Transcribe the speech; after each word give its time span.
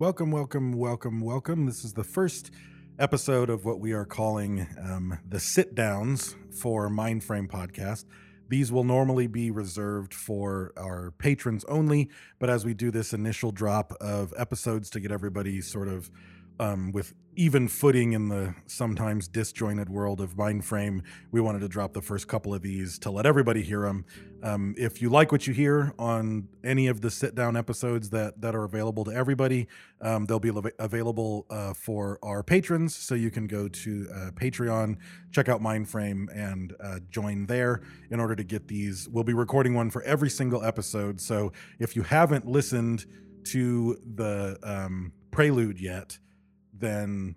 Welcome, 0.00 0.30
welcome, 0.30 0.72
welcome, 0.72 1.20
welcome. 1.20 1.66
This 1.66 1.84
is 1.84 1.92
the 1.92 2.04
first 2.04 2.52
episode 2.98 3.50
of 3.50 3.66
what 3.66 3.80
we 3.80 3.92
are 3.92 4.06
calling 4.06 4.66
um, 4.82 5.18
the 5.28 5.38
sit 5.38 5.74
downs 5.74 6.36
for 6.58 6.88
Mindframe 6.88 7.48
Podcast. 7.48 8.06
These 8.48 8.72
will 8.72 8.82
normally 8.82 9.26
be 9.26 9.50
reserved 9.50 10.14
for 10.14 10.72
our 10.78 11.10
patrons 11.18 11.66
only, 11.66 12.08
but 12.38 12.48
as 12.48 12.64
we 12.64 12.72
do 12.72 12.90
this 12.90 13.12
initial 13.12 13.52
drop 13.52 13.92
of 14.00 14.32
episodes 14.38 14.88
to 14.88 15.00
get 15.00 15.12
everybody 15.12 15.60
sort 15.60 15.88
of 15.88 16.10
um, 16.60 16.92
with 16.92 17.14
even 17.36 17.68
footing 17.68 18.12
in 18.12 18.28
the 18.28 18.54
sometimes 18.66 19.26
disjointed 19.26 19.88
world 19.88 20.20
of 20.20 20.34
Mindframe, 20.36 21.02
we 21.30 21.40
wanted 21.40 21.60
to 21.60 21.68
drop 21.68 21.94
the 21.94 22.02
first 22.02 22.28
couple 22.28 22.52
of 22.52 22.60
these 22.60 22.98
to 22.98 23.10
let 23.10 23.24
everybody 23.24 23.62
hear 23.62 23.82
them. 23.82 24.04
Um, 24.42 24.74
if 24.76 25.00
you 25.00 25.08
like 25.08 25.32
what 25.32 25.46
you 25.46 25.54
hear 25.54 25.94
on 25.98 26.48
any 26.62 26.86
of 26.88 27.00
the 27.00 27.10
sit 27.10 27.34
down 27.34 27.56
episodes 27.56 28.10
that 28.10 28.42
that 28.42 28.54
are 28.54 28.64
available 28.64 29.04
to 29.04 29.10
everybody, 29.10 29.68
um, 30.02 30.26
they'll 30.26 30.38
be 30.38 30.50
av- 30.50 30.66
available 30.78 31.46
uh, 31.48 31.72
for 31.72 32.18
our 32.22 32.42
patrons. 32.42 32.94
So 32.94 33.14
you 33.14 33.30
can 33.30 33.46
go 33.46 33.66
to 33.66 34.08
uh, 34.14 34.30
Patreon, 34.32 34.98
check 35.32 35.48
out 35.48 35.62
Mindframe, 35.62 36.26
and 36.36 36.74
uh, 36.78 36.98
join 37.10 37.46
there 37.46 37.80
in 38.10 38.20
order 38.20 38.36
to 38.36 38.44
get 38.44 38.68
these. 38.68 39.08
We'll 39.08 39.24
be 39.24 39.34
recording 39.34 39.74
one 39.74 39.88
for 39.88 40.02
every 40.02 40.28
single 40.28 40.62
episode. 40.62 41.22
So 41.22 41.52
if 41.78 41.96
you 41.96 42.02
haven't 42.02 42.46
listened 42.46 43.06
to 43.44 43.96
the 44.14 44.58
um, 44.62 45.12
prelude 45.30 45.80
yet, 45.80 46.18
then 46.80 47.36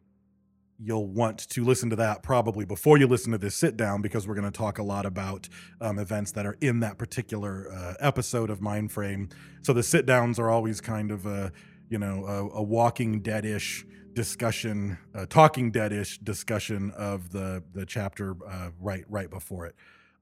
you'll 0.79 1.07
want 1.07 1.38
to 1.38 1.63
listen 1.63 1.89
to 1.89 1.95
that 1.95 2.23
probably 2.23 2.65
before 2.65 2.97
you 2.97 3.07
listen 3.07 3.31
to 3.31 3.38
this 3.38 3.55
sit 3.55 3.77
down 3.77 4.02
because 4.02 4.27
we're 4.27 4.35
going 4.35 4.52
to 4.52 4.57
talk 4.57 4.79
a 4.79 4.83
lot 4.83 5.05
about 5.05 5.47
um, 5.79 5.99
events 5.99 6.31
that 6.31 6.45
are 6.45 6.57
in 6.61 6.79
that 6.81 6.97
particular 6.97 7.71
uh, 7.71 7.93
episode 7.99 8.49
of 8.49 8.59
Mindframe. 8.59 9.31
So 9.61 9.71
the 9.73 9.83
sit 9.83 10.05
downs 10.05 10.39
are 10.39 10.49
always 10.49 10.81
kind 10.81 11.11
of 11.11 11.25
a 11.25 11.52
you 11.89 11.97
know 11.97 12.25
a, 12.25 12.57
a 12.57 12.63
Walking 12.63 13.22
Dead-ish 13.22 13.85
discussion, 14.13 14.97
a 15.13 15.25
Talking 15.25 15.72
Dead-ish 15.72 16.19
discussion 16.19 16.91
of 16.91 17.31
the 17.31 17.63
the 17.73 17.85
chapter 17.85 18.35
uh, 18.47 18.69
right 18.80 19.05
right 19.07 19.30
before 19.30 19.66
it. 19.67 19.75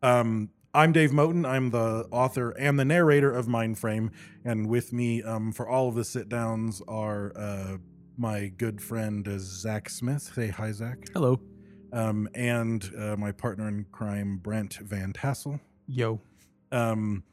Um, 0.04 0.50
I'm 0.74 0.92
Dave 0.92 1.12
Moten. 1.12 1.46
I'm 1.46 1.72
the 1.72 2.08
author 2.12 2.52
and 2.52 2.80
the 2.80 2.86
narrator 2.86 3.32
of 3.32 3.48
Mindframe, 3.48 4.12
and 4.46 4.68
with 4.68 4.94
me 4.94 5.24
um, 5.24 5.52
for 5.52 5.68
all 5.68 5.90
of 5.90 5.96
the 5.96 6.06
sit 6.06 6.30
downs 6.30 6.82
are. 6.88 7.32
Uh, 7.36 7.78
my 8.18 8.48
good 8.58 8.82
friend 8.82 9.28
uh, 9.28 9.38
Zach 9.38 9.90
Smith. 9.90 10.32
Say 10.36 10.48
hi, 10.48 10.72
Zach. 10.72 11.10
Hello. 11.14 11.40
Um, 11.94 12.30
and 12.36 12.90
uh, 12.98 13.16
my 13.18 13.32
partner 13.32 13.68
in 13.68 13.86
crime, 13.92 14.38
Brent 14.38 14.76
Van 14.76 15.14
Tassel. 15.14 15.60
Yo. 15.88 16.22
Um, 16.72 17.24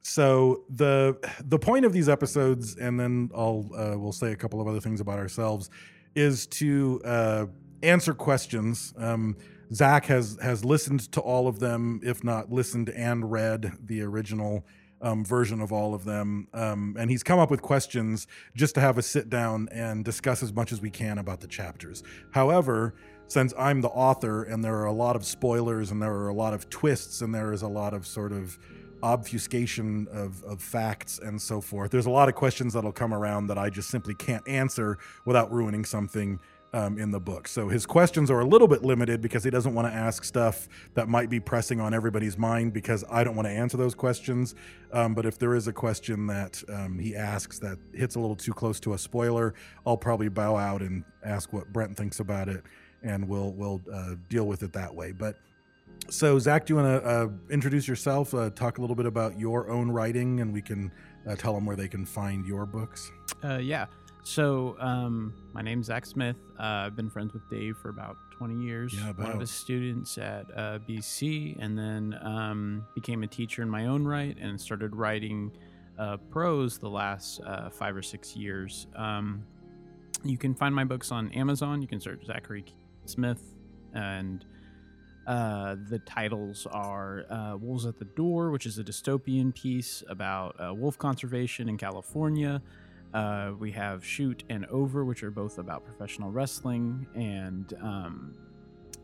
so 0.00 0.64
the 0.70 1.18
the 1.44 1.58
point 1.58 1.84
of 1.84 1.92
these 1.92 2.08
episodes, 2.08 2.76
and 2.76 2.98
then 2.98 3.30
I'll 3.34 3.68
uh, 3.76 3.98
we'll 3.98 4.12
say 4.12 4.32
a 4.32 4.36
couple 4.36 4.60
of 4.60 4.66
other 4.66 4.80
things 4.80 5.00
about 5.00 5.18
ourselves, 5.18 5.70
is 6.14 6.46
to 6.46 7.00
uh, 7.04 7.46
answer 7.82 8.14
questions. 8.14 8.94
Um, 8.96 9.36
Zach 9.72 10.06
has 10.06 10.38
has 10.42 10.64
listened 10.64 11.12
to 11.12 11.20
all 11.20 11.46
of 11.46 11.60
them, 11.60 12.00
if 12.02 12.24
not 12.24 12.50
listened 12.50 12.90
and 12.90 13.30
read 13.30 13.72
the 13.84 14.02
original 14.02 14.64
um, 15.00 15.24
version 15.24 15.60
of 15.60 15.72
all 15.72 15.94
of 15.94 16.04
them. 16.04 16.48
Um, 16.52 16.96
and 16.98 17.10
he's 17.10 17.22
come 17.22 17.38
up 17.38 17.50
with 17.50 17.62
questions 17.62 18.26
just 18.54 18.74
to 18.74 18.80
have 18.80 18.98
us 18.98 19.06
sit 19.06 19.30
down 19.30 19.68
and 19.72 20.04
discuss 20.04 20.42
as 20.42 20.52
much 20.52 20.72
as 20.72 20.80
we 20.80 20.90
can 20.90 21.18
about 21.18 21.40
the 21.40 21.46
chapters. 21.46 22.02
However, 22.30 22.94
since 23.28 23.52
I'm 23.58 23.80
the 23.82 23.88
author 23.88 24.44
and 24.44 24.64
there 24.64 24.76
are 24.76 24.86
a 24.86 24.92
lot 24.92 25.14
of 25.14 25.24
spoilers 25.24 25.90
and 25.90 26.00
there 26.02 26.14
are 26.14 26.28
a 26.28 26.34
lot 26.34 26.54
of 26.54 26.70
twists 26.70 27.20
and 27.20 27.34
there 27.34 27.52
is 27.52 27.62
a 27.62 27.68
lot 27.68 27.92
of 27.92 28.06
sort 28.06 28.32
of 28.32 28.58
obfuscation 29.02 30.08
of, 30.10 30.42
of 30.44 30.60
facts 30.60 31.20
and 31.22 31.40
so 31.40 31.60
forth, 31.60 31.90
there's 31.90 32.06
a 32.06 32.10
lot 32.10 32.28
of 32.28 32.34
questions 32.34 32.72
that'll 32.72 32.90
come 32.90 33.12
around 33.12 33.46
that 33.48 33.58
I 33.58 33.70
just 33.70 33.90
simply 33.90 34.14
can't 34.14 34.46
answer 34.48 34.98
without 35.24 35.52
ruining 35.52 35.84
something 35.84 36.40
um, 36.72 36.98
in 36.98 37.10
the 37.10 37.20
book. 37.20 37.48
So 37.48 37.68
his 37.68 37.86
questions 37.86 38.30
are 38.30 38.40
a 38.40 38.44
little 38.44 38.68
bit 38.68 38.82
limited 38.82 39.20
because 39.20 39.44
he 39.44 39.50
doesn't 39.50 39.74
want 39.74 39.88
to 39.88 39.94
ask 39.94 40.24
stuff 40.24 40.68
that 40.94 41.08
might 41.08 41.30
be 41.30 41.40
pressing 41.40 41.80
on 41.80 41.94
everybody's 41.94 42.36
mind 42.36 42.72
because 42.72 43.04
I 43.10 43.24
don't 43.24 43.36
want 43.36 43.46
to 43.46 43.52
answer 43.52 43.76
those 43.76 43.94
questions. 43.94 44.54
Um, 44.92 45.14
but 45.14 45.26
if 45.26 45.38
there 45.38 45.54
is 45.54 45.68
a 45.68 45.72
question 45.72 46.26
that 46.26 46.62
um, 46.68 46.98
he 46.98 47.16
asks 47.16 47.58
that 47.60 47.78
hits 47.94 48.16
a 48.16 48.20
little 48.20 48.36
too 48.36 48.52
close 48.52 48.80
to 48.80 48.94
a 48.94 48.98
spoiler, 48.98 49.54
I'll 49.86 49.96
probably 49.96 50.28
bow 50.28 50.56
out 50.56 50.82
and 50.82 51.04
ask 51.24 51.52
what 51.52 51.72
Brent 51.72 51.96
thinks 51.96 52.20
about 52.20 52.48
it, 52.48 52.62
and 53.02 53.28
we'll 53.28 53.52
we'll 53.52 53.80
uh, 53.92 54.14
deal 54.28 54.46
with 54.46 54.62
it 54.62 54.72
that 54.72 54.94
way. 54.94 55.12
But 55.12 55.36
so 56.10 56.38
Zach, 56.38 56.66
do 56.66 56.74
you 56.74 56.80
want 56.80 57.02
to 57.02 57.08
uh, 57.08 57.28
introduce 57.50 57.86
yourself? 57.86 58.32
Uh, 58.32 58.50
talk 58.50 58.78
a 58.78 58.80
little 58.80 58.96
bit 58.96 59.06
about 59.06 59.38
your 59.38 59.68
own 59.68 59.90
writing, 59.90 60.40
and 60.40 60.52
we 60.52 60.62
can 60.62 60.90
uh, 61.28 61.36
tell 61.36 61.54
them 61.54 61.66
where 61.66 61.76
they 61.76 61.88
can 61.88 62.06
find 62.06 62.46
your 62.46 62.64
books. 62.64 63.10
Uh, 63.44 63.58
yeah. 63.58 63.86
So, 64.28 64.76
um, 64.78 65.32
my 65.54 65.62
name's 65.62 65.86
Zach 65.86 66.04
Smith. 66.04 66.36
Uh, 66.60 66.84
I've 66.84 66.94
been 66.94 67.08
friends 67.08 67.32
with 67.32 67.48
Dave 67.48 67.78
for 67.78 67.88
about 67.88 68.18
20 68.32 68.62
years. 68.62 68.92
Yeah, 68.92 69.08
about. 69.08 69.24
One 69.24 69.32
of 69.32 69.40
his 69.40 69.50
students 69.50 70.18
at 70.18 70.44
uh, 70.54 70.80
BC, 70.86 71.56
and 71.58 71.78
then 71.78 72.14
um, 72.20 72.84
became 72.94 73.22
a 73.22 73.26
teacher 73.26 73.62
in 73.62 73.70
my 73.70 73.86
own 73.86 74.04
right 74.04 74.36
and 74.38 74.60
started 74.60 74.94
writing 74.94 75.50
uh, 75.98 76.18
prose 76.30 76.76
the 76.76 76.90
last 76.90 77.40
uh, 77.40 77.70
five 77.70 77.96
or 77.96 78.02
six 78.02 78.36
years. 78.36 78.86
Um, 78.96 79.46
you 80.22 80.36
can 80.36 80.54
find 80.54 80.74
my 80.74 80.84
books 80.84 81.10
on 81.10 81.32
Amazon. 81.32 81.80
You 81.80 81.88
can 81.88 81.98
search 81.98 82.26
Zachary 82.26 82.66
Smith, 83.06 83.54
and 83.94 84.44
uh, 85.26 85.76
the 85.88 86.00
titles 86.00 86.66
are 86.70 87.24
uh, 87.30 87.56
Wolves 87.56 87.86
at 87.86 87.98
the 87.98 88.04
Door, 88.04 88.50
which 88.50 88.66
is 88.66 88.78
a 88.78 88.84
dystopian 88.84 89.54
piece 89.54 90.02
about 90.06 90.54
uh, 90.60 90.74
wolf 90.74 90.98
conservation 90.98 91.66
in 91.70 91.78
California. 91.78 92.60
Uh, 93.14 93.52
we 93.58 93.72
have 93.72 94.04
Shoot 94.04 94.44
and 94.50 94.66
Over, 94.66 95.04
which 95.04 95.22
are 95.22 95.30
both 95.30 95.58
about 95.58 95.84
professional 95.84 96.30
wrestling, 96.30 97.06
and 97.14 97.72
um, 97.80 98.34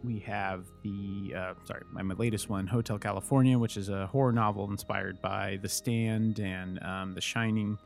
we 0.02 0.18
have 0.20 0.66
the 0.82 1.34
uh, 1.34 1.54
sorry, 1.64 1.82
my, 1.90 2.02
my 2.02 2.14
latest 2.14 2.50
one, 2.50 2.66
Hotel 2.66 2.98
California, 2.98 3.58
which 3.58 3.76
is 3.76 3.88
a 3.88 4.06
horror 4.08 4.32
novel 4.32 4.70
inspired 4.70 5.20
by 5.22 5.58
The 5.62 5.68
Stand 5.68 6.38
and 6.38 6.82
um, 6.82 7.14
The 7.14 7.20
Shining, 7.22 7.78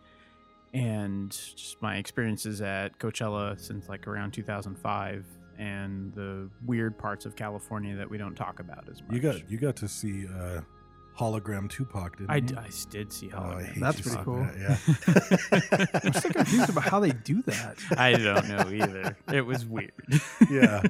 and 0.75 1.31
just 1.31 1.81
my 1.81 1.97
experiences 1.97 2.61
at 2.61 2.99
Coachella 2.99 3.59
since 3.61 3.89
like 3.89 4.09
around 4.09 4.33
2005, 4.33 5.25
and 5.59 6.12
the 6.15 6.49
weird 6.67 6.99
parts 6.99 7.27
of 7.27 7.37
California 7.37 7.95
that 7.97 8.11
we 8.11 8.19
don't 8.19 8.34
talk 8.34 8.59
about 8.59 8.89
as 8.91 9.03
much. 9.03 9.12
You 9.12 9.21
got 9.21 9.51
you 9.51 9.59
got 9.59 9.77
to 9.77 9.89
see 9.89 10.27
uh, 10.27 10.62
hologram 11.19 11.69
Tupac, 11.69 12.17
didn't 12.17 12.31
I, 12.31 12.37
you? 12.37 12.41
d- 12.43 12.55
I 12.56 12.69
did 12.91 13.12
see 13.12 13.31
Oh, 13.34 13.39
I 13.39 13.41
Hologram. 13.41 13.67
hate 13.67 13.81
That's 13.81 14.01
pretty 14.01 14.23
cool. 14.25 14.37
bad, 14.39 14.55
Yeah. 14.59 16.01
I'm 16.05 16.12
still 16.12 16.31
confused 16.33 16.69
about 16.71 16.84
how 16.84 17.01
they 17.01 17.11
do 17.11 17.43
that. 17.43 17.79
I 17.99 18.12
don't 18.12 18.49
know 18.49 18.71
either. 18.87 19.17
It 19.33 19.43
was 19.43 19.67
weird. 19.67 19.93
yeah. 20.51 20.83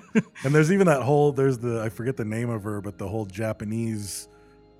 And 0.44 0.54
there's 0.54 0.70
even 0.72 0.86
that 0.86 1.02
whole 1.02 1.32
there's 1.32 1.58
the 1.58 1.80
I 1.82 1.88
forget 1.88 2.16
the 2.16 2.24
name 2.24 2.50
of 2.50 2.64
her, 2.64 2.80
but 2.80 2.98
the 2.98 3.08
whole 3.08 3.26
Japanese 3.26 4.28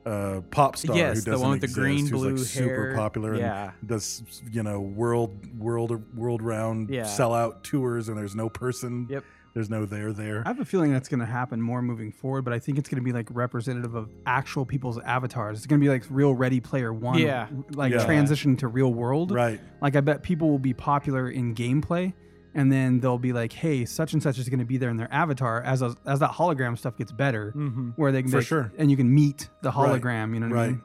uh, 0.07 0.41
pop 0.51 0.77
star 0.77 0.97
Yes, 0.97 1.19
who 1.25 1.33
doesn't 1.33 1.41
one 1.49 1.61
with 1.61 1.61
the 1.61 1.75
green, 1.81 2.01
who's 2.01 2.11
blue 2.11 2.31
like 2.37 2.39
super 2.47 2.89
hair. 2.89 2.95
popular 2.97 3.35
Yeah. 3.37 3.73
and 3.81 3.89
does 3.89 4.23
you 4.51 4.63
know 4.63 4.81
world 4.81 5.47
world 5.59 6.15
world 6.17 6.43
round 6.43 6.89
Yeah. 6.91 7.03
sellout 7.05 7.63
tours 7.63 8.09
and 8.09 8.17
there's 8.17 8.35
no 8.35 8.49
person. 8.49 9.07
Yep. 9.11 9.25
There's 9.55 9.71
no 9.71 9.87
there 9.87 10.13
there. 10.13 10.43
I 10.45 10.49
have 10.49 10.61
a 10.61 10.65
feeling 10.65 10.93
that's 10.93 11.09
going 11.09 11.21
to 11.21 11.27
happen 11.27 11.61
more 11.61 11.83
moving 11.83 12.13
forward, 12.13 12.43
but 12.43 12.53
I 12.53 12.59
think 12.59 12.79
it's 12.79 12.89
going 12.89 13.03
to 13.03 13.05
be 13.05 13.13
like 13.13 13.27
representative 13.31 13.95
of 13.95 14.09
actual 14.27 14.65
people's 14.65 14.99
avatars. 15.01 15.59
It's 15.59 15.67
going 15.67 15.81
to 15.81 15.85
be 15.85 15.89
like 15.91 16.05
real 16.11 16.35
Ready 16.35 16.61
Player 16.61 16.93
One, 16.93 17.19
Yeah. 17.19 17.49
like 17.73 17.93
Yeah. 17.93 18.05
transition 18.05 18.57
to 18.59 18.69
real 18.69 18.93
world. 18.93 19.33
Right. 19.33 19.61
Like 19.81 19.97
I 19.97 20.01
bet 20.01 20.23
people 20.23 20.51
will 20.51 20.59
be 20.59 20.75
popular 20.75 21.29
in 21.31 21.55
gameplay, 21.55 22.13
and 22.55 22.71
then 22.73 23.01
they'll 23.01 23.19
be 23.19 23.33
like, 23.33 23.53
"Hey, 23.53 23.85
such 23.85 24.13
and 24.13 24.23
such 24.23 24.39
is 24.39 24.49
going 24.49 24.59
to 24.61 24.65
be 24.65 24.79
there 24.79 24.91
in 24.91 24.97
their 24.97 25.13
avatar." 25.13 25.63
As 25.63 25.83
a, 25.83 25.95
as 26.07 26.21
that 26.21 26.31
hologram 26.33 26.77
stuff 26.79 26.97
gets 26.97 27.13
better, 27.13 27.53
Mm-hmm. 27.57 27.91
where 27.97 28.13
they 28.13 28.23
can 28.23 28.31
For 28.31 28.39
be- 28.39 28.45
sure. 28.45 28.73
and 28.79 28.91
you 28.91 28.97
can 28.97 29.13
meet 29.13 29.49
the 29.63 29.71
Right. 29.71 30.01
hologram. 30.03 30.35
You 30.35 30.41
know 30.41 30.49
what 30.49 30.59
I 30.59 30.67
mean? 30.69 30.83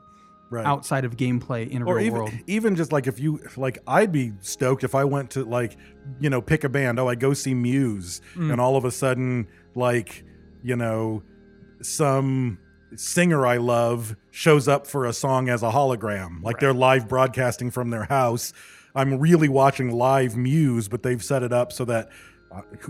Right. 0.53 0.65
Outside 0.65 1.03
of 1.03 1.17
gameplay 1.17 1.67
in 1.69 1.81
a 1.81 1.85
or 1.85 1.95
real 1.95 2.05
even 2.05 2.13
world. 2.19 2.31
even 2.47 2.75
just 2.75 2.91
like 2.91 3.07
if 3.07 3.19
you 3.19 3.39
like 3.57 3.79
I'd 3.87 4.11
be 4.11 4.33
stoked 4.41 4.83
if 4.83 4.93
I 4.95 5.03
went 5.03 5.31
to 5.31 5.43
like 5.43 5.75
you 6.19 6.29
know 6.29 6.41
pick 6.41 6.63
a 6.63 6.69
band 6.69 6.99
oh 6.99 7.07
I 7.09 7.15
go 7.15 7.33
see 7.33 7.53
Muse 7.55 8.21
Mm. 8.35 8.51
and 8.51 8.61
all 8.61 8.75
of 8.77 8.85
a 8.85 8.91
sudden 8.91 9.47
like 9.75 10.23
you 10.63 10.75
know 10.75 11.23
some 11.81 12.59
singer 12.95 13.45
I 13.47 13.57
love 13.57 14.15
shows 14.31 14.67
up 14.67 14.85
for 14.85 15.05
a 15.05 15.13
song 15.13 15.49
as 15.49 15.63
a 15.63 15.71
hologram 15.71 16.43
like 16.43 16.59
they're 16.59 16.73
live 16.73 17.07
broadcasting 17.07 17.71
from 17.71 17.89
their 17.89 18.03
house 18.05 18.53
I'm 18.95 19.17
really 19.19 19.49
watching 19.49 19.89
live 19.91 20.37
Muse 20.37 20.87
but 20.87 21.01
they've 21.03 21.23
set 21.23 21.41
it 21.43 21.51
up 21.51 21.71
so 21.71 21.85
that 21.85 22.09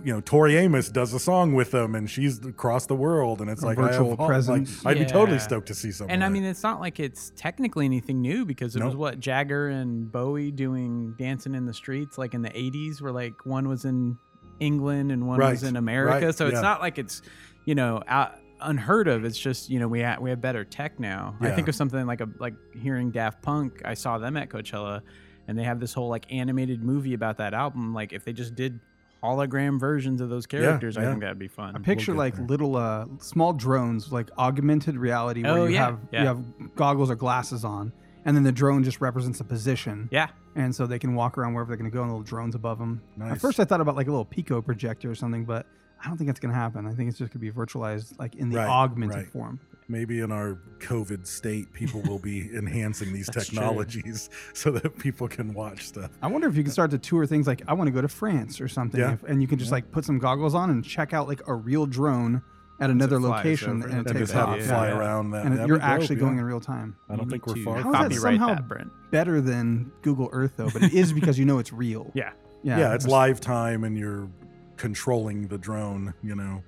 you 0.03 0.13
know 0.13 0.19
Tori 0.21 0.55
Amos 0.57 0.89
does 0.89 1.13
a 1.13 1.19
song 1.19 1.53
with 1.53 1.71
them 1.71 1.95
and 1.95 2.09
she's 2.09 2.45
across 2.45 2.85
the 2.85 2.95
world 2.95 3.39
and 3.41 3.49
it's 3.49 3.63
A 3.63 3.65
like 3.65 3.77
I 3.77 3.83
have 3.83 3.91
virtual 3.91 4.15
hol- 4.17 4.27
presence. 4.27 4.83
like, 4.83 4.97
I'd 4.97 5.05
be 5.05 5.09
totally 5.09 5.39
stoked 5.39 5.67
to 5.67 5.73
see 5.75 5.91
something 5.91 6.13
And 6.13 6.23
I 6.23 6.29
mean, 6.29 6.43
it's 6.43 6.63
not 6.63 6.81
like 6.81 6.99
it's 6.99 7.31
technically 7.35 7.85
anything 7.85 8.21
new 8.21 8.45
because 8.45 8.75
it 8.75 8.83
was 8.83 8.95
what 8.95 9.19
Jagger 9.19 9.69
and 9.69 10.11
Bowie 10.11 10.51
doing 10.51 11.15
dancing 11.17 11.55
in 11.55 11.65
the 11.65 11.73
streets, 11.73 12.17
like 12.17 12.33
in 12.33 12.41
the 12.41 12.49
'80s, 12.49 13.01
where 13.01 13.11
like 13.13 13.45
one 13.45 13.67
was 13.69 13.85
in 13.85 14.17
England 14.59 15.11
and 15.11 15.27
one 15.27 15.39
Right, 15.39 15.51
was 15.51 15.63
in 15.63 15.75
America. 15.77 16.25
right, 16.27 16.35
so 16.35 16.47
it's 16.47 16.55
yeah. 16.55 16.61
not 16.61 16.81
like 16.81 16.97
it's 16.97 17.21
you 17.65 17.75
know 17.75 18.01
out, 18.07 18.35
unheard 18.61 19.07
of. 19.07 19.23
It's 19.25 19.37
just 19.39 19.69
you 19.69 19.79
know 19.79 19.87
we 19.87 20.01
ha- 20.01 20.17
we 20.19 20.29
have 20.29 20.41
better 20.41 20.63
tech 20.63 20.99
now. 20.99 21.35
I 21.41 21.51
think 21.51 21.67
of 21.67 21.75
something 21.75 22.05
like 22.05 22.21
a 22.21 22.27
like 22.39 22.53
hearing 22.81 23.11
Daft 23.11 23.41
Punk. 23.41 23.81
I 23.85 23.93
saw 23.93 24.17
them 24.17 24.35
at 24.37 24.49
Coachella, 24.49 25.01
and 25.47 25.57
they 25.57 25.63
have 25.63 25.79
this 25.79 25.93
whole 25.93 26.09
like 26.09 26.31
animated 26.31 26.83
movie 26.83 27.13
about 27.13 27.37
that 27.37 27.53
album. 27.53 27.93
Like 27.93 28.13
if 28.13 28.23
they 28.25 28.33
just 28.33 28.55
did 28.55 28.79
hologram 29.23 29.79
versions 29.79 30.19
of 30.21 30.29
those 30.29 30.45
characters, 30.45 30.97
I 30.97 31.03
yeah. 31.03 31.09
think 31.09 31.21
that'd 31.21 31.39
be 31.39 31.47
fun. 31.47 31.75
I 31.75 31.79
picture 31.79 32.11
get 32.11 32.17
like 32.19 32.35
there. 32.35 32.45
little 32.45 32.75
uh 32.75 33.05
small 33.19 33.53
drones, 33.53 34.11
like 34.11 34.29
augmented 34.37 34.97
reality, 34.97 35.43
where 35.43 35.51
Oh, 35.53 35.65
you 35.65 35.75
yeah, 35.75 35.85
have 35.85 35.99
yeah. 36.11 36.21
you 36.21 36.27
have 36.27 36.75
goggles 36.75 37.09
or 37.09 37.15
glasses 37.15 37.63
on, 37.63 37.93
and 38.25 38.35
then 38.35 38.43
the 38.43 38.51
drone 38.51 38.83
just 38.83 38.99
represents 39.01 39.39
a 39.39 39.43
position. 39.43 40.09
yeah, 40.11 40.27
and 40.55 40.75
so 40.75 40.85
they 40.85 40.99
can 40.99 41.15
walk 41.15 41.37
around 41.37 41.53
wherever 41.53 41.69
they're 41.69 41.77
going 41.77 41.89
to 41.89 41.95
go, 41.95 42.01
and 42.03 42.11
little 42.11 42.23
drones 42.23 42.53
above 42.55 42.77
them. 42.79 43.01
Nice. 43.17 43.31
At 43.33 43.41
first, 43.41 43.59
I 43.59 43.65
thought 43.65 43.81
about 43.81 43.95
like 43.95 44.07
a 44.07 44.11
little 44.11 44.25
Pico 44.25 44.61
projector 44.61 45.09
or 45.09 45.15
something, 45.15 45.45
but 45.45 45.65
I 46.03 46.07
don't 46.07 46.17
think 46.17 46.27
that's 46.27 46.39
going 46.41 46.53
to 46.53 46.59
happen. 46.59 46.85
I 46.85 46.93
think 46.93 47.09
it's 47.09 47.17
just 47.17 47.31
going 47.33 47.45
to 47.45 47.51
be 47.51 47.57
virtualized, 47.57 48.19
like 48.19 48.35
in 48.35 48.49
the 48.49 48.57
Right, 48.57 48.67
augmented 48.67 49.15
right. 49.17 49.27
form. 49.27 49.59
Maybe 49.87 50.19
in 50.21 50.31
our 50.31 50.59
COVID 50.79 51.25
state, 51.27 51.71
people 51.73 52.01
will 52.01 52.19
be 52.19 52.49
enhancing 52.55 53.13
these 53.13 53.27
That's 53.27 53.47
true. 53.47 53.59
technologies 53.59 54.29
so 54.53 54.71
that 54.71 54.97
people 54.97 55.27
can 55.27 55.53
watch 55.53 55.87
stuff. 55.87 56.11
I 56.21 56.27
wonder 56.27 56.47
if 56.47 56.55
you 56.55 56.63
can 56.63 56.71
start 56.71 56.91
to 56.91 56.97
tour 56.97 57.25
things 57.25 57.47
like 57.47 57.61
I 57.67 57.73
want 57.73 57.87
to 57.87 57.91
go 57.91 58.01
to 58.01 58.07
France 58.07 58.59
or 58.61 58.67
something, 58.67 58.99
Yeah. 58.99 59.13
if, 59.13 59.23
and 59.23 59.41
you 59.41 59.47
can 59.47 59.59
just 59.59 59.71
like 59.71 59.91
put 59.91 60.05
some 60.05 60.19
goggles 60.19 60.55
on 60.55 60.69
and 60.69 60.83
check 60.83 61.13
out 61.13 61.27
like 61.27 61.41
a 61.47 61.53
real 61.53 61.85
drone 61.85 62.41
at 62.79 62.89
another 62.89 63.19
location, 63.19 63.83
over 63.83 63.87
and 63.87 63.93
it. 63.93 63.95
it 63.95 63.97
And 63.97 64.07
takes 64.07 64.19
just 64.19 64.33
have 64.33 64.49
off. 64.49 64.57
it 64.57 64.61
Yeah. 64.61 64.67
fly 64.67 64.87
Yeah. 64.89 64.97
around 64.97 65.31
that. 65.31 65.45
And 65.45 65.53
That'd 65.55 65.67
you're 65.67 65.77
be 65.77 65.81
dope, 65.81 65.89
actually 65.89 66.15
yeah. 66.15 66.21
going 66.21 66.37
in 66.39 66.43
real 66.43 66.59
time. 66.59 66.95
I 67.09 67.15
don't 67.15 67.25
You 67.25 67.29
think 67.31 67.47
we're 67.47 67.53
to 67.55 67.63
far. 67.63 67.75
How 67.77 67.81
from 67.83 67.91
that 68.09 68.13
somehow 68.13 68.47
that, 68.55 68.67
Brent. 68.67 68.91
Better 69.11 69.41
than 69.41 69.91
Google 70.01 70.29
Earth 70.31 70.53
though, 70.57 70.69
but 70.71 70.81
it 70.83 70.93
is 70.93 71.13
because 71.13 71.37
you 71.37 71.45
know 71.45 71.59
it's 71.59 71.71
real. 71.71 72.11
Yeah. 72.15 72.31
Yeah, 72.65 72.79
yeah, 72.79 72.93
it's 72.95 73.05
live 73.05 73.41
time 73.41 73.83
and 73.83 73.97
you're 73.97 74.29
controlling 74.77 75.47
the 75.49 75.57
drone, 75.57 76.13
you 76.23 76.33
know. 76.35 76.63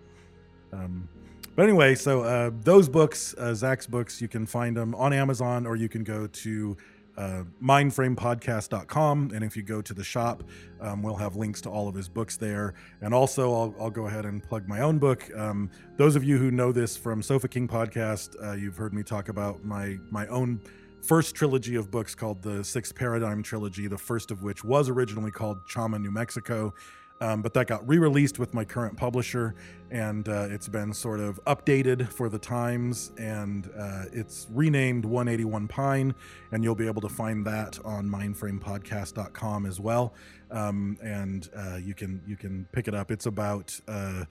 Um, 0.74 1.08
but 1.56 1.64
anyway, 1.64 1.96
so 1.96 2.24
uh, 2.24 2.52
those 2.62 2.90
books, 2.90 3.34
uh, 3.38 3.54
Zach's 3.54 3.88
books, 3.88 4.22
you 4.22 4.28
can 4.28 4.46
find 4.46 4.76
them 4.76 4.94
on 4.96 5.14
Amazon 5.14 5.66
or 5.66 5.76
you 5.76 5.90
can 5.90 6.04
go 6.04 6.28
to 6.28 6.78
uh, 7.18 7.44
mindframepodcast.com. 7.64 9.32
And 9.34 9.44
if 9.44 9.56
you 9.56 9.64
go 9.64 9.82
to 9.82 9.94
the 9.94 10.04
shop, 10.04 10.44
um, 10.82 11.02
we'll 11.02 11.16
have 11.16 11.36
links 11.36 11.62
to 11.62 11.70
all 11.70 11.88
of 11.88 11.96
his 11.96 12.10
books 12.10 12.38
there. 12.38 12.74
And 13.02 13.14
also, 13.14 13.54
I'll, 13.54 13.76
I'll 13.80 13.90
go 13.90 14.08
ahead 14.08 14.26
and 14.26 14.44
plug 14.44 14.68
my 14.68 14.82
own 14.82 15.00
book. 15.00 15.30
Um, 15.36 15.70
those 15.98 16.16
of 16.16 16.24
you 16.24 16.38
who 16.38 16.52
know 16.52 16.72
this 16.72 16.98
from 16.98 17.22
Sofa 17.22 17.48
King 17.48 17.68
podcast, 17.68 18.36
uh, 18.44 18.54
you've 18.54 18.78
heard 18.78 18.94
me 18.94 19.04
talk 19.04 19.30
about 19.30 19.64
my 19.64 19.98
my 20.12 20.28
own 20.28 20.60
first 21.02 21.36
trilogy 21.36 21.76
of 21.76 21.92
books 21.92 22.16
called 22.16 22.42
the 22.42 22.64
Six 22.64 22.92
Paradigm 22.92 23.44
Trilogy, 23.44 23.88
the 23.88 23.98
first 23.98 24.32
of 24.32 24.44
which 24.44 24.64
was 24.64 24.90
originally 24.90 25.32
called 25.32 25.58
Chama, 25.70 26.02
New 26.02 26.12
Mexico. 26.12 26.74
Um, 27.22 27.42
but 27.42 27.54
that 27.54 27.68
got 27.68 27.88
re 27.88 27.98
released 27.98 28.40
with 28.40 28.54
my 28.54 28.66
current 28.66 28.98
publisher, 28.98 29.56
and 29.90 30.28
uh, 30.28 30.48
it's 30.50 30.68
been 30.68 30.94
sort 30.94 31.22
of 31.22 31.40
updated 31.46 32.10
for 32.10 32.28
the 32.28 32.38
times, 32.38 33.12
and 33.18 33.70
uh, 33.78 34.04
it's 34.12 34.48
renamed 34.52 35.06
181 35.06 35.68
Pine, 35.70 36.14
and 36.52 36.64
you'll 36.64 36.76
be 36.76 36.88
able 36.88 37.02
to 37.02 37.10
find 37.10 37.46
that 37.48 37.80
on 37.86 38.08
mindframepodcast.com 38.10 39.66
as 39.66 39.80
well. 39.80 40.14
Um, 40.52 40.98
and 41.02 41.50
uh, 41.56 41.78
you 41.78 41.94
can 41.94 42.22
you 42.28 42.36
can 42.36 42.68
pick 42.74 42.88
it 42.90 42.94
up. 42.94 43.12
It's 43.12 43.26
about 43.26 43.80
uh, 43.88 44.26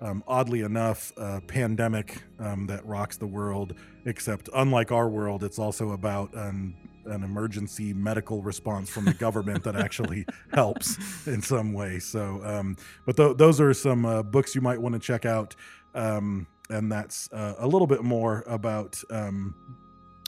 um, 0.00 0.22
oddly 0.28 0.60
enough, 0.60 1.12
a 1.16 1.40
pandemic 1.40 2.22
um, 2.38 2.66
that 2.68 2.86
rocks 2.86 3.16
the 3.16 3.26
world. 3.26 3.74
Except, 4.04 4.48
unlike 4.54 4.92
our 4.92 5.08
world, 5.08 5.42
it's 5.42 5.58
also 5.58 5.90
about 5.90 6.32
an, 6.34 6.76
an 7.06 7.22
emergency 7.22 7.92
medical 7.92 8.42
response 8.42 8.90
from 8.90 9.04
the 9.04 9.14
government 9.14 9.64
that 9.64 9.76
actually 9.76 10.26
helps 10.52 11.26
in 11.26 11.42
some 11.42 11.72
way. 11.72 11.98
So, 11.98 12.40
um, 12.44 12.76
but 13.06 13.16
th- 13.16 13.36
those 13.36 13.60
are 13.60 13.72
some 13.74 14.04
uh, 14.04 14.22
books 14.22 14.54
you 14.54 14.60
might 14.60 14.80
want 14.80 14.94
to 14.94 14.98
check 14.98 15.24
out. 15.24 15.54
Um, 15.94 16.46
and 16.70 16.90
that's 16.92 17.32
uh, 17.32 17.54
a 17.58 17.66
little 17.66 17.86
bit 17.86 18.02
more 18.02 18.44
about 18.46 19.02
um, 19.10 19.54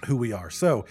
who 0.06 0.16
we 0.16 0.32
are. 0.32 0.50
So, 0.50 0.86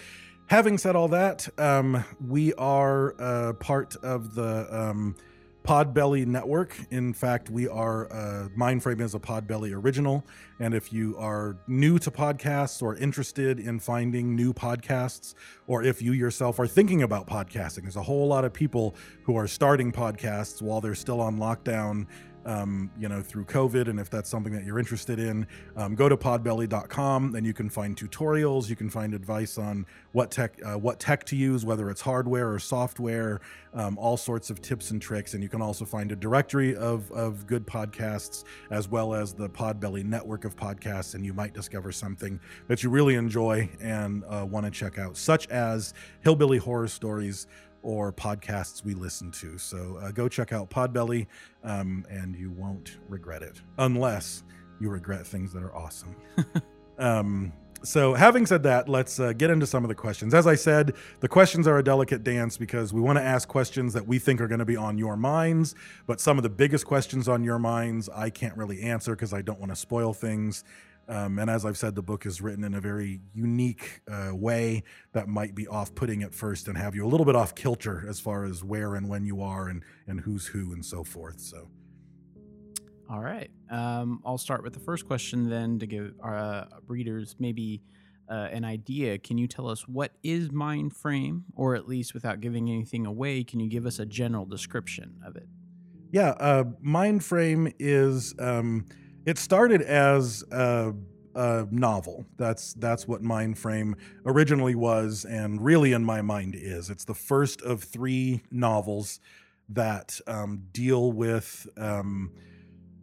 having 0.46 0.78
said 0.78 0.96
all 0.96 1.08
that, 1.08 1.48
um, 1.58 2.04
we 2.24 2.52
are 2.54 3.14
uh, 3.20 3.52
part 3.54 3.96
of 3.96 4.34
the 4.34 4.66
um, 4.70 5.16
Podbelly 5.64 6.26
network. 6.26 6.76
In 6.90 7.12
fact, 7.12 7.50
we 7.50 7.68
are 7.68 8.10
uh, 8.12 8.48
Mindframe 8.56 9.00
is 9.00 9.14
a 9.14 9.18
Podbelly 9.18 9.74
original. 9.74 10.24
And 10.58 10.74
if 10.74 10.92
you 10.92 11.16
are 11.18 11.56
new 11.66 11.98
to 11.98 12.10
podcasts 12.10 12.82
or 12.82 12.96
interested 12.96 13.60
in 13.60 13.78
finding 13.78 14.34
new 14.34 14.52
podcasts, 14.52 15.34
or 15.66 15.82
if 15.82 16.00
you 16.02 16.12
yourself 16.12 16.58
are 16.58 16.66
thinking 16.66 17.02
about 17.02 17.26
podcasting, 17.26 17.82
there's 17.82 17.96
a 17.96 18.02
whole 18.02 18.26
lot 18.26 18.44
of 18.44 18.52
people 18.52 18.94
who 19.24 19.36
are 19.36 19.46
starting 19.46 19.92
podcasts 19.92 20.62
while 20.62 20.80
they're 20.80 20.94
still 20.94 21.20
on 21.20 21.38
lockdown. 21.38 22.06
Um, 22.46 22.90
you 22.98 23.06
know, 23.06 23.20
through 23.20 23.44
COVID, 23.44 23.88
and 23.88 24.00
if 24.00 24.08
that's 24.08 24.30
something 24.30 24.52
that 24.54 24.64
you're 24.64 24.78
interested 24.78 25.18
in, 25.18 25.46
um, 25.76 25.94
go 25.94 26.08
to 26.08 26.16
podbelly.com 26.16 27.34
and 27.34 27.46
you 27.46 27.52
can 27.52 27.68
find 27.68 27.94
tutorials. 27.94 28.70
You 28.70 28.76
can 28.76 28.88
find 28.88 29.12
advice 29.12 29.58
on 29.58 29.84
what 30.12 30.30
tech, 30.30 30.58
uh, 30.64 30.78
what 30.78 30.98
tech 30.98 31.24
to 31.24 31.36
use, 31.36 31.66
whether 31.66 31.90
it's 31.90 32.00
hardware 32.00 32.50
or 32.50 32.58
software, 32.58 33.40
um, 33.74 33.98
all 33.98 34.16
sorts 34.16 34.48
of 34.48 34.62
tips 34.62 34.90
and 34.90 35.00
tricks. 35.00 35.34
And 35.34 35.42
you 35.42 35.48
can 35.48 35.60
also 35.60 35.84
find 35.84 36.12
a 36.12 36.16
directory 36.16 36.74
of, 36.76 37.10
of 37.12 37.46
good 37.46 37.66
podcasts 37.66 38.44
as 38.70 38.88
well 38.88 39.14
as 39.14 39.32
the 39.34 39.48
Podbelly 39.48 40.04
network 40.04 40.44
of 40.44 40.56
podcasts. 40.56 41.14
And 41.14 41.24
you 41.24 41.34
might 41.34 41.52
discover 41.52 41.92
something 41.92 42.40
that 42.68 42.82
you 42.82 42.90
really 42.90 43.16
enjoy 43.16 43.68
and 43.80 44.24
uh, 44.28 44.46
want 44.48 44.64
to 44.66 44.70
check 44.70 44.98
out, 44.98 45.16
such 45.16 45.46
as 45.48 45.94
Hillbilly 46.22 46.58
Horror 46.58 46.88
Stories 46.88 47.46
or 47.82 48.12
podcasts 48.12 48.84
we 48.84 48.94
listen 48.94 49.30
to. 49.32 49.58
So 49.58 49.98
uh, 50.02 50.10
go 50.10 50.28
check 50.28 50.52
out 50.52 50.70
Podbelly 50.70 51.26
um, 51.64 52.06
and 52.10 52.36
you 52.36 52.50
won't 52.50 52.98
regret 53.08 53.42
it, 53.42 53.60
unless 53.78 54.42
you 54.80 54.88
regret 54.88 55.26
things 55.26 55.52
that 55.52 55.62
are 55.62 55.74
awesome. 55.74 56.16
um, 56.98 57.52
so, 57.82 58.12
having 58.12 58.44
said 58.44 58.62
that, 58.64 58.90
let's 58.90 59.18
uh, 59.18 59.32
get 59.32 59.48
into 59.48 59.66
some 59.66 59.84
of 59.84 59.88
the 59.88 59.94
questions. 59.94 60.34
As 60.34 60.46
I 60.46 60.54
said, 60.54 60.94
the 61.20 61.28
questions 61.28 61.66
are 61.66 61.78
a 61.78 61.82
delicate 61.82 62.22
dance 62.22 62.58
because 62.58 62.92
we 62.92 63.00
want 63.00 63.16
to 63.16 63.22
ask 63.22 63.48
questions 63.48 63.94
that 63.94 64.06
we 64.06 64.18
think 64.18 64.42
are 64.42 64.48
going 64.48 64.58
to 64.58 64.66
be 64.66 64.76
on 64.76 64.98
your 64.98 65.16
minds, 65.16 65.74
but 66.06 66.20
some 66.20 66.36
of 66.36 66.42
the 66.42 66.50
biggest 66.50 66.84
questions 66.84 67.26
on 67.26 67.42
your 67.42 67.58
minds 67.58 68.10
I 68.10 68.28
can't 68.28 68.54
really 68.54 68.82
answer 68.82 69.12
because 69.12 69.32
I 69.32 69.40
don't 69.40 69.58
want 69.58 69.72
to 69.72 69.76
spoil 69.76 70.12
things. 70.12 70.62
Um, 71.10 71.40
and 71.40 71.50
as 71.50 71.66
I've 71.66 71.76
said, 71.76 71.96
the 71.96 72.02
book 72.02 72.24
is 72.24 72.40
written 72.40 72.62
in 72.62 72.74
a 72.74 72.80
very 72.80 73.20
unique 73.34 74.00
uh, 74.08 74.30
way 74.32 74.84
that 75.12 75.26
might 75.26 75.56
be 75.56 75.66
off 75.66 75.92
putting 75.96 76.22
at 76.22 76.32
first 76.32 76.68
and 76.68 76.78
have 76.78 76.94
you 76.94 77.04
a 77.04 77.08
little 77.08 77.26
bit 77.26 77.34
off 77.34 77.56
kilter 77.56 78.06
as 78.08 78.20
far 78.20 78.44
as 78.44 78.62
where 78.62 78.94
and 78.94 79.08
when 79.08 79.24
you 79.24 79.42
are 79.42 79.68
and, 79.68 79.82
and 80.06 80.20
who's 80.20 80.46
who 80.46 80.72
and 80.72 80.86
so 80.86 81.02
forth. 81.02 81.40
So, 81.40 81.68
All 83.10 83.18
right. 83.18 83.50
Um, 83.70 84.22
I'll 84.24 84.38
start 84.38 84.62
with 84.62 84.72
the 84.72 84.78
first 84.78 85.04
question 85.04 85.50
then 85.50 85.80
to 85.80 85.86
give 85.86 86.14
our 86.20 86.38
uh, 86.38 86.66
readers 86.86 87.34
maybe 87.40 87.82
uh, 88.30 88.48
an 88.52 88.64
idea. 88.64 89.18
Can 89.18 89.36
you 89.36 89.48
tell 89.48 89.68
us 89.68 89.88
what 89.88 90.12
is 90.22 90.52
mind 90.52 90.94
frame, 90.94 91.42
or 91.56 91.74
at 91.74 91.88
least 91.88 92.14
without 92.14 92.40
giving 92.40 92.70
anything 92.70 93.04
away, 93.04 93.42
can 93.42 93.58
you 93.58 93.68
give 93.68 93.84
us 93.84 93.98
a 93.98 94.06
general 94.06 94.46
description 94.46 95.20
of 95.26 95.34
it? 95.34 95.48
Yeah, 96.12 96.30
uh, 96.38 96.64
Mindframe 96.84 97.74
is. 97.80 98.32
Um, 98.38 98.86
it 99.26 99.38
started 99.38 99.82
as 99.82 100.42
a, 100.50 100.92
a 101.34 101.66
novel. 101.70 102.24
That's 102.36 102.74
that's 102.74 103.06
what 103.06 103.22
Mindframe 103.22 103.94
originally 104.26 104.74
was, 104.74 105.24
and 105.24 105.62
really 105.62 105.92
in 105.92 106.04
my 106.04 106.22
mind 106.22 106.54
is. 106.56 106.90
It's 106.90 107.04
the 107.04 107.14
first 107.14 107.62
of 107.62 107.82
three 107.82 108.42
novels 108.50 109.20
that 109.68 110.20
um, 110.26 110.64
deal 110.72 111.12
with. 111.12 111.66
Um, 111.76 112.32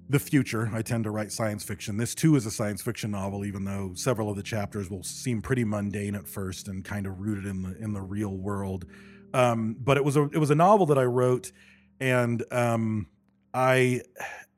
the 0.10 0.20
future. 0.20 0.70
I 0.74 0.82
tend 0.82 1.04
to 1.04 1.12
write 1.12 1.34
science 1.34 1.66
fiction. 1.66 1.98
This 1.98 2.16
too 2.16 2.38
is 2.38 2.46
a 2.46 2.52
science 2.52 2.82
fiction 2.82 3.12
novel, 3.12 3.44
even 3.44 3.66
though 3.66 3.92
several 3.94 4.30
of 4.30 4.38
the 4.38 4.42
chapters 4.42 4.90
will 4.90 5.04
seem 5.04 5.42
pretty 5.42 5.66
mundane 5.66 6.16
at 6.16 6.30
first 6.30 6.70
and 6.70 6.86
kind 6.86 7.06
of 7.06 7.20
rooted 7.20 7.46
in 7.46 7.62
the 7.62 7.78
in 7.78 7.92
the 7.92 8.02
real 8.02 8.38
world. 8.38 8.86
Um, 9.34 9.76
but 9.78 9.98
it 9.98 10.06
was 10.06 10.16
a 10.16 10.24
it 10.32 10.38
was 10.38 10.50
a 10.50 10.56
novel 10.56 10.86
that 10.86 10.98
I 10.98 11.04
wrote, 11.04 11.52
and 12.00 12.42
um, 12.52 13.08
I, 13.54 14.02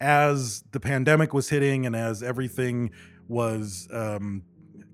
as 0.01 0.63
the 0.71 0.79
pandemic 0.79 1.33
was 1.33 1.49
hitting 1.49 1.85
and 1.85 1.95
as 1.95 2.23
everything 2.23 2.91
was 3.27 3.87
um, 3.91 4.43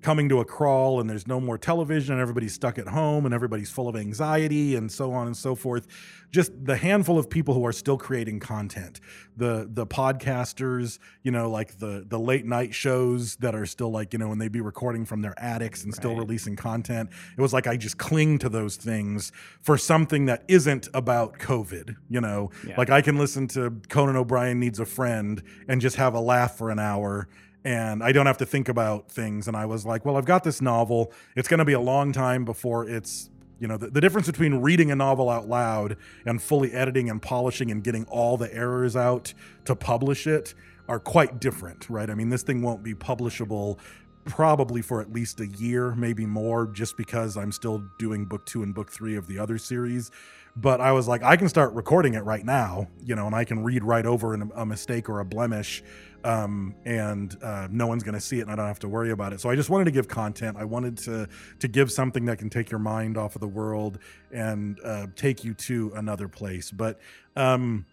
coming 0.06 0.30
to 0.30 0.40
a 0.40 0.46
crawl 0.46 1.00
and 1.00 1.10
there's 1.10 1.26
no 1.26 1.40
more 1.40 1.58
television 1.58 2.14
and 2.14 2.22
everybody's 2.22 2.54
stuck 2.54 2.78
at 2.78 2.88
home 2.88 3.26
and 3.26 3.34
everybody's 3.34 3.72
full 3.72 3.88
of 3.88 3.96
anxiety 3.96 4.76
and 4.76 4.92
so 4.92 5.12
on 5.12 5.26
and 5.26 5.36
so 5.36 5.56
forth. 5.56 5.88
Just 6.30 6.52
the 6.64 6.78
handful 6.78 7.18
of 7.18 7.28
people 7.28 7.56
who 7.56 7.66
are 7.66 7.72
still 7.72 7.98
creating 7.98 8.40
content. 8.40 9.00
The 9.36 9.68
the 9.68 9.88
podcasters 9.88 11.00
you 11.24 11.32
know 11.32 11.50
like 11.50 11.80
the 11.80 12.06
the 12.08 12.20
late 12.20 12.46
night 12.46 12.76
shows 12.76 13.36
that 13.38 13.56
are 13.56 13.66
still 13.66 13.90
like 13.90 14.14
you 14.14 14.20
know 14.20 14.30
when 14.30 14.38
they 14.38 14.48
be 14.48 14.62
recording 14.62 15.06
from 15.06 15.24
their 15.24 15.34
attics 15.40 15.84
and 15.84 15.92
still 15.92 16.16
releasing 16.16 16.56
content. 16.56 17.10
It 17.36 17.42
was 17.42 17.52
like 17.52 17.66
i 17.66 17.76
just 17.76 17.98
cling 17.98 18.38
to 18.40 18.50
those 18.50 18.76
things 18.76 19.32
for 19.62 19.76
something 19.76 20.26
that 20.28 20.44
isn't 20.48 20.88
about 20.94 21.40
covid 21.40 21.96
you 22.10 22.22
know? 22.22 22.52
Yeah. 22.68 22.76
like 22.78 22.92
i 22.92 23.02
can 23.02 23.18
listen 23.18 23.48
to 23.50 23.82
conan 23.90 24.16
o'brien 24.16 24.60
needs 24.60 24.80
a 24.80 24.86
friend 24.86 25.42
and 25.68 25.82
just 25.82 25.96
have 25.96 26.14
a 26.14 26.20
laugh 26.20 26.58
for 26.58 26.70
an 26.70 26.80
hour 26.80 27.28
and 27.66 28.04
I 28.04 28.12
don't 28.12 28.28
have 28.28 28.38
to 28.38 28.46
think 28.46 28.70
about 28.70 29.12
things. 29.12 29.48
And 29.48 29.58
I 29.58 29.66
was 29.66 29.86
like, 29.88 30.06
well, 30.06 30.18
I've 30.18 30.26
got 30.26 30.44
this 30.44 30.62
novel. 30.62 31.12
It's 31.36 31.48
going 31.48 31.58
to 31.58 31.66
be 31.66 31.74
a 31.74 31.80
long 31.80 32.14
time 32.14 32.46
before 32.46 32.88
it's, 32.88 33.32
you 33.60 33.68
know, 33.68 33.76
the, 33.76 33.88
the 33.88 34.00
difference 34.00 34.28
between 34.28 34.58
reading 34.58 34.92
a 34.92 34.96
novel 34.96 35.32
out 35.32 35.50
loud 35.50 35.98
and 36.28 36.40
fully 36.40 36.72
editing 36.72 37.10
and 37.10 37.20
polishing 37.20 37.72
and 37.72 37.84
getting 37.84 38.06
all 38.06 38.38
the 38.38 38.54
errors 38.54 38.96
out 38.96 39.34
to 39.66 39.76
publish 39.76 40.28
it 40.28 40.54
are 40.88 41.00
quite 41.00 41.42
different, 41.42 41.90
right? 41.90 42.12
I 42.12 42.14
mean, 42.14 42.30
this 42.30 42.44
thing 42.44 42.62
won't 42.62 42.84
be 42.84 42.94
publishable 42.94 43.80
probably 44.26 44.82
for 44.82 45.02
at 45.02 45.12
least 45.12 45.40
a 45.40 45.48
year, 45.48 45.96
maybe 45.96 46.26
more, 46.26 46.68
just 46.68 46.98
because 46.98 47.38
I'm 47.38 47.52
still 47.52 47.84
doing 47.98 48.26
book 48.26 48.46
two 48.46 48.64
and 48.64 48.74
book 48.74 48.92
three 48.92 49.16
of 49.16 49.28
the 49.28 49.40
other 49.40 49.58
series. 49.58 50.12
But 50.56 50.82
I 50.82 50.92
was 50.94 51.08
like, 51.08 51.22
I 51.22 51.36
can 51.36 51.50
start 51.50 51.74
recording 51.74 52.14
it 52.14 52.22
right 52.22 52.46
now, 52.46 52.88
you 53.04 53.16
know, 53.16 53.26
and 53.28 53.36
I 53.36 53.44
can 53.44 53.64
read 53.64 53.84
right 53.84 54.06
over 54.06 54.34
a 54.34 54.66
mistake 54.66 55.10
or 55.10 55.20
a 55.20 55.26
blemish, 55.26 55.84
um, 56.26 56.74
and 56.86 57.38
uh, 57.44 57.68
no 57.70 57.86
one's 57.86 58.02
going 58.04 58.16
to 58.16 58.22
see 58.22 58.40
it, 58.40 58.42
and 58.42 58.52
I 58.52 58.56
don't 58.56 58.66
have 58.66 58.80
to 58.80 58.90
worry 58.90 59.12
about 59.12 59.32
it. 59.32 59.40
So 59.40 59.50
I 59.50 59.56
just 59.56 59.70
wanted 59.70 59.86
to 59.86 59.92
give 59.92 60.08
content. 60.08 60.58
I 60.58 60.66
wanted 60.66 60.98
to 61.00 61.30
to 61.60 61.68
give 61.68 61.92
something 61.92 62.26
that 62.26 62.40
can 62.40 62.50
take 62.50 62.72
your 62.72 62.80
mind 62.80 63.16
off 63.16 63.36
of 63.36 63.42
the 63.42 63.48
world 63.48 64.00
and 64.32 64.80
uh, 64.84 65.08
take 65.16 65.44
you 65.44 65.54
to 65.54 65.92
another 65.96 66.28
place. 66.28 66.72
But 66.72 67.00
um, 67.36 67.86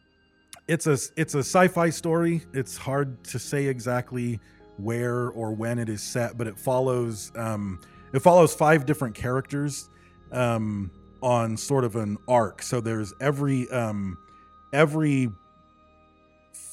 it's 0.67 0.87
a 0.87 0.97
it's 1.17 1.35
a 1.35 1.41
sci-fi 1.41 1.91
story. 1.91 2.43
It's 2.55 2.77
hard 2.77 3.23
to 3.25 3.39
say 3.39 3.67
exactly 3.67 4.41
where 4.79 5.29
or 5.29 5.53
when 5.53 5.79
it 5.79 5.91
is 5.91 6.03
set, 6.03 6.39
but 6.39 6.47
it 6.47 6.59
follows 6.59 7.33
um, 7.37 7.81
it 8.15 8.21
follows 8.21 8.55
five 8.55 8.87
different 8.87 9.15
characters 9.15 9.91
um, 10.33 10.91
on 11.23 11.55
sort 11.59 11.85
of 11.85 11.97
an 11.97 12.17
arc. 12.27 12.63
So 12.63 12.81
there's 12.81 13.13
every 13.21 13.69
um, 13.71 14.17
every 14.73 15.31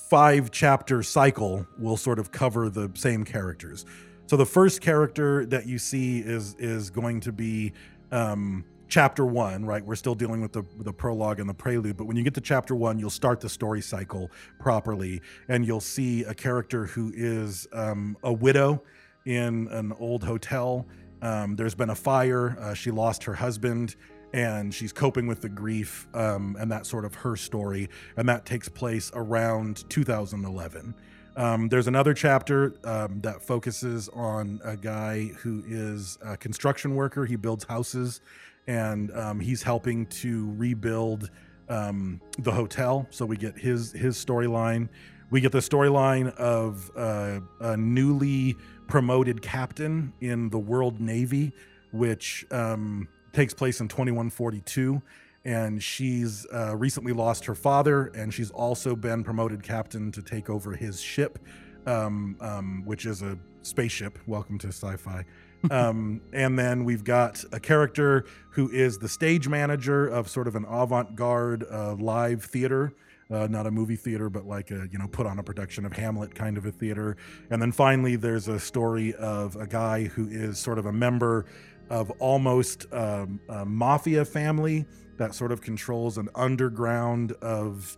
five 0.09 0.49
chapter 0.49 1.03
cycle 1.03 1.67
will 1.77 1.97
sort 1.97 2.17
of 2.17 2.31
cover 2.31 2.69
the 2.69 2.89
same 2.95 3.23
characters. 3.23 3.85
So 4.25 4.37
the 4.37 4.45
first 4.45 4.81
character 4.81 5.45
that 5.47 5.67
you 5.67 5.77
see 5.77 6.19
is 6.19 6.55
is 6.59 6.89
going 6.89 7.19
to 7.21 7.31
be 7.31 7.73
um, 8.11 8.65
chapter 8.87 9.25
one, 9.25 9.65
right? 9.65 9.85
We're 9.85 9.95
still 9.95 10.15
dealing 10.15 10.41
with 10.41 10.51
the 10.51 10.63
the 10.79 10.93
prologue 10.93 11.39
and 11.39 11.47
the 11.47 11.53
prelude, 11.53 11.95
but 11.95 12.05
when 12.05 12.17
you 12.17 12.23
get 12.23 12.33
to 12.35 12.41
chapter 12.41 12.75
one, 12.75 12.99
you'll 12.99 13.09
start 13.09 13.39
the 13.39 13.49
story 13.49 13.81
cycle 13.81 14.31
properly, 14.59 15.21
and 15.47 15.65
you'll 15.65 15.79
see 15.79 16.23
a 16.23 16.33
character 16.33 16.85
who 16.85 17.11
is 17.15 17.67
um, 17.71 18.17
a 18.23 18.33
widow 18.33 18.83
in 19.25 19.67
an 19.71 19.93
old 19.99 20.23
hotel. 20.23 20.87
Um, 21.21 21.55
there's 21.55 21.75
been 21.75 21.89
a 21.89 21.95
fire. 21.95 22.57
Uh, 22.59 22.73
she 22.73 22.91
lost 22.91 23.23
her 23.25 23.33
husband, 23.33 23.95
and 24.33 24.73
she's 24.73 24.93
coping 24.93 25.27
with 25.27 25.41
the 25.41 25.49
grief, 25.49 26.07
um, 26.13 26.55
and 26.59 26.71
that 26.71 26.85
sort 26.85 27.05
of 27.05 27.15
her 27.15 27.35
story, 27.35 27.89
and 28.17 28.27
that 28.29 28.45
takes 28.45 28.69
place 28.69 29.11
around 29.13 29.89
2011. 29.89 30.93
Um, 31.35 31.69
there's 31.69 31.87
another 31.87 32.13
chapter 32.13 32.73
um, 32.83 33.21
that 33.21 33.41
focuses 33.41 34.09
on 34.09 34.59
a 34.63 34.75
guy 34.75 35.27
who 35.39 35.63
is 35.65 36.17
a 36.21 36.35
construction 36.35 36.95
worker. 36.95 37.25
He 37.25 37.37
builds 37.37 37.63
houses 37.63 38.19
and 38.67 39.11
um, 39.17 39.39
he's 39.39 39.63
helping 39.63 40.05
to 40.05 40.53
rebuild 40.57 41.29
um, 41.69 42.21
the 42.37 42.51
hotel. 42.51 43.07
So 43.09 43.25
we 43.25 43.37
get 43.37 43.57
his 43.57 43.91
his 43.93 44.23
storyline. 44.23 44.89
We 45.31 45.41
get 45.41 45.51
the 45.51 45.59
storyline 45.59 46.35
of 46.35 46.91
uh, 46.95 47.39
a 47.61 47.77
newly 47.77 48.55
promoted 48.87 49.41
captain 49.41 50.13
in 50.21 50.49
the 50.49 50.59
World 50.59 50.99
Navy, 50.99 51.53
which 51.91 52.45
um, 52.51 53.07
takes 53.33 53.53
place 53.53 53.79
in 53.79 53.87
2142. 53.87 55.01
And 55.45 55.81
she's 55.81 56.45
uh, 56.53 56.75
recently 56.75 57.13
lost 57.13 57.45
her 57.45 57.55
father, 57.55 58.07
and 58.07 58.33
she's 58.33 58.51
also 58.51 58.95
been 58.95 59.23
promoted 59.23 59.63
captain 59.63 60.11
to 60.11 60.21
take 60.21 60.49
over 60.49 60.73
his 60.73 61.01
ship, 61.01 61.39
um, 61.85 62.35
um, 62.41 62.83
which 62.85 63.05
is 63.05 63.21
a 63.21 63.39
spaceship. 63.61 64.19
Welcome 64.27 64.59
to 64.59 64.67
sci 64.67 64.97
fi 64.97 65.25
um, 65.71 66.21
and 66.31 66.57
then 66.57 66.85
we've 66.85 67.03
got 67.03 67.43
a 67.51 67.59
character 67.59 68.25
who 68.51 68.69
is 68.69 68.97
the 68.97 69.09
stage 69.09 69.47
manager 69.47 70.07
of 70.07 70.29
sort 70.29 70.47
of 70.47 70.55
an 70.55 70.65
avant-garde 70.65 71.65
uh, 71.69 71.95
live 71.95 72.43
theater. 72.43 72.93
Uh, 73.31 73.45
not 73.47 73.67
a 73.67 73.71
movie 73.71 73.95
theater, 73.95 74.27
but 74.27 74.47
like 74.47 74.71
a 74.71 74.87
you 74.91 74.97
know 74.97 75.07
put 75.07 75.27
on 75.27 75.37
a 75.37 75.43
production 75.43 75.85
of 75.85 75.93
Hamlet 75.93 76.33
kind 76.33 76.57
of 76.57 76.65
a 76.65 76.71
theater. 76.71 77.15
And 77.51 77.61
then 77.61 77.71
finally, 77.71 78.15
there's 78.15 78.47
a 78.47 78.59
story 78.59 79.13
of 79.15 79.55
a 79.55 79.67
guy 79.67 80.05
who 80.05 80.27
is 80.27 80.57
sort 80.57 80.79
of 80.79 80.87
a 80.87 80.91
member 80.91 81.45
of 81.91 82.09
almost 82.19 82.91
um, 82.91 83.39
a 83.47 83.65
mafia 83.65 84.25
family 84.25 84.85
that 85.17 85.35
sort 85.35 85.51
of 85.51 85.61
controls 85.61 86.17
an 86.17 86.29
underground 86.33 87.33
of 87.33 87.97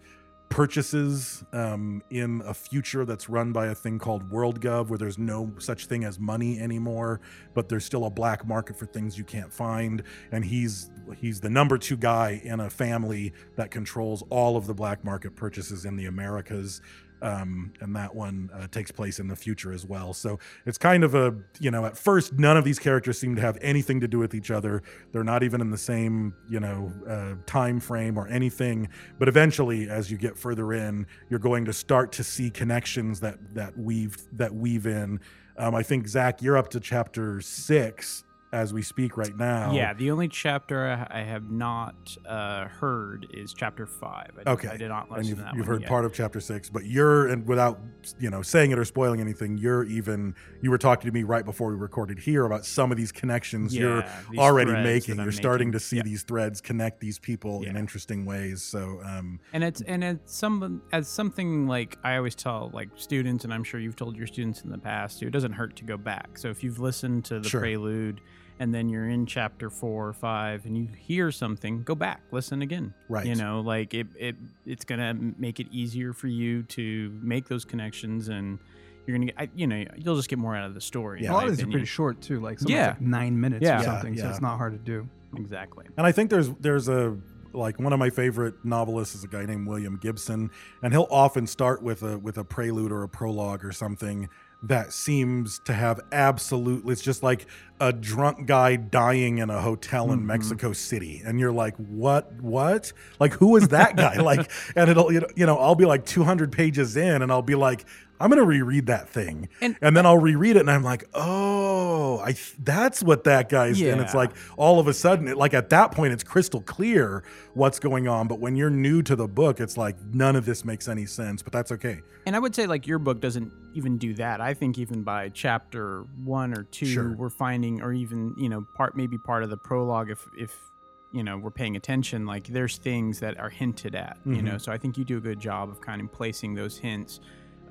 purchases 0.51 1.43
um, 1.53 2.03
in 2.09 2.41
a 2.45 2.53
future 2.53 3.05
that's 3.05 3.29
run 3.29 3.53
by 3.53 3.67
a 3.67 3.75
thing 3.75 3.97
called 3.97 4.29
WorldGov, 4.29 4.89
where 4.89 4.97
there's 4.97 5.17
no 5.17 5.51
such 5.57 5.85
thing 5.85 6.03
as 6.03 6.19
money 6.19 6.59
anymore, 6.59 7.21
but 7.53 7.69
there's 7.69 7.85
still 7.85 8.05
a 8.05 8.09
black 8.09 8.45
market 8.45 8.77
for 8.77 8.85
things 8.85 9.17
you 9.17 9.23
can't 9.23 9.51
find. 9.51 10.03
And 10.31 10.43
he's 10.45 10.91
he's 11.17 11.39
the 11.39 11.49
number 11.49 11.77
two 11.77 11.97
guy 11.97 12.41
in 12.43 12.59
a 12.59 12.69
family 12.69 13.33
that 13.55 13.71
controls 13.71 14.23
all 14.29 14.57
of 14.57 14.67
the 14.67 14.73
black 14.73 15.03
market 15.03 15.35
purchases 15.35 15.85
in 15.85 15.95
the 15.95 16.05
Americas 16.05 16.81
um, 17.21 17.73
and 17.79 17.95
that 17.95 18.13
one 18.15 18.49
uh, 18.53 18.67
takes 18.67 18.91
place 18.91 19.19
in 19.19 19.27
the 19.27 19.35
future 19.35 19.71
as 19.71 19.85
well. 19.85 20.13
So 20.13 20.39
it's 20.65 20.77
kind 20.77 21.03
of 21.03 21.15
a 21.15 21.35
you 21.59 21.71
know 21.71 21.85
at 21.85 21.97
first 21.97 22.33
none 22.33 22.57
of 22.57 22.63
these 22.63 22.79
characters 22.79 23.19
seem 23.19 23.35
to 23.35 23.41
have 23.41 23.57
anything 23.61 23.99
to 24.01 24.07
do 24.07 24.19
with 24.19 24.33
each 24.33 24.51
other. 24.51 24.83
They're 25.11 25.23
not 25.23 25.43
even 25.43 25.61
in 25.61 25.69
the 25.69 25.77
same 25.77 26.33
you 26.49 26.59
know 26.59 26.91
uh, 27.07 27.35
time 27.45 27.79
frame 27.79 28.17
or 28.17 28.27
anything. 28.27 28.89
But 29.19 29.27
eventually, 29.27 29.89
as 29.89 30.11
you 30.11 30.17
get 30.17 30.37
further 30.37 30.73
in, 30.73 31.05
you're 31.29 31.39
going 31.39 31.65
to 31.65 31.73
start 31.73 32.11
to 32.13 32.23
see 32.23 32.49
connections 32.49 33.19
that 33.21 33.37
that 33.53 33.77
weave 33.77 34.17
that 34.33 34.53
weave 34.53 34.87
in. 34.87 35.19
Um, 35.57 35.75
I 35.75 35.83
think 35.83 36.07
Zach, 36.07 36.41
you're 36.41 36.57
up 36.57 36.69
to 36.69 36.79
chapter 36.79 37.41
six 37.41 38.23
as 38.51 38.73
we 38.73 38.81
speak 38.81 39.15
right 39.15 39.35
now. 39.37 39.73
Yeah, 39.73 39.93
the 39.93 40.11
only 40.11 40.27
chapter 40.27 41.07
I 41.09 41.21
have 41.21 41.49
not 41.49 42.17
uh, 42.25 42.65
heard 42.65 43.27
is 43.31 43.53
chapter 43.53 43.85
five. 43.85 44.31
I, 44.45 44.51
okay, 44.51 44.67
I 44.67 44.77
did 44.77 44.89
not 44.89 45.09
listen 45.09 45.19
and 45.19 45.27
you've, 45.29 45.37
to 45.37 45.43
that 45.45 45.55
you've 45.55 45.65
heard 45.65 45.81
yet. 45.81 45.89
part 45.89 46.03
of 46.03 46.13
chapter 46.13 46.41
six, 46.41 46.69
but 46.69 46.85
you're 46.85 47.27
and 47.27 47.47
without 47.47 47.79
you 48.19 48.29
know 48.29 48.41
saying 48.41 48.71
it 48.71 48.79
or 48.79 48.85
spoiling 48.85 49.21
anything, 49.21 49.57
you're 49.57 49.83
even 49.85 50.35
you 50.61 50.69
were 50.69 50.77
talking 50.77 51.09
to 51.09 51.13
me 51.13 51.23
right 51.23 51.45
before 51.45 51.69
we 51.69 51.75
recorded 51.77 52.19
here 52.19 52.45
about 52.45 52.65
some 52.65 52.91
of 52.91 52.97
these 52.97 53.11
connections 53.11 53.75
you're 53.75 54.03
these 54.29 54.39
already 54.39 54.73
making. 54.73 55.15
You're 55.15 55.25
I'm 55.25 55.31
starting 55.31 55.71
to 55.71 55.79
see 55.79 55.97
Yeah. 55.97 56.03
these 56.03 56.23
threads 56.23 56.59
connect 56.59 56.99
these 56.99 57.19
people 57.19 57.63
in 57.63 57.77
interesting 57.77 58.25
ways. 58.25 58.61
So 58.63 58.99
um, 59.05 59.39
and 59.53 59.63
it's 59.63 59.81
and 59.81 60.03
it's 60.03 60.35
some 60.35 60.81
as 60.91 61.07
something 61.07 61.67
like 61.67 61.97
I 62.03 62.17
always 62.17 62.35
tell 62.35 62.69
like 62.73 62.89
students, 62.95 63.45
and 63.45 63.53
I'm 63.53 63.63
sure 63.63 63.79
you've 63.79 63.95
told 63.95 64.17
your 64.17 64.27
students 64.27 64.61
in 64.63 64.69
the 64.71 64.77
past 64.77 65.19
too. 65.19 65.27
It 65.27 65.31
doesn't 65.31 65.53
hurt 65.53 65.77
to 65.77 65.85
go 65.85 65.95
back. 65.95 66.37
So 66.37 66.49
if 66.49 66.63
you've 66.63 66.79
listened 66.79 67.23
to 67.25 67.39
the 67.39 67.47
Sure. 67.47 67.61
prelude, 67.61 68.19
and 68.61 68.71
then 68.71 68.87
you're 68.89 69.09
in 69.09 69.25
chapter 69.25 69.71
four 69.71 70.07
or 70.07 70.13
five, 70.13 70.65
and 70.67 70.77
you 70.77 70.87
hear 70.95 71.31
something, 71.31 71.81
go 71.81 71.95
back, 71.95 72.21
listen 72.31 72.61
again. 72.61 72.93
Right. 73.09 73.25
You 73.25 73.33
know, 73.33 73.61
like 73.61 73.95
it 73.95 74.05
it 74.15 74.35
it's 74.67 74.85
gonna 74.85 75.15
make 75.37 75.59
it 75.59 75.65
easier 75.71 76.13
for 76.13 76.27
you 76.27 76.61
to 76.77 77.09
make 77.23 77.47
those 77.47 77.65
connections, 77.65 78.27
and 78.27 78.59
you're 79.07 79.17
gonna 79.17 79.31
get 79.31 79.49
you 79.55 79.65
know 79.65 79.83
you'll 79.97 80.15
just 80.15 80.29
get 80.29 80.37
more 80.37 80.55
out 80.55 80.67
of 80.67 80.75
the 80.75 80.81
story. 80.81 81.23
Yeah. 81.23 81.31
a 81.31 81.33
lot 81.33 81.47
of 81.47 81.57
these 81.57 81.65
are 81.65 81.69
pretty 81.71 81.85
short 81.87 82.21
too. 82.21 82.39
Like 82.39 82.59
Yeah. 82.61 82.89
like 82.89 83.01
nine 83.01 83.39
minutes 83.41 83.63
Yeah. 83.63 83.79
or 83.79 83.83
Yeah, 83.83 83.85
something, 83.93 84.17
so 84.17 84.29
it's 84.29 84.41
not 84.41 84.57
hard 84.57 84.73
to 84.73 84.79
do. 84.79 85.07
Exactly. 85.35 85.85
And 85.97 86.05
I 86.05 86.11
think 86.11 86.29
there's 86.29 86.49
there's 86.59 86.87
a 86.87 87.17
like 87.53 87.79
one 87.79 87.91
of 87.91 87.99
my 87.99 88.09
favorite 88.11 88.63
novelists 88.63 89.15
is 89.15 89.23
a 89.25 89.27
guy 89.27 89.45
named 89.45 89.67
William 89.67 89.97
Gibson, 89.97 90.51
and 90.83 90.93
he'll 90.93 91.07
often 91.09 91.47
start 91.47 91.81
with 91.81 92.03
a 92.03 92.17
with 92.19 92.37
a 92.37 92.43
prelude 92.43 92.91
or 92.91 93.01
a 93.03 93.09
prologue 93.09 93.65
or 93.65 93.71
something 93.71 94.29
that 94.63 94.93
seems 94.93 95.57
to 95.65 95.73
have 95.73 95.99
absolutely 96.11 96.91
it's 96.93 97.01
just 97.01 97.23
like 97.23 97.47
a 97.81 97.91
drunk 97.91 98.45
guy 98.45 98.75
dying 98.75 99.39
in 99.39 99.49
a 99.49 99.59
hotel 99.59 100.11
in 100.11 100.19
Mhm. 100.21 100.25
Mexico 100.25 100.71
City 100.71 101.21
and 101.25 101.39
you're 101.39 101.51
like 101.51 101.75
what? 101.77 102.31
What? 102.41 102.93
Like 103.19 103.33
who 103.33 103.55
is 103.57 103.69
that 103.69 103.95
guy? 103.97 104.15
Like 104.21 104.51
and 104.75 104.89
it'll 104.89 105.11
you 105.11 105.21
know, 105.47 105.57
I'll 105.57 105.75
be 105.75 105.85
like 105.85 106.05
200 106.05 106.51
pages 106.51 106.95
in 106.95 107.21
and 107.21 107.31
I'll 107.31 107.41
be 107.41 107.55
like 107.55 107.83
I'm 108.19 108.29
to 108.29 108.43
reread 108.43 108.85
that 108.85 109.09
thing. 109.09 109.49
And- 109.61 109.75
and 109.81 109.97
then 109.97 110.05
I'll 110.05 110.19
reread 110.19 110.55
it 110.55 110.59
and 110.59 110.69
I'm 110.69 110.83
like 110.83 111.05
oh 111.15 112.19
I 112.19 112.35
that's 112.59 113.01
what 113.01 113.23
that 113.23 113.49
guy's 113.49 113.81
and 113.81 113.99
it's 113.99 114.13
like 114.13 114.31
all 114.57 114.79
of 114.79 114.87
a 114.87 114.93
sudden 114.93 115.27
it, 115.27 115.37
like 115.37 115.53
at 115.55 115.69
that 115.71 115.91
point 115.91 116.13
it's 116.13 116.23
crystal 116.23 116.61
clear 116.61 117.23
what's 117.55 117.79
going 117.79 118.07
on 118.07 118.27
but 118.27 118.39
when 118.39 118.55
you're 118.55 118.69
new 118.69 119.01
to 119.01 119.15
the 119.15 119.27
book 119.27 119.59
it's 119.59 119.75
like 119.77 119.95
none 120.13 120.35
of 120.35 120.45
this 120.45 120.63
makes 120.63 120.87
any 120.87 121.05
sense 121.07 121.41
but 121.41 121.51
that's 121.51 121.71
okay. 121.71 121.99
And 122.27 122.35
I 122.35 122.39
would 122.39 122.53
say 122.53 122.67
like 122.67 122.85
your 122.85 122.99
book 122.99 123.19
doesn't 123.19 123.51
even 123.73 123.97
do 123.97 124.13
that. 124.15 124.39
I 124.41 124.53
think 124.53 124.77
even 124.77 125.01
by 125.01 125.29
chapter 125.29 126.03
one 126.23 126.55
or 126.55 126.63
two, 126.63 126.85
Sure. 126.85 127.13
we're 127.13 127.29
finding, 127.29 127.70
or 127.79 127.93
even 127.93 128.33
you 128.35 128.49
know, 128.49 128.61
part 128.73 128.97
maybe 128.97 129.17
part 129.19 129.43
of 129.43 129.49
the 129.51 129.57
prologue, 129.57 130.09
if 130.09 130.27
if 130.35 130.71
you 131.11 131.23
know 131.23 131.37
we're 131.37 131.51
paying 131.51 131.75
attention, 131.75 132.25
like 132.25 132.47
there's 132.47 132.77
things 132.77 133.19
that 133.19 133.39
are 133.39 133.49
hinted 133.49 133.93
at. 133.95 134.17
You 134.25 134.37
Mhm. 134.37 134.43
know, 134.43 134.57
so 134.57 134.71
I 134.71 134.77
think 134.77 134.97
you 134.97 135.05
do 135.05 135.17
a 135.17 135.21
good 135.21 135.39
job 135.39 135.69
of 135.69 135.79
kind 135.79 136.01
of 136.01 136.11
placing 136.11 136.55
those 136.55 136.77
hints. 136.77 137.19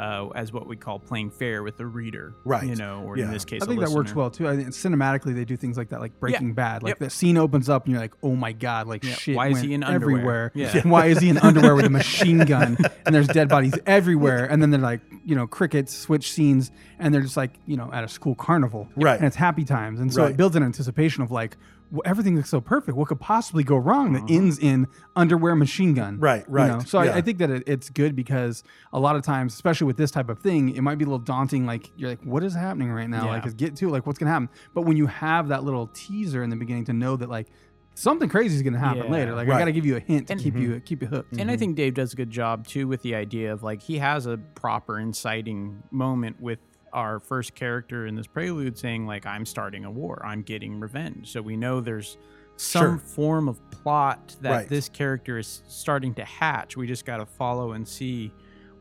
Uh, 0.01 0.29
as 0.35 0.51
what 0.51 0.67
we 0.67 0.77
call 0.77 0.99
playing 0.99 1.31
fair 1.31 1.63
with 1.63 1.77
the 1.77 1.85
reader, 1.85 2.33
Right. 2.45 2.67
You 2.67 2.75
know, 2.75 3.03
or 3.05 3.19
Yeah. 3.19 3.27
in 3.27 3.33
this 3.33 3.45
case, 3.45 3.61
I 3.63 3.67
think 3.67 3.81
that 3.81 3.91
works 3.91 4.15
well 4.15 4.31
too. 4.31 4.49
I 4.49 4.57
think 4.57 4.69
cinematically 4.71 5.35
they 5.35 5.45
do 5.45 5.59
things 5.59 5.77
like 5.77 5.91
that, 5.91 6.01
like 6.01 6.19
Breaking 6.19 6.55
Bad. 6.55 6.83
Like 6.83 6.93
Yep. 6.93 6.99
the 7.01 7.11
scene 7.11 7.37
opens 7.37 7.69
up 7.69 7.85
and 7.85 7.93
you're 7.93 8.01
like, 8.01 8.15
oh 8.23 8.35
my 8.35 8.53
god, 8.53 8.87
like 8.87 9.05
Yeah. 9.05 9.13
shit. 9.13 9.37
Why 9.37 9.49
is 9.49 9.61
he 9.61 9.75
in 9.75 9.83
underwear? 9.85 10.15
everywhere? 10.17 10.53
Yeah. 10.55 10.81
Why 10.89 11.07
is 11.09 11.19
he 11.19 11.29
in 11.29 11.37
underwear 11.37 11.75
with 11.75 11.85
a 11.85 11.91
machine 11.91 12.39
gun 12.47 12.79
and 13.05 13.15
there's 13.15 13.29
dead 13.29 13.51
bodies 13.51 13.75
everywhere? 13.85 14.47
And 14.47 14.63
then 14.63 14.71
they're 14.71 14.81
like, 14.81 15.01
you 15.25 15.37
know, 15.37 15.47
crickets 15.47 15.95
switch 15.95 16.33
scenes 16.33 16.71
and 16.99 17.13
they're 17.13 17.21
just 17.21 17.37
like, 17.37 17.51
you 17.67 17.77
know, 17.77 17.91
at 17.93 18.03
a 18.03 18.09
school 18.09 18.35
carnival, 18.35 18.89
Right. 18.97 19.19
And 19.19 19.27
it's 19.27 19.37
happy 19.37 19.65
times, 19.65 20.01
and 20.01 20.11
so 20.13 20.23
Right. 20.23 20.31
it 20.31 20.37
builds 20.39 20.57
an 20.57 20.63
anticipation 20.63 21.23
of 21.23 21.31
like, 21.31 21.59
everything 22.05 22.37
looks 22.37 22.49
so 22.51 22.61
perfect. 22.61 22.97
What 22.97 23.09
could 23.09 23.21
possibly 23.21 23.65
go 23.65 23.77
wrong? 23.77 24.13
That 24.13 24.23
Mhm. 24.23 24.37
ends 24.37 24.59
in 24.59 24.87
underwear 25.17 25.57
machine 25.57 25.95
gun. 25.95 26.19
Right, 26.21 26.45
you 26.47 26.55
right. 26.55 26.69
know? 26.69 26.79
So 26.81 27.03
yeah. 27.03 27.13
I, 27.13 27.17
I 27.17 27.21
think 27.21 27.39
that 27.39 27.51
it, 27.51 27.65
it's 27.67 27.91
good 27.91 28.15
because 28.15 28.63
a 28.93 29.01
lot 29.01 29.17
of 29.17 29.23
times, 29.23 29.55
especially 29.55 29.87
with 29.89 29.97
this 29.97 30.11
type 30.11 30.29
of 30.29 30.39
thing, 30.39 30.71
it 30.77 30.83
might 30.83 30.99
be 30.99 31.05
a 31.05 31.09
little 31.09 31.19
daunting. 31.19 31.67
Like 31.67 31.91
you're 31.97 32.11
like, 32.11 32.23
what 32.23 32.45
is 32.45 32.55
happening 32.55 32.93
right 32.93 33.09
now? 33.11 33.25
Yeah. 33.25 33.31
Like, 33.43 33.57
get 33.57 33.75
to 33.77 33.89
it. 33.89 33.91
Like, 33.93 34.07
what's 34.07 34.19
gonna 34.19 34.31
happen? 34.31 34.49
But 34.75 34.83
when 34.83 34.97
you 34.97 35.07
have 35.07 35.49
that 35.49 35.65
little 35.65 35.89
teaser 35.93 36.43
in 36.43 36.51
the 36.51 36.57
beginning 36.57 36.85
to 36.87 36.93
know 36.93 37.17
that 37.17 37.29
like 37.29 37.49
something 37.95 38.29
crazy 38.29 38.55
is 38.57 38.63
gonna 38.63 38.79
happen 38.79 39.05
Yeah. 39.05 39.11
later. 39.11 39.35
Like 39.35 39.49
Right. 39.49 39.57
I 39.57 39.59
gotta 39.59 39.73
give 39.73 39.85
you 39.85 39.97
a 39.97 40.01
hint 40.01 40.29
to 40.29 40.35
And- 40.35 40.43
keep 40.43 40.57
you 40.57 40.81
keep 40.81 41.03
you 41.03 41.09
hooked. 41.09 41.37
And 41.39 41.51
I 41.51 41.57
think 41.57 41.77
Dave 41.77 41.95
does 41.95 42.13
a 42.13 42.17
good 42.17 42.31
job 42.31 42.67
too 42.67 42.87
with 42.89 43.03
the 43.03 43.15
idea 43.17 43.53
of 43.53 43.63
like 43.63 43.83
he 43.83 43.99
has 43.99 44.27
a 44.27 44.39
proper 44.55 44.99
inciting 44.99 45.83
moment 45.91 46.41
with 46.41 46.61
our 46.93 47.21
first 47.21 47.55
character 47.55 48.07
in 48.07 48.15
this 48.15 48.27
prelude 48.27 48.77
saying 48.79 49.07
like 49.07 49.27
I'm 49.27 49.45
starting 49.47 49.85
a 49.85 49.91
war, 49.91 50.21
I'm 50.25 50.43
getting 50.43 50.81
revenge. 50.81 51.31
So 51.33 51.43
we 51.43 51.57
know 51.57 51.81
there's 51.81 52.19
some 52.57 52.83
Sure. 52.83 52.99
form 52.99 53.49
of 53.49 53.59
plot 53.71 54.37
that 54.43 54.51
Right. 54.51 54.69
this 54.69 54.89
character 54.89 55.39
is 55.39 55.63
starting 55.69 56.15
to 56.15 56.25
hatch. 56.25 56.77
We 56.77 56.87
just 56.87 57.05
got 57.07 57.17
to 57.19 57.27
follow 57.27 57.73
and 57.73 57.87
see 57.89 58.33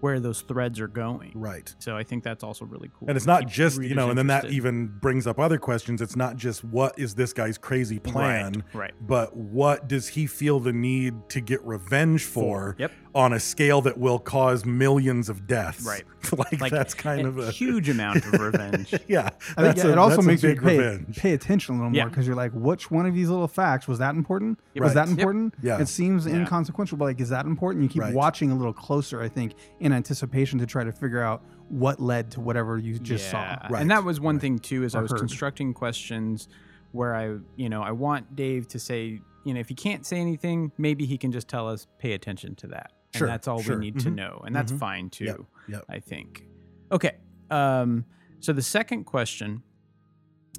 where 0.02 0.22
those 0.22 0.40
threads 0.44 0.80
are 0.80 0.88
going. 0.88 1.32
right. 1.36 1.76
So 1.80 1.98
I 1.98 2.04
think 2.04 2.24
that's 2.24 2.42
also 2.42 2.64
really 2.64 2.90
cool. 2.98 3.10
And 3.10 3.18
it's 3.18 3.26
not 3.26 3.48
just, 3.50 3.82
you 3.82 3.96
know, 3.96 4.08
and 4.10 4.18
then 4.18 4.28
that 4.28 4.46
even 4.46 4.88
brings 4.88 5.28
up 5.28 5.38
other 5.40 5.58
questions. 5.58 6.02
It's 6.02 6.16
not 6.16 6.38
just 6.38 6.64
what 6.64 6.98
is 6.98 7.16
this 7.16 7.34
guy's 7.34 7.58
crazy 7.58 8.00
plan, 8.00 8.64
right, 8.74 8.80
right. 8.80 8.94
but 9.02 9.36
what 9.36 9.90
does 9.90 10.08
he 10.08 10.26
feel 10.26 10.62
the 10.62 10.72
need 10.72 11.16
to 11.32 11.42
get 11.42 11.62
revenge 11.66 12.24
for 12.24 12.78
Yep. 12.80 12.92
On 13.16 13.34
a 13.34 13.40
scale 13.40 13.82
that 13.82 13.98
will 13.98 14.20
cause 14.20 14.66
millions 14.66 15.30
of 15.30 15.48
deaths? 15.48 15.84
Right. 15.86 16.04
like, 16.38 16.62
Like 16.62 16.72
that's 16.72 16.94
kind 16.94 17.22
a 17.22 17.28
of 17.28 17.38
a 17.40 17.50
huge 17.52 17.90
amount 17.90 18.18
of 18.26 18.34
revenge. 18.40 18.94
yeah. 19.08 19.30
I 19.58 19.62
think 19.64 19.76
that's 19.76 19.84
it 19.84 19.98
also 19.98 20.22
makes 20.22 20.44
you 20.44 20.50
big 20.50 20.62
pay, 20.62 20.78
revenge. 20.78 21.18
pay 21.18 21.34
attention 21.34 21.76
a 21.76 21.78
little 21.80 21.96
Yeah. 21.96 22.04
more 22.04 22.10
because 22.10 22.28
you're 22.28 22.36
like, 22.36 22.52
which 22.54 22.92
one 22.92 23.06
of 23.06 23.14
these 23.16 23.30
little 23.30 23.48
facts 23.48 23.88
was 23.88 23.98
that 24.00 24.16
important? 24.16 24.60
Yep. 24.76 24.84
Was 24.84 24.94
that 24.94 25.00
Right. 25.02 25.10
Yep. 25.10 25.18
important? 25.20 25.54
Yeah. 25.64 25.80
It 25.82 25.88
seems 25.88 26.26
Yeah. 26.28 26.36
inconsequential, 26.36 26.98
but 26.98 27.06
like, 27.06 27.20
is 27.22 27.30
that 27.30 27.46
important? 27.46 27.84
You 27.84 27.90
keep 27.90 28.02
Right. 28.04 28.14
watching 28.14 28.52
a 28.52 28.56
little 28.56 28.74
closer, 28.74 29.22
I 29.22 29.28
think, 29.30 29.54
in 29.80 29.92
anticipation 29.92 30.60
to 30.60 30.66
try 30.66 30.84
to 30.84 30.92
figure 30.92 31.22
out 31.22 31.42
what 31.70 32.00
led 32.00 32.32
to 32.32 32.40
whatever 32.42 32.78
you 32.78 33.00
just 33.00 33.26
Yeah. 33.34 33.60
saw. 33.60 33.68
Right, 33.70 33.82
And 33.82 33.90
that 33.92 34.04
was 34.04 34.20
one 34.20 34.36
right. 34.36 34.42
thing 34.42 34.60
too, 34.60 34.84
is 34.84 34.94
I 34.96 35.02
was 35.02 35.12
heard. 35.12 35.20
constructing 35.20 35.74
questions 35.74 36.48
where 36.92 37.16
I, 37.16 37.38
you 37.56 37.70
know, 37.70 37.82
I 37.84 37.92
want 37.92 38.36
Dave 38.36 38.68
to 38.70 38.80
say, 38.80 39.20
you 39.46 39.54
know, 39.54 39.60
if 39.60 39.70
he 39.70 39.76
can't 39.76 40.06
say 40.06 40.18
anything, 40.20 40.72
maybe 40.78 41.06
he 41.06 41.18
can 41.18 41.32
just 41.32 41.48
tell 41.48 41.68
us, 41.68 41.88
pay 42.00 42.14
attention 42.14 42.56
to 42.56 42.68
that. 42.68 42.92
Sure, 43.16 43.28
And 43.28 43.34
that's 43.34 43.48
all 43.48 43.62
sure. 43.62 43.76
we 43.78 43.86
need 43.92 44.00
to 44.02 44.10
Mhm. 44.12 44.16
know. 44.16 44.42
And 44.46 44.56
that's 44.56 44.72
Mhm. 44.72 44.80
fine 44.80 45.10
too, 45.10 45.26
Yep, 45.26 45.42
yep. 45.68 45.86
I 45.90 46.00
think. 46.00 46.46
Okay. 46.92 47.18
Um, 47.50 48.06
so 48.40 48.54
the 48.54 48.62
second 48.62 49.06
question 49.06 49.64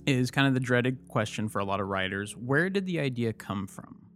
is 0.06 0.30
kind 0.30 0.48
of 0.48 0.54
the 0.54 0.60
dreaded 0.60 1.06
question 1.08 1.48
for 1.48 1.58
a 1.60 1.64
lot 1.64 1.80
of 1.80 1.86
writers. 1.88 2.36
Where 2.36 2.68
did 2.70 2.86
the 2.86 2.98
idea 3.00 3.32
come 3.32 3.66
from? 3.66 4.06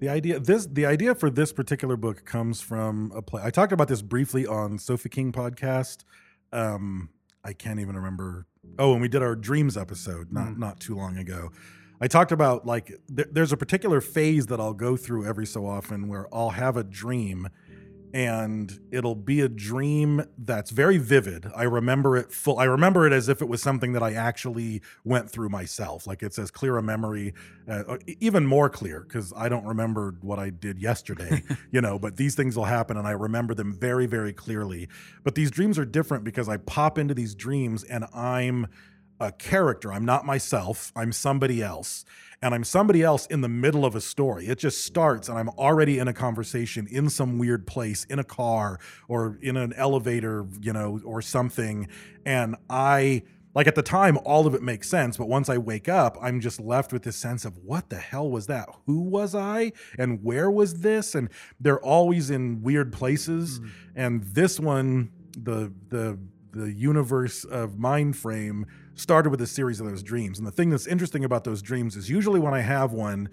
The 0.00 0.08
idea 0.08 0.40
this 0.40 0.66
the 0.66 0.84
idea 0.86 1.14
for 1.14 1.30
this 1.30 1.52
particular 1.52 1.96
book 1.96 2.24
comes 2.24 2.60
from 2.60 3.12
a 3.14 3.22
play. 3.22 3.42
I 3.44 3.50
talked 3.50 3.72
about 3.72 3.88
this 3.88 4.02
briefly 4.02 4.46
on 4.46 4.78
Sofa 4.78 5.08
King 5.08 5.30
podcast. 5.32 6.04
Um, 6.52 7.10
I 7.44 7.52
can't 7.52 7.78
even 7.80 7.94
remember. 7.96 8.46
Oh, 8.78 8.92
and 8.92 9.00
we 9.00 9.08
did 9.08 9.22
our 9.22 9.36
dreams 9.36 9.76
episode 9.76 10.32
not 10.32 10.48
Mm. 10.48 10.58
not 10.58 10.80
too 10.80 10.94
long 10.96 11.16
ago. 11.16 11.52
I 12.00 12.08
talked 12.08 12.32
about 12.32 12.66
like 12.66 12.86
th- 13.14 13.28
there's 13.30 13.52
a 13.52 13.56
particular 13.56 14.00
phase 14.00 14.46
that 14.46 14.60
I'll 14.60 14.74
go 14.74 14.96
through 14.96 15.26
every 15.26 15.46
so 15.46 15.66
often 15.66 16.08
where 16.08 16.26
I'll 16.34 16.50
have 16.50 16.76
a 16.76 16.84
dream 16.84 17.48
and 18.14 18.78
it'll 18.92 19.16
be 19.16 19.40
a 19.40 19.48
dream 19.48 20.24
that's 20.38 20.70
very 20.70 20.98
vivid. 20.98 21.50
I 21.54 21.64
remember 21.64 22.16
it 22.16 22.30
full. 22.30 22.60
I 22.60 22.64
remember 22.64 23.08
it 23.08 23.12
as 23.12 23.28
if 23.28 23.42
it 23.42 23.48
was 23.48 23.60
something 23.60 23.92
that 23.94 24.04
I 24.04 24.12
actually 24.12 24.82
went 25.02 25.28
through 25.28 25.48
myself. 25.48 26.06
Like 26.06 26.22
it's 26.22 26.38
as 26.38 26.52
clear 26.52 26.78
a 26.78 26.82
memory, 26.82 27.34
uh, 27.68 27.98
even 28.20 28.46
more 28.46 28.70
clear 28.70 29.00
because 29.00 29.32
I 29.36 29.48
don't 29.48 29.64
remember 29.64 30.14
what 30.20 30.38
I 30.38 30.50
did 30.50 30.78
yesterday, 30.78 31.42
you 31.72 31.80
know. 31.80 31.98
But 31.98 32.16
these 32.16 32.36
things 32.36 32.56
will 32.56 32.66
happen, 32.66 32.96
and 32.96 33.08
I 33.08 33.10
remember 33.12 33.52
them 33.52 33.76
very, 33.76 34.06
very 34.06 34.32
clearly. 34.32 34.88
But 35.24 35.34
these 35.34 35.50
dreams 35.50 35.76
are 35.76 35.84
different 35.84 36.22
because 36.22 36.48
I 36.48 36.58
pop 36.58 36.98
into 36.98 37.14
these 37.14 37.34
dreams 37.34 37.82
and 37.82 38.04
I'm 38.14 38.68
a 39.20 39.32
character. 39.32 39.92
I'm 39.92 40.04
not 40.04 40.24
myself. 40.24 40.92
I'm 40.96 41.12
somebody 41.12 41.62
else. 41.62 42.04
And 42.42 42.54
I'm 42.54 42.64
somebody 42.64 43.02
else 43.02 43.26
in 43.26 43.40
the 43.40 43.48
middle 43.48 43.84
of 43.84 43.94
a 43.94 44.00
story. 44.00 44.46
It 44.48 44.58
just 44.58 44.84
starts 44.84 45.28
and 45.28 45.38
I'm 45.38 45.48
already 45.50 45.98
in 45.98 46.08
a 46.08 46.12
conversation 46.12 46.86
in 46.90 47.08
some 47.08 47.38
weird 47.38 47.66
place, 47.66 48.04
in 48.04 48.18
a 48.18 48.24
car 48.24 48.78
or 49.08 49.38
in 49.40 49.56
an 49.56 49.72
elevator, 49.74 50.46
you 50.60 50.72
know, 50.72 51.00
or 51.04 51.22
something. 51.22 51.88
And 52.26 52.56
I, 52.68 53.22
like 53.54 53.66
at 53.66 53.76
the 53.76 53.82
time, 53.82 54.18
all 54.24 54.46
of 54.46 54.54
it 54.54 54.62
makes 54.62 54.90
sense. 54.90 55.16
But 55.16 55.28
once 55.28 55.48
I 55.48 55.56
wake 55.56 55.88
up, 55.88 56.18
I'm 56.20 56.40
just 56.40 56.60
left 56.60 56.92
with 56.92 57.04
this 57.04 57.16
sense 57.16 57.46
of 57.46 57.56
what 57.58 57.88
the 57.88 57.96
hell 57.96 58.28
was 58.28 58.46
that? 58.48 58.68
Who 58.84 59.00
was 59.00 59.34
I? 59.34 59.72
And 59.98 60.22
where 60.22 60.50
was 60.50 60.80
this? 60.80 61.14
And 61.14 61.30
they're 61.60 61.80
always 61.80 62.30
in 62.30 62.62
weird 62.62 62.92
places. 62.92 63.58
Hmm. 63.58 63.68
And 63.94 64.22
this 64.24 64.60
one, 64.60 65.12
the, 65.38 65.72
the, 65.88 66.18
the 66.52 66.72
universe 66.72 67.44
of 67.44 67.78
mind 67.78 68.16
frame 68.16 68.66
started 68.94 69.30
with 69.30 69.40
a 69.40 69.46
series 69.46 69.80
of 69.80 69.86
those 69.86 70.02
dreams. 70.02 70.38
And 70.38 70.46
the 70.46 70.52
thing 70.52 70.70
that's 70.70 70.86
interesting 70.86 71.24
about 71.24 71.44
those 71.44 71.62
dreams 71.62 71.96
is 71.96 72.08
usually 72.08 72.40
when 72.40 72.54
I 72.54 72.60
have 72.60 72.92
one, 72.92 73.28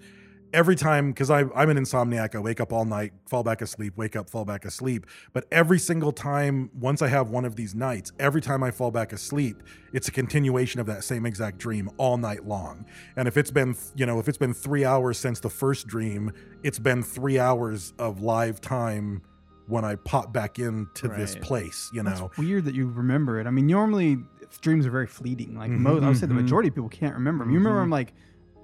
every 0.52 0.76
time, 0.76 1.12
because 1.12 1.30
I'm 1.30 1.50
an 1.54 1.78
insomniac, 1.78 2.34
I 2.34 2.38
wake 2.38 2.60
up 2.60 2.72
all 2.72 2.84
night, 2.84 3.12
fall 3.26 3.42
back 3.42 3.62
asleep, 3.62 3.96
wake 3.96 4.16
up, 4.16 4.28
fall 4.28 4.44
back 4.44 4.64
asleep. 4.66 5.06
But 5.32 5.46
every 5.50 5.78
single 5.78 6.12
time, 6.12 6.70
once 6.78 7.00
I 7.00 7.08
have 7.08 7.30
one 7.30 7.44
of 7.44 7.56
these 7.56 7.74
nights, 7.74 8.12
every 8.18 8.42
time 8.42 8.62
I 8.62 8.70
fall 8.70 8.90
back 8.90 9.12
asleep, 9.12 9.62
it's 9.94 10.08
a 10.08 10.10
continuation 10.10 10.80
of 10.80 10.86
that 10.86 11.04
same 11.04 11.24
exact 11.24 11.58
dream 11.58 11.90
all 11.96 12.18
night 12.18 12.46
long. 12.46 12.84
And 13.16 13.26
if 13.26 13.36
it's 13.38 13.50
been, 13.50 13.76
you 13.94 14.04
know, 14.04 14.18
if 14.18 14.28
it's 14.28 14.38
been 14.38 14.52
three 14.52 14.84
hours 14.84 15.16
since 15.16 15.40
the 15.40 15.50
first 15.50 15.86
dream, 15.86 16.32
it's 16.62 16.78
been 16.78 17.02
three 17.02 17.38
hours 17.38 17.94
of 17.98 18.20
live 18.20 18.60
time 18.60 19.22
when 19.68 19.86
I 19.86 19.94
pop 19.94 20.34
back 20.34 20.58
into 20.58 21.08
this 21.08 21.34
place, 21.36 21.88
you 21.94 22.02
know. 22.02 22.30
It's 22.30 22.36
weird 22.36 22.64
that 22.66 22.74
you 22.74 22.88
remember 22.88 23.40
it. 23.40 23.46
I 23.46 23.50
mean, 23.50 23.68
normally 23.68 24.18
dreams 24.60 24.86
are 24.86 24.90
very 24.90 25.06
fleeting. 25.06 25.56
Like 25.56 25.70
Mhm, 25.70 25.78
most, 25.78 26.02
I 26.02 26.08
would 26.08 26.16
say 26.18 26.26
the 26.26 26.34
mhm. 26.34 26.42
majority 26.42 26.68
of 26.68 26.74
people 26.74 26.88
can't 26.90 27.14
remember 27.14 27.44
them. 27.44 27.52
You 27.52 27.58
remember 27.58 27.80
them 27.80 27.90
like 27.90 28.12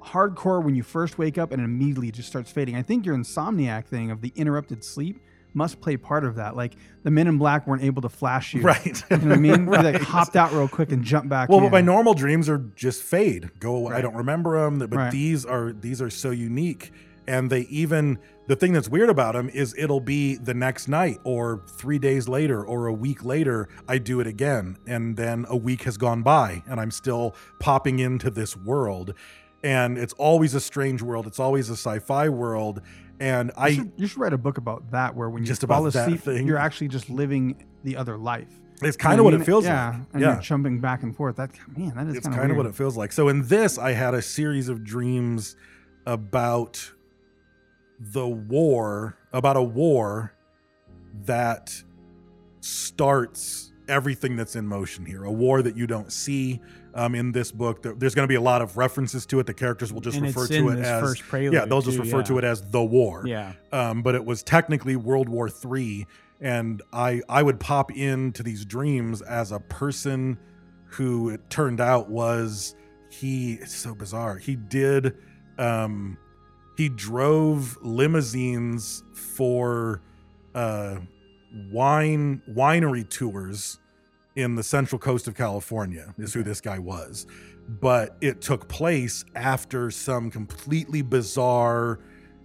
hardcore 0.03 0.62
when 0.62 0.74
you 0.74 0.83
first 0.83 1.18
wake 1.18 1.38
up 1.38 1.53
and 1.53 1.61
it 1.61 1.64
immediately 1.64 2.11
just 2.11 2.29
starts 2.29 2.51
fading. 2.51 2.77
I 2.77 2.83
think 2.83 3.05
your 3.05 3.16
insomniac 3.16 3.87
thing 3.87 4.11
of 4.11 4.20
the 4.20 4.33
interrupted 4.37 4.85
sleep 4.85 5.20
must 5.55 5.81
play 5.81 5.96
part 5.96 6.24
of 6.24 6.37
that. 6.37 6.55
Like 6.57 6.74
the 7.03 7.11
men 7.11 7.27
in 7.27 7.38
black 7.38 7.66
weren't 7.66 7.83
able 7.83 8.03
to 8.03 8.09
flash 8.09 8.55
you. 8.55 8.62
Right. 8.62 9.03
You 9.11 9.16
know 9.16 9.29
what 9.29 9.33
I 9.33 9.40
mean? 9.40 9.66
They, 9.70 9.92
like 9.92 10.03
hopped 10.03 10.37
out 10.37 10.53
real 10.53 10.68
quick 10.68 10.92
and 10.92 11.03
jumped 11.03 11.29
back. 11.29 11.48
Well, 11.48 11.59
in. 11.59 11.64
but 11.64 11.72
my 11.72 11.81
normal 11.81 12.14
dreams 12.14 12.48
are 12.48 12.59
just 12.77 13.03
fade, 13.03 13.51
go 13.59 13.74
away. 13.74 13.94
I 13.96 14.01
don't 14.01 14.14
remember 14.16 14.62
them, 14.64 14.79
but 14.79 14.92
Right. 14.94 15.11
these 15.11 15.44
are 15.44 15.72
these 15.72 16.01
are 16.03 16.11
so 16.11 16.31
unique, 16.31 16.92
and 17.27 17.51
they 17.51 17.62
even 17.62 18.18
the 18.48 18.56
thing 18.56 18.72
that's 18.72 18.88
weird 18.88 19.11
about 19.11 19.34
them 19.34 19.48
is 19.50 19.74
it'll 19.78 20.00
be 20.00 20.37
the 20.37 20.54
next 20.54 20.88
night 20.88 21.18
or 21.22 21.62
three 21.66 21.98
days 21.98 22.28
later 22.28 22.64
or 22.64 22.87
a 22.87 22.92
week 22.92 23.24
later. 23.24 23.68
I 23.87 23.98
do 23.98 24.20
it 24.20 24.26
again, 24.26 24.78
and 24.87 25.16
then 25.16 25.44
a 25.48 25.56
week 25.56 25.82
has 25.82 25.96
gone 25.96 26.22
by, 26.22 26.62
and 26.66 26.80
I'm 26.80 26.90
still 26.90 27.34
popping 27.61 27.98
into 28.00 28.30
this 28.30 28.56
world, 28.56 29.14
and 29.62 29.96
it's 29.98 30.14
always 30.14 30.54
a 30.54 30.61
strange 30.61 31.02
world. 31.02 31.26
It's 31.26 31.38
always 31.38 31.68
a 31.68 31.74
sci-fi 31.74 32.28
world, 32.30 32.80
and 33.20 33.48
you, 33.50 33.62
I 33.62 33.72
should, 33.74 33.92
you 33.96 34.06
should 34.06 34.18
write 34.18 34.32
a 34.32 34.38
book 34.38 34.58
about 34.58 34.90
that, 34.92 35.14
where 35.14 35.28
when 35.28 35.42
you 35.42 35.46
Just 35.46 35.66
fall 35.66 35.87
asleep, 35.87 36.22
you're 36.26 36.56
actually 36.58 36.88
just 36.88 37.11
living 37.11 37.64
the 37.84 37.96
other 37.96 38.16
life. 38.16 38.48
it's 38.82 38.96
You 38.96 38.98
kind 38.98 39.16
know 39.18 39.22
of 39.22 39.24
what 39.26 39.34
I 39.34 39.37
it 39.37 39.38
mean? 39.40 39.46
feels 39.46 39.64
yeah, 39.64 39.88
like. 39.90 40.00
and 40.14 40.22
yeah, 40.22 40.32
you're 40.34 40.40
jumping 40.42 40.80
back 40.80 41.02
and 41.02 41.14
forth. 41.14 41.37
That 41.37 41.50
man, 41.76 41.92
that 41.96 42.06
is 42.08 42.20
kind 42.26 42.50
of 42.50 42.56
what 42.56 42.66
it 42.66 42.74
feels 42.74 42.96
like. 42.96 43.12
So 43.12 43.28
in 43.28 43.46
this, 43.46 43.76
I 43.76 43.92
had 43.92 44.14
a 44.14 44.22
series 44.22 44.68
of 44.70 44.84
dreams 44.84 45.54
about 46.06 46.92
the 47.98 48.26
war, 48.26 49.16
about 49.32 49.56
a 49.56 49.62
war 49.62 50.32
that 51.24 51.82
starts 52.61 53.72
everything 53.88 54.37
that's 54.37 54.56
in 54.56 54.66
motion 54.66 55.04
here. 55.06 55.24
A 55.24 55.32
war 55.32 55.62
that 55.62 55.76
you 55.76 55.87
don't 55.87 56.12
see 56.12 56.61
um, 56.94 57.14
in 57.14 57.32
this 57.32 57.50
book. 57.50 57.82
There's 57.82 58.14
going 58.14 58.24
to 58.24 58.28
be 58.28 58.34
a 58.34 58.40
lot 58.40 58.61
of 58.62 58.76
references 58.76 59.24
to 59.26 59.40
it. 59.40 59.46
The 59.46 59.54
characters 59.54 59.92
will 59.92 60.00
just 60.00 60.16
and 60.16 60.26
refer 60.26 60.46
to 60.48 60.68
it 60.70 60.78
as 60.80 61.00
first 61.00 61.22
prelude. 61.22 61.52
yeah, 61.52 61.64
they'll 61.64 61.80
just 61.80 61.96
too, 61.96 62.02
refer 62.02 62.18
yeah. 62.18 62.24
to 62.24 62.38
it 62.38 62.44
as 62.44 62.62
the 62.70 62.82
war 62.82 63.22
Yeah. 63.26 63.52
um, 63.72 64.02
but 64.02 64.14
it 64.14 64.24
was 64.24 64.42
technically 64.42 64.96
World 64.96 65.28
War 65.28 65.48
Three, 65.48 66.06
and 66.40 66.82
I 66.92 67.22
I 67.28 67.42
would 67.42 67.61
pop 67.61 67.92
into 67.92 68.42
these 68.42 68.64
dreams 68.64 69.22
as 69.22 69.52
a 69.52 69.61
person 69.61 70.38
who 70.87 71.30
it 71.30 71.48
turned 71.50 71.80
out 71.80 72.11
was 72.11 72.74
he. 73.11 73.54
It's 73.54 73.74
so 73.74 73.94
bizarre. 73.94 74.37
He 74.37 74.56
did. 74.56 75.16
Um, 75.58 76.18
he 76.78 76.88
drove 76.88 77.76
limousines 77.82 79.02
for 79.12 80.00
uh, 80.54 80.94
wine 81.72 82.40
winery 82.48 83.06
tours 83.10 83.80
in 84.36 84.54
the 84.54 84.62
central 84.62 85.00
coast 85.00 85.26
of 85.26 85.34
California. 85.34 86.14
Is 86.18 86.32
who 86.32 86.44
this 86.44 86.60
guy 86.60 86.78
was, 86.78 87.26
but 87.68 88.16
it 88.20 88.40
took 88.40 88.68
place 88.68 89.24
after 89.34 89.90
some 89.90 90.30
completely 90.30 91.02
bizarre 91.02 91.98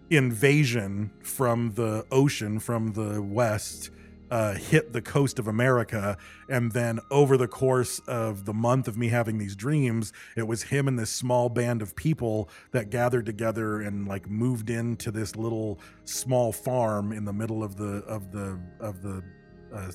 invasion 0.09 1.11
from 1.21 1.71
the 1.75 2.03
ocean 2.11 2.59
from 2.59 2.91
the 2.93 3.21
west 3.21 3.91
uh, 4.33 4.55
hit 4.55 4.93
the 4.93 5.01
coast 5.01 5.37
of 5.37 5.47
America. 5.47 6.17
And 6.49 6.71
then 6.71 6.99
over 7.11 7.37
the 7.37 7.47
course 7.47 7.99
of 8.07 8.45
the 8.45 8.53
month 8.53 8.87
of 8.87 8.97
me 8.97 9.09
having 9.09 9.37
these 9.37 9.55
dreams, 9.55 10.11
it 10.35 10.47
was 10.47 10.63
him 10.63 10.87
and 10.87 10.97
this 10.97 11.11
small 11.11 11.49
band 11.49 11.83
of 11.83 11.95
people 11.95 12.49
that 12.71 12.89
gathered 12.89 13.27
together 13.27 13.79
and 13.81 14.07
like 14.07 14.27
moved 14.27 14.71
into 14.71 15.11
this 15.11 15.35
little 15.35 15.79
small 16.05 16.51
farm 16.51 17.11
in 17.11 17.25
the 17.25 17.33
middle 17.33 17.63
of 17.63 17.75
the 17.75 18.03
of 18.05 18.31
the 18.31 18.59
of 18.79 19.03
the 19.03 19.23
uh, 19.71 19.91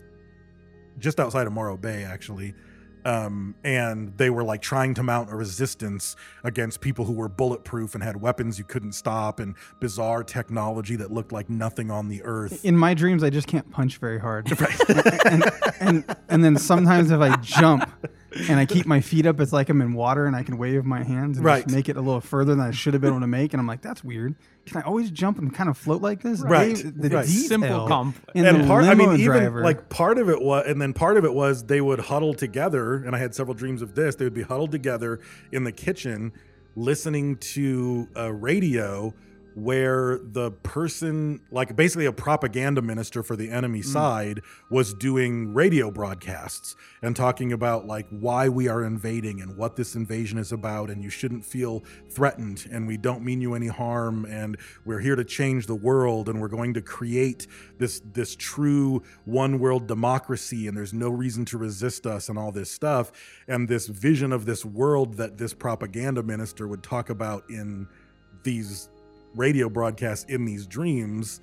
just 1.01 1.19
outside 1.19 1.49
of 1.49 1.53
Morro 1.53 1.77
Bay, 1.77 2.05
actually. 2.05 2.55
Um, 3.09 3.55
and 3.65 4.13
they 4.19 4.29
were 4.29 4.45
like 4.45 4.61
trying 4.61 4.93
to 4.93 5.03
mount 5.03 5.33
a 5.33 5.35
resistance 5.35 6.15
against 6.45 6.83
people 6.83 7.07
who 7.07 7.15
were 7.15 7.31
bulletproof 7.31 7.95
and 7.95 8.05
had 8.05 8.21
weapons 8.21 8.59
you 8.59 8.65
couldn't 8.65 8.93
stop 8.93 9.41
and 9.41 9.55
bizarre 9.81 10.23
technology 10.23 10.95
that 10.97 11.11
looked 11.11 11.33
like 11.33 11.49
nothing 11.49 11.91
on 11.91 12.09
the 12.09 12.23
earth. 12.23 12.63
In 12.67 12.77
my 12.77 12.93
dreams, 12.93 13.25
I 13.25 13.31
just 13.31 13.47
can't 13.47 13.71
punch 13.71 13.97
very 13.97 14.19
hard. 14.19 14.53
and, 15.25 15.51
and, 15.81 16.17
and 16.29 16.45
then 16.45 16.59
sometimes 16.59 17.11
if 17.11 17.19
I 17.19 17.35
jump 17.37 17.91
and 18.49 18.59
I 18.61 18.67
keep 18.67 18.85
my 18.87 19.01
feet 19.01 19.25
up, 19.27 19.41
it's 19.41 19.53
like 19.53 19.69
I'm 19.69 19.81
in 19.81 19.95
water 19.95 20.27
and 20.27 20.37
I 20.37 20.43
can 20.43 20.59
wave 20.59 20.85
my 20.85 21.03
hands 21.03 21.39
and 21.39 21.45
Right. 21.47 21.65
just 21.65 21.75
make 21.75 21.89
it 21.89 21.97
a 21.97 22.01
little 22.01 22.21
further 22.21 22.55
than 22.55 22.65
I 22.65 22.71
should 22.73 22.93
have 22.95 23.01
been 23.01 23.11
able 23.11 23.21
to 23.21 23.27
make. 23.27 23.53
And 23.55 23.61
I'm 23.61 23.67
like, 23.67 23.81
that's 23.83 24.05
weird. 24.05 24.35
Can 24.67 24.77
I 24.77 24.83
always 24.83 25.11
jump 25.11 25.39
and 25.39 25.53
kind 25.55 25.71
of 25.71 25.79
float 25.79 26.03
like 26.03 26.23
this? 26.23 26.41
Right, 26.43 26.77
They- 26.77 27.09
The 27.09 27.17
right. 27.17 27.27
Simple 27.27 27.69
detail 27.69 27.89
complex. 27.89 28.27
in 28.35 28.45
and 28.47 28.61
the 28.61 28.67
part, 28.67 28.85
I 28.85 28.95
mean, 28.95 29.13
even 29.13 29.25
driver. 29.27 29.63
like 29.63 29.89
part 29.89 30.19
of 30.19 30.29
it 30.29 30.43
was, 30.43 30.65
and 30.67 30.81
then 30.81 30.93
part 30.93 31.17
of 31.17 31.25
it 31.25 31.33
was 31.33 31.65
they 31.65 31.81
would 31.81 32.01
huddle 32.01 32.35
together, 32.35 32.97
and 32.97 33.17
I 33.17 33.19
had 33.19 33.35
several 33.35 33.55
dreams 33.55 33.81
of 33.81 33.95
this. 33.95 34.15
They 34.17 34.25
would 34.27 34.35
be 34.35 34.43
huddled 34.43 34.73
together 34.73 35.21
in 35.51 35.65
the 35.65 35.73
kitchen, 35.73 36.33
listening 36.77 37.37
to 37.37 38.09
a 38.15 38.33
radio 38.33 39.15
where 39.59 40.21
the 40.23 40.51
person, 40.51 41.41
like 41.51 41.75
basically 41.75 42.07
a 42.07 42.13
propaganda 42.13 42.81
minister 42.81 43.23
for 43.23 43.35
the 43.35 43.51
enemy 43.51 43.81
mm. 43.81 43.85
side, 43.85 44.41
was 44.71 44.95
doing 44.95 45.53
radio 45.53 45.91
broadcasts 45.91 46.77
and 47.03 47.17
talking 47.17 47.53
about 47.53 47.87
like 47.87 48.07
why 48.11 48.49
we 48.49 48.69
are 48.69 48.85
invading 48.85 49.41
and 49.41 49.57
what 49.57 49.77
this 49.77 49.95
invasion 49.95 50.39
is 50.39 50.53
about, 50.53 50.91
and 50.91 51.03
you 51.03 51.11
shouldn't 51.11 51.45
feel 51.45 51.83
threatened, 52.09 52.69
and 52.71 52.87
we 52.87 52.97
don't 52.97 53.25
mean 53.25 53.41
you 53.41 53.55
any 53.55 53.67
harm, 53.67 54.25
and 54.27 54.57
we're 54.85 55.01
here 55.01 55.17
to 55.17 55.25
change 55.25 55.67
the 55.67 55.75
world, 55.75 56.29
and 56.29 56.41
we're 56.41 56.49
going 56.49 56.75
to 56.75 56.83
create 56.83 57.47
this 57.79 58.01
this 58.13 58.37
true 58.37 59.03
one 59.25 59.59
world 59.59 59.89
democracy, 59.89 60.69
and 60.69 60.77
there's 60.77 60.95
no 60.95 61.11
reason 61.11 61.45
to 61.45 61.59
resist 61.59 62.07
us, 62.07 62.29
and 62.29 62.39
all 62.39 62.53
this 62.53 62.71
stuff, 62.71 63.11
and 63.49 63.69
this 63.69 63.89
vision 63.89 64.33
of 64.33 64.47
this 64.47 64.65
world 64.65 65.15
that 65.15 65.37
this 65.37 65.53
propaganda 65.53 66.23
minister 66.23 66.69
would 66.69 66.83
talk 66.83 67.11
about 67.11 67.43
in 67.51 67.89
these 68.45 68.89
radio 69.39 69.69
broadcast 69.69 70.29
in 70.29 70.45
these 70.45 70.67
dreams, 70.67 71.41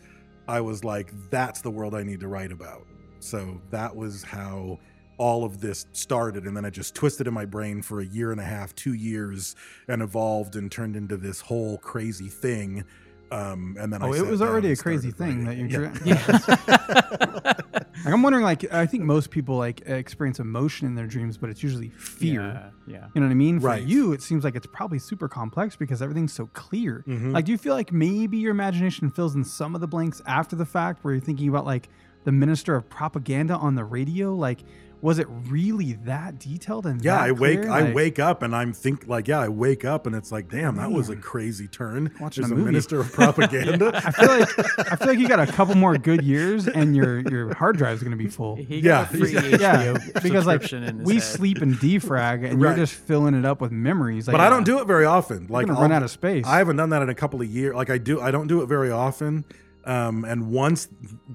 I 0.47 0.59
was 0.61 0.83
like, 0.83 1.13
that's 1.29 1.61
the 1.61 1.71
world 1.71 1.95
I 1.95 2.03
need 2.03 2.19
to 2.19 2.27
write 2.27 2.51
about. 2.51 2.85
So 3.19 3.61
that 3.71 3.95
was 3.95 4.21
how 4.21 4.79
all 5.17 5.45
of 5.45 5.61
this 5.61 5.85
started. 5.93 6.45
And 6.45 6.55
then 6.55 6.65
I 6.65 6.69
just 6.69 6.93
twisted 6.93 7.25
in 7.25 7.33
my 7.33 7.45
brain 7.45 7.81
for 7.81 8.01
a 8.01 8.05
year 8.05 8.33
and 8.33 8.41
a 8.41 8.43
half, 8.43 8.75
two 8.75 8.93
years, 8.93 9.55
and 9.87 10.01
evolved 10.01 10.57
and 10.57 10.69
turned 10.69 10.97
into 10.97 11.15
this 11.15 11.39
whole 11.39 11.77
crazy 11.77 12.27
thing. 12.27 12.83
Um, 13.31 13.75
and 13.79 13.91
then 13.91 14.01
I 14.01 14.07
Oh, 14.07 14.13
it 14.13 14.25
was 14.25 14.41
already 14.41 14.71
a 14.71 14.75
crazy 14.75 15.09
started 15.11 15.35
thing 15.35 15.45
that 15.45 15.57
you're 15.57 15.91
Yeah. 16.05 17.51
Like 18.05 18.13
I'm 18.13 18.21
wondering, 18.21 18.43
like 18.43 18.71
I 18.71 18.85
think 18.85 19.03
most 19.03 19.31
people 19.31 19.57
like 19.57 19.81
experience 19.87 20.39
emotion 20.39 20.85
in 20.85 20.93
their 20.93 21.07
dreams, 21.07 21.37
but 21.37 21.49
it's 21.49 21.63
usually 21.63 21.89
fear. 21.89 22.41
Yeah. 22.87 22.93
yeah. 22.99 23.07
You 23.15 23.21
know 23.21 23.27
what 23.27 23.31
I 23.31 23.35
mean? 23.35 23.59
For 23.59 23.67
Right. 23.67 23.81
you, 23.83 24.13
it 24.13 24.21
seems 24.21 24.43
like 24.43 24.55
it's 24.55 24.67
probably 24.67 24.99
super 24.99 25.27
complex 25.27 25.75
because 25.75 26.01
everything's 26.03 26.33
so 26.33 26.47
clear. 26.53 27.03
Mhm. 27.07 27.33
Like, 27.33 27.45
do 27.45 27.51
you 27.51 27.57
feel 27.57 27.73
like 27.73 27.91
maybe 27.91 28.37
your 28.37 28.51
imagination 28.51 29.09
fills 29.09 29.33
in 29.33 29.43
some 29.43 29.73
of 29.73 29.81
the 29.81 29.87
blanks 29.87 30.21
after 30.27 30.55
the 30.55 30.65
fact, 30.65 31.03
where 31.03 31.15
you're 31.15 31.21
thinking 31.23 31.49
about 31.49 31.65
like 31.65 31.89
the 32.25 32.31
minister 32.31 32.75
of 32.75 32.87
propaganda 32.89 33.55
on 33.55 33.73
the 33.73 33.83
radio? 33.85 34.35
Like, 34.35 34.59
was 35.01 35.19
it 35.19 35.27
really 35.49 35.93
that 36.05 36.39
detailed 36.39 36.85
and 36.85 37.03
Yeah, 37.03 37.15
that 37.17 37.23
I 37.23 37.31
wake 37.31 37.61
clear? 37.61 37.71
I 37.71 37.81
Like, 37.81 37.95
wake 37.95 38.19
up 38.19 38.41
and 38.41 38.55
I'm 38.55 38.73
think 38.73 39.07
like 39.07 39.27
yeah, 39.27 39.39
I 39.39 39.49
wake 39.49 39.85
up 39.85 40.07
and 40.07 40.15
it's 40.15 40.31
like 40.31 40.49
damn, 40.49 40.77
that 40.77 40.91
was 40.91 41.09
a 41.09 41.15
crazy 41.15 41.67
turn. 41.67 42.11
Watching 42.19 42.41
There's 42.47 42.51
a 42.51 42.55
a, 42.55 42.65
minister 42.65 42.99
of 42.99 43.11
propaganda. 43.13 43.91
I 43.93 44.11
feel 44.11 44.29
like 44.39 44.91
I 44.91 44.95
feel 44.95 45.07
like 45.07 45.19
you 45.19 45.27
got 45.27 45.39
a 45.39 45.51
couple 45.51 45.75
more 45.75 45.97
good 45.97 46.23
years, 46.23 46.67
and 46.67 46.95
your 46.95 47.19
your 47.29 47.53
hard 47.55 47.77
drive 47.77 47.97
is 47.97 48.03
gonna 48.03 48.15
be 48.15 48.27
full. 48.27 48.55
He 48.55 48.77
Yeah. 48.77 49.05
got 49.05 49.13
a 49.13 49.17
free 49.17 49.33
Yeah, 49.59 49.97
because 50.23 50.45
like 50.45 50.61
subscription 50.61 51.03
we 51.03 51.15
head. 51.15 51.23
sleep 51.23 51.57
and 51.59 51.75
defrag, 51.75 52.43
and 52.49 52.61
Right. 52.61 52.69
you're 52.77 52.85
just 52.85 52.93
filling 52.95 53.33
it 53.35 53.45
up 53.45 53.61
with 53.61 53.71
memories. 53.71 54.27
Like, 54.27 54.33
but 54.33 54.41
I 54.41 54.49
don't 54.49 54.63
do 54.65 54.79
it 54.79 54.87
very 54.87 55.05
often. 55.05 55.47
Like 55.49 55.69
I'll- 55.69 55.81
run 55.81 55.91
out 55.91 56.03
of 56.03 56.11
space. 56.11 56.45
I 56.47 56.57
haven't 56.57 56.77
done 56.77 56.89
that 56.89 57.01
in 57.01 57.09
a 57.09 57.15
couple 57.15 57.41
of 57.41 57.47
years. 57.47 57.75
Like 57.75 57.89
I 57.89 57.97
do, 57.97 58.19
I 58.21 58.31
don't 58.31 58.47
do 58.47 58.61
it 58.61 58.67
very 58.67 58.91
often. 58.91 59.45
Um, 59.85 60.25
and 60.25 60.49
once, 60.49 60.87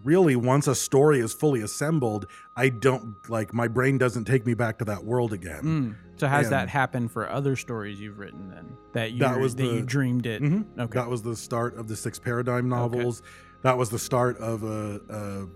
really, 0.05 0.35
once 0.37 0.67
a 0.67 0.75
story 0.75 1.21
is 1.21 1.33
fully 1.33 1.61
assembled, 1.63 2.27
I 2.57 2.69
don't 2.69 3.15
like 3.29 3.55
my 3.55 3.69
brain 3.69 3.97
doesn't 3.99 4.25
take 4.25 4.45
me 4.45 4.55
back 4.55 4.79
to 4.79 4.85
that 4.87 5.05
world 5.05 5.33
again. 5.33 5.63
Mm. 5.63 5.95
So 6.19 6.27
has 6.27 6.47
And- 6.47 6.53
that 6.55 6.69
happened 6.69 7.13
for 7.13 7.31
other 7.31 7.55
stories 7.57 8.01
you've 8.01 8.19
written 8.19 8.49
then? 8.51 8.67
That 8.93 9.13
you 9.13 9.21
That 9.21 9.39
was 9.39 9.55
that 9.57 9.65
you 9.65 9.83
dreamed 9.83 10.27
it. 10.27 10.43
Mhm. 10.43 10.65
Okay. 10.79 10.99
That 10.99 11.09
was 11.09 11.23
the 11.23 11.37
start 11.37 11.77
of 11.77 11.87
the 11.89 11.97
Six 11.97 12.19
Paradigm 12.19 12.69
novels. 12.69 13.23
That 13.63 13.79
was 13.79 13.91
the 13.91 13.99
start 13.99 14.37
of 14.39 14.63
a, 14.65 15.01
a 15.09 15.47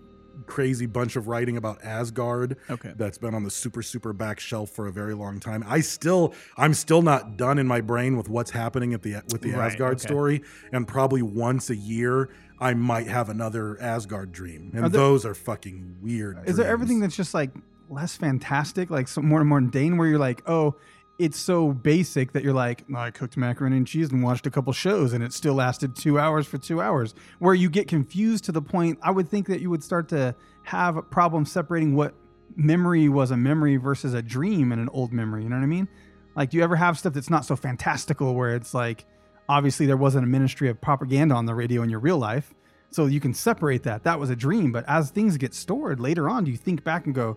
crazy 0.46 0.86
bunch 0.86 1.16
of 1.16 1.28
writing 1.28 1.56
about 1.56 1.82
Asgard. 1.84 2.56
okay. 2.70 2.92
that's 2.96 3.18
been 3.18 3.34
on 3.34 3.44
the 3.44 3.50
super 3.50 3.82
super 3.82 4.12
back 4.12 4.40
shelf 4.40 4.70
for 4.70 4.86
a 4.86 4.92
very 4.92 5.14
long 5.14 5.40
time. 5.40 5.64
I 5.66 5.80
still 5.80 6.34
I'm 6.56 6.74
still 6.74 7.02
not 7.02 7.36
done 7.36 7.58
in 7.58 7.66
my 7.66 7.80
brain 7.80 8.16
with 8.16 8.28
what's 8.28 8.50
happening 8.50 8.94
at 8.94 9.02
the 9.02 9.14
with 9.32 9.42
the 9.42 9.52
Right, 9.52 9.72
Asgard 9.72 9.94
okay. 9.98 10.06
story 10.06 10.42
and 10.72 10.86
probably 10.86 11.22
once 11.22 11.70
a 11.70 11.76
year 11.76 12.30
I 12.60 12.74
might 12.74 13.08
have 13.08 13.28
another 13.28 13.80
Asgard 13.80 14.30
dream. 14.32 14.70
And 14.74 14.86
Are 14.86 14.88
there- 14.88 15.00
those 15.00 15.26
are 15.26 15.34
fucking 15.34 15.96
weird. 16.00 16.38
Is 16.46 16.56
there 16.56 16.68
everything 16.68 17.00
that's 17.00 17.16
just 17.16 17.34
like 17.34 17.50
less 17.90 18.16
fantastic, 18.16 18.90
like 18.90 19.08
some 19.08 19.26
more 19.26 19.44
mundane, 19.44 19.96
where 19.98 20.08
you're 20.08 20.18
like, 20.18 20.42
oh, 20.48 20.76
it's 21.18 21.38
so 21.38 21.72
basic 21.72 22.33
that 22.33 22.42
you're 22.42 22.55
like, 22.55 22.85
I 22.94 23.11
cooked 23.11 23.37
macaroni 23.37 23.77
and 23.77 23.87
cheese 23.87 24.11
and 24.11 24.22
watched 24.22 24.46
a 24.46 24.50
couple 24.50 24.72
shows, 24.72 25.12
and 25.12 25.22
it 25.22 25.33
still 25.33 25.55
lasted 25.55 25.94
two 25.94 26.18
hours 26.18 26.46
for 26.46 26.59
two 26.59 26.81
hours. 26.81 27.14
Where 27.38 27.55
you 27.55 27.70
get 27.70 27.87
confused 27.87 28.44
to 28.44 28.53
the 28.53 28.62
point, 28.62 28.98
I 29.03 29.11
would 29.11 29.29
think 29.29 29.46
that 29.46 29.61
you 29.61 29.70
would 29.70 29.85
start 29.85 30.09
to 30.09 30.35
have 30.64 30.96
a 30.96 31.03
problem 31.03 31.44
separating 31.44 31.94
what 31.94 32.14
memory 32.57 33.09
was 33.09 33.31
a 33.31 33.37
memory 33.37 33.77
versus 33.77 34.14
a 34.14 34.22
dream 34.22 34.72
and 34.72 34.81
an 34.81 34.88
old 34.92 35.12
memory. 35.12 35.44
You 35.44 35.50
know 35.50 35.57
what 35.57 35.62
I 35.62 35.66
mean? 35.66 35.88
Like, 36.35 36.50
do 36.50 36.57
you 36.57 36.64
ever 36.64 36.77
have 36.77 36.98
stuff 36.98 37.12
that's 37.12 37.31
not 37.31 37.44
so 37.44 37.55
fantastical 37.55 38.35
where 38.35 38.57
it's 38.57 38.74
like, 38.74 39.05
obviously 39.48 39.87
there 39.87 39.96
wasn't 39.96 40.24
a 40.24 40.27
ministry 40.27 40.68
of 40.68 40.81
propaganda 40.81 41.35
on 41.35 41.46
the 41.46 41.55
radio 41.55 41.83
in 41.83 41.90
your 41.90 42.00
real 42.00 42.18
life, 42.18 42.55
so 42.90 43.07
you 43.07 43.20
can 43.20 43.35
separate 43.35 43.83
that. 43.85 44.05
That 44.05 44.18
was 44.18 44.31
a 44.31 44.37
dream. 44.37 44.72
But 44.72 44.85
as 44.88 45.11
things 45.11 45.37
get 45.37 45.55
stored 45.55 46.00
later 46.00 46.29
on, 46.29 46.44
do 46.44 46.50
you 46.50 46.57
think 46.57 46.83
back 46.83 47.07
and 47.07 47.14
go, 47.14 47.37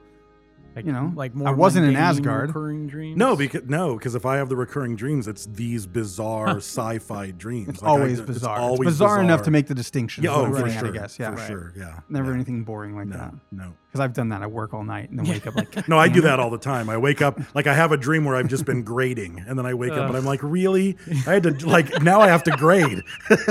Like, 0.77 0.85
you 0.85 0.91
know, 0.91 1.11
like 1.15 1.33
more. 1.33 1.47
I 1.47 1.51
wasn't 1.51 1.87
in 1.87 1.95
Asgard. 1.95 2.49
recurring 2.49 2.85
dreams. 2.85 3.17
No, 3.17 3.35
because 3.35 3.63
no, 3.65 3.95
because 3.97 4.13
if 4.13 4.27
I 4.27 4.37
have 4.37 4.47
the 4.47 4.55
recurring 4.55 4.95
dreams, 4.95 5.27
it's 5.27 5.47
these 5.47 5.87
bizarre 5.87 6.57
sci-fi 6.57 7.31
dreams. 7.31 7.69
it's 7.69 7.81
Like, 7.81 7.89
I- 7.89 7.93
always 7.93 8.21
bizarre. 8.21 8.57
It's 8.57 8.63
always 8.63 8.87
bizarre, 8.89 9.19
enough 9.23 9.41
to 9.43 9.51
make 9.51 9.65
the 9.65 9.73
distinction. 9.73 10.23
Yeah, 10.23 10.35
oh, 10.35 10.45
I'm 10.45 10.51
for 10.53 10.59
getting 10.59 10.77
sure. 10.77 10.87
I 10.89 10.91
guess. 10.91 11.17
Yeah. 11.17 11.31
for 11.31 11.35
Right. 11.37 11.47
sure. 11.47 11.73
Yeah, 11.75 11.99
Never 12.09 12.27
yeah. 12.29 12.35
anything 12.35 12.63
boring 12.63 12.95
like 12.95 13.09
that. 13.09 13.33
No, 13.51 13.65
no. 13.65 13.73
Because 13.87 14.01
I've 14.01 14.13
done 14.13 14.29
that. 14.29 14.43
I 14.43 14.47
work 14.47 14.75
all 14.75 14.83
night 14.83 15.09
and 15.09 15.17
then 15.17 15.25
wake 15.27 15.47
up 15.47 15.55
like, 15.55 15.87
No, 15.89 15.97
I 15.97 16.09
do 16.09 16.21
that 16.29 16.39
all 16.39 16.51
the 16.51 16.59
time. 16.59 16.89
I 16.91 16.97
wake 16.97 17.23
up 17.23 17.39
like 17.55 17.65
I 17.65 17.73
have 17.73 17.91
a 17.91 17.97
dream 17.97 18.23
where 18.23 18.35
I've 18.35 18.47
just 18.47 18.65
been 18.65 18.83
grading, 18.83 19.43
and 19.47 19.57
then 19.57 19.65
I 19.65 19.73
wake 19.73 19.93
up 19.93 20.07
and 20.09 20.15
I'm 20.15 20.25
like, 20.25 20.43
really? 20.43 20.95
I 21.25 21.33
had 21.33 21.43
to 21.43 21.67
like 21.67 22.03
now 22.03 22.21
I 22.21 22.27
have 22.27 22.43
to 22.43 22.51
grade. 22.51 23.01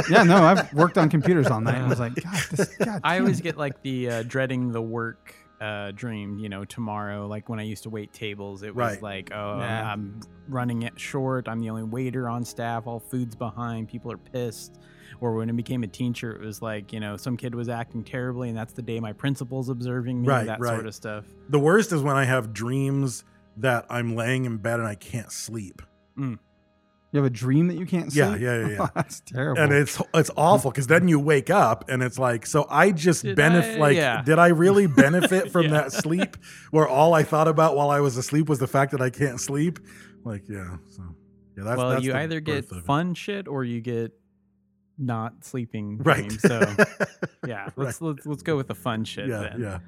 yeah, 0.08 0.22
no, 0.22 0.36
I've 0.44 0.72
worked 0.72 0.96
on 0.96 1.08
computers 1.08 1.48
all 1.48 1.60
night 1.60 1.74
and 1.74 1.86
I 1.86 1.88
was 1.88 1.98
like, 1.98 2.14
God, 2.14 2.40
this, 2.52 2.68
God. 2.76 3.00
I 3.02 3.18
always 3.18 3.40
it." 3.40 3.42
get 3.42 3.56
like 3.56 3.82
the 3.82 4.10
uh, 4.10 4.22
dreading 4.22 4.70
the 4.70 4.80
work 4.82 5.34
uh, 5.60 5.92
dream. 5.92 6.38
You 6.38 6.48
know, 6.48 6.64
tomorrow. 6.64 7.26
Like 7.26 7.48
when 7.48 7.58
I 7.60 7.64
used 7.64 7.82
to 7.84 7.90
wait 7.90 8.12
tables, 8.12 8.62
it 8.62 8.74
was 8.74 8.92
Right. 8.94 9.02
like, 9.02 9.30
oh, 9.34 9.58
Yeah. 9.58 9.92
I'm 9.92 10.20
running 10.48 10.82
it 10.82 10.98
short. 10.98 11.48
I'm 11.48 11.60
the 11.60 11.70
only 11.70 11.82
waiter 11.84 12.28
on 12.28 12.44
staff. 12.44 12.86
All 12.86 13.00
food's 13.00 13.34
behind. 13.34 13.88
People 13.88 14.12
are 14.12 14.18
pissed. 14.18 14.78
Or 15.20 15.34
when 15.34 15.48
I 15.48 15.52
became 15.52 15.82
a 15.82 15.86
teacher, 15.86 16.32
it 16.32 16.40
was 16.44 16.60
like, 16.60 16.92
you 16.92 17.00
know, 17.00 17.16
some 17.16 17.38
kid 17.38 17.54
was 17.54 17.70
acting 17.70 18.04
terribly, 18.04 18.50
and 18.50 18.58
that's 18.58 18.74
the 18.74 18.82
day 18.82 19.00
my 19.00 19.14
principal's 19.14 19.70
observing 19.70 20.20
me. 20.20 20.28
Right, 20.28 20.44
that 20.46 20.60
right. 20.60 20.74
sort 20.74 20.86
of 20.86 20.94
stuff. 20.94 21.24
The 21.48 21.58
worst 21.58 21.90
is 21.92 22.02
when 22.02 22.16
I 22.16 22.24
have 22.24 22.52
dreams 22.52 23.24
that 23.56 23.86
I'm 23.88 24.14
laying 24.14 24.44
in 24.44 24.58
bed 24.58 24.78
and 24.78 24.86
I 24.86 24.94
can't 24.94 25.32
sleep. 25.32 25.80
You 27.12 27.18
have 27.22 27.26
a 27.26 27.30
dream 27.34 27.68
that 27.68 27.78
you 27.78 27.86
can't 27.86 28.12
sleep? 28.12 28.24
Yeah, 28.24 28.36
yeah, 28.36 28.60
yeah, 28.60 28.68
yeah. 28.68 28.86
That's 28.94 29.20
terrible. 29.20 29.62
And 29.62 29.72
it's 29.72 30.00
it's 30.12 30.30
awful 30.36 30.70
because 30.70 30.86
then 30.88 31.08
you 31.08 31.18
wake 31.18 31.50
up 31.50 31.88
and 31.88 32.02
it's 32.02 32.18
like 32.18 32.44
so 32.46 32.66
I 32.68 32.90
just 32.90 33.22
benefit 33.36 33.78
like 33.80 33.96
Yeah. 33.96 34.22
did 34.22 34.38
I 34.38 34.48
really 34.48 34.86
benefit 35.04 35.50
from 35.52 35.64
Yeah. 35.66 35.70
that 35.70 35.92
sleep 35.92 36.36
where 36.72 36.86
all 36.86 37.14
I 37.14 37.22
thought 37.22 37.48
about 37.48 37.76
while 37.76 37.90
I 37.90 38.00
was 38.00 38.16
asleep 38.16 38.48
was 38.48 38.58
the 38.58 38.66
fact 38.66 38.92
that 38.92 39.00
I 39.00 39.10
can't 39.10 39.40
sleep? 39.40 39.78
Like 40.24 40.48
yeah, 40.48 40.76
so 40.90 41.02
yeah, 41.56 41.64
that's 41.64 41.78
well, 41.78 41.90
that's 41.90 42.04
you 42.04 42.12
either 42.12 42.40
get 42.40 42.68
birth 42.68 42.72
of 42.72 42.78
it. 42.78 42.84
fun 42.84 43.14
shit 43.14 43.46
or 43.48 43.64
you 43.64 43.80
get 43.80 44.12
not 44.98 45.44
sleeping 45.44 45.98
right. 45.98 46.26
dreams. 46.28 46.42
So 46.42 46.60
yeah, 47.46 47.68
let's, 47.76 48.00
let's 48.00 48.26
let's 48.26 48.42
go 48.42 48.56
with 48.56 48.66
the 48.66 48.74
fun 48.74 49.04
shit 49.04 49.28
yeah, 49.28 49.40
then. 49.40 49.60
yeah. 49.60 49.78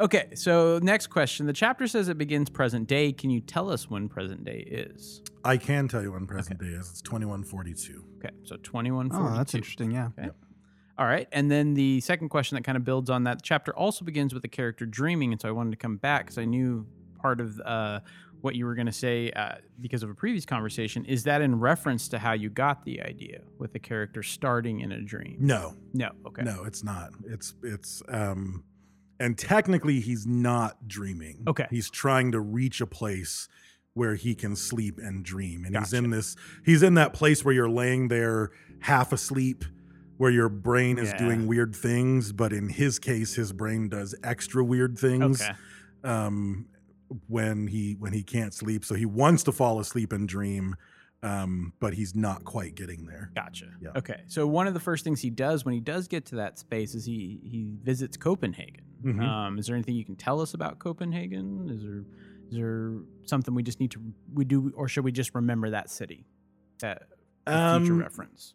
Okay, 0.00 0.30
so 0.34 0.80
next 0.82 1.06
question. 1.06 1.46
The 1.46 1.52
chapter 1.52 1.86
says 1.86 2.08
it 2.08 2.18
begins 2.18 2.50
present 2.50 2.88
day. 2.88 3.12
Can 3.12 3.30
you 3.30 3.40
tell 3.40 3.70
us 3.70 3.88
when 3.88 4.08
present 4.08 4.44
day 4.44 4.58
is? 4.68 5.22
I 5.44 5.56
can 5.56 5.86
tell 5.86 6.02
you 6.02 6.12
when 6.12 6.26
present 6.26 6.58
day 6.60 6.66
is. 6.66 6.90
It's 6.90 7.02
twenty 7.02 7.26
one 7.26 7.44
forty 7.44 7.74
two. 7.74 8.04
Okay, 8.18 8.34
so 8.44 8.56
2142. 8.56 9.14
oh, 9.34 9.36
that's 9.36 9.54
interesting. 9.54 9.92
Yeah. 9.92 10.08
Okay. 10.18 10.30
All 10.98 11.06
right. 11.06 11.28
And 11.32 11.50
then 11.50 11.74
the 11.74 12.00
second 12.00 12.28
question 12.28 12.54
that 12.56 12.62
kind 12.64 12.76
of 12.76 12.84
builds 12.84 13.10
on 13.10 13.24
that 13.24 13.42
chapter 13.42 13.74
also 13.76 14.04
begins 14.04 14.32
with 14.32 14.42
the 14.42 14.48
character 14.48 14.86
dreaming. 14.86 15.32
And 15.32 15.40
so 15.40 15.48
I 15.48 15.52
wanted 15.52 15.70
to 15.72 15.76
come 15.76 15.96
back 15.96 16.26
because 16.26 16.38
I 16.38 16.44
knew 16.44 16.86
part 17.20 17.40
of 17.40 17.60
uh, 17.64 18.00
what 18.42 18.54
you 18.54 18.64
were 18.64 18.74
going 18.76 18.86
to 18.86 18.92
say 18.92 19.30
uh, 19.32 19.56
because 19.80 20.02
of 20.04 20.10
a 20.10 20.14
previous 20.14 20.46
conversation. 20.46 21.04
Is 21.04 21.24
that 21.24 21.40
in 21.42 21.58
reference 21.58 22.06
to 22.08 22.18
how 22.18 22.32
you 22.32 22.48
got 22.48 22.84
the 22.84 23.02
idea 23.02 23.40
with 23.58 23.72
the 23.72 23.80
character 23.80 24.22
starting 24.22 24.80
in 24.80 24.92
a 24.92 25.00
dream? 25.00 25.36
No, 25.40 25.74
No. 25.92 26.10
Okay. 26.26 26.42
no, 26.42 26.64
it's 26.64 26.84
not. 26.84 27.10
It's 27.26 27.54
it's 27.64 28.00
um, 28.08 28.62
and 29.20 29.36
technically 29.38 30.00
he's 30.00 30.26
not 30.26 30.86
dreaming. 30.88 31.44
Okay. 31.46 31.66
he's 31.70 31.90
trying 31.90 32.32
to 32.32 32.40
reach 32.40 32.80
a 32.80 32.86
place 32.86 33.48
where 33.94 34.14
he 34.16 34.34
can 34.34 34.56
sleep 34.56 34.98
and 34.98 35.24
dream, 35.24 35.64
and 35.64 35.76
he's 35.76 35.92
in 35.92 36.10
this. 36.10 36.34
He's 36.64 36.82
in 36.82 36.94
that 36.94 37.12
place 37.12 37.44
where 37.44 37.54
you're 37.54 37.70
laying 37.70 38.08
there 38.08 38.50
half 38.80 39.12
asleep. 39.12 39.64
Where 40.16 40.30
your 40.30 40.48
brain 40.48 40.96
is 40.98 41.10
Yeah. 41.10 41.18
doing 41.18 41.48
weird 41.48 41.74
things, 41.74 42.32
but 42.32 42.52
in 42.52 42.68
his 42.68 43.00
case, 43.00 43.34
his 43.34 43.52
brain 43.52 43.88
does 43.88 44.14
extra 44.22 44.62
weird 44.64 44.96
things. 44.96 45.42
Okay. 45.42 45.52
um, 46.04 46.66
when 47.28 47.66
he 47.66 47.96
when 47.98 48.12
he 48.12 48.22
can't 48.22 48.54
sleep. 48.54 48.84
So 48.84 48.94
he 48.94 49.06
wants 49.06 49.42
to 49.44 49.52
fall 49.52 49.80
asleep 49.80 50.12
and 50.12 50.28
dream, 50.28 50.76
um, 51.24 51.72
but 51.80 51.94
he's 51.94 52.14
not 52.14 52.44
quite 52.44 52.74
getting 52.74 53.06
there. 53.06 53.30
Gotcha. 53.34 53.66
Yeah. 53.80 53.90
Okay. 53.96 54.20
So 54.26 54.46
one 54.46 54.66
of 54.66 54.74
the 54.74 54.80
first 54.80 55.04
things 55.04 55.20
he 55.20 55.30
does 55.30 55.64
when 55.64 55.74
he 55.74 55.80
does 55.80 56.06
get 56.06 56.26
to 56.26 56.36
that 56.36 56.58
space 56.58 56.94
is 56.94 57.04
he 57.04 57.40
he 57.42 57.66
visits 57.82 58.16
Copenhagen. 58.16 58.84
Mhm. 59.02 59.20
Um, 59.22 59.58
is 59.58 59.66
there 59.66 59.74
anything 59.74 59.94
you 59.96 60.04
can 60.04 60.16
tell 60.16 60.40
us 60.40 60.54
about 60.54 60.78
Copenhagen? 60.78 61.68
Is 61.70 61.82
there 61.82 62.04
is 62.50 62.56
there 62.58 62.92
something 63.24 63.54
we 63.54 63.62
just 63.62 63.80
need 63.80 63.90
to 63.92 64.00
we 64.34 64.44
do, 64.44 64.70
or 64.76 64.86
should 64.88 65.04
we 65.04 65.12
just 65.12 65.34
remember 65.34 65.70
that 65.70 65.90
city? 65.90 66.26
That 66.80 67.08
for 67.46 67.52
future 67.78 67.92
Um, 67.94 67.98
reference. 67.98 68.54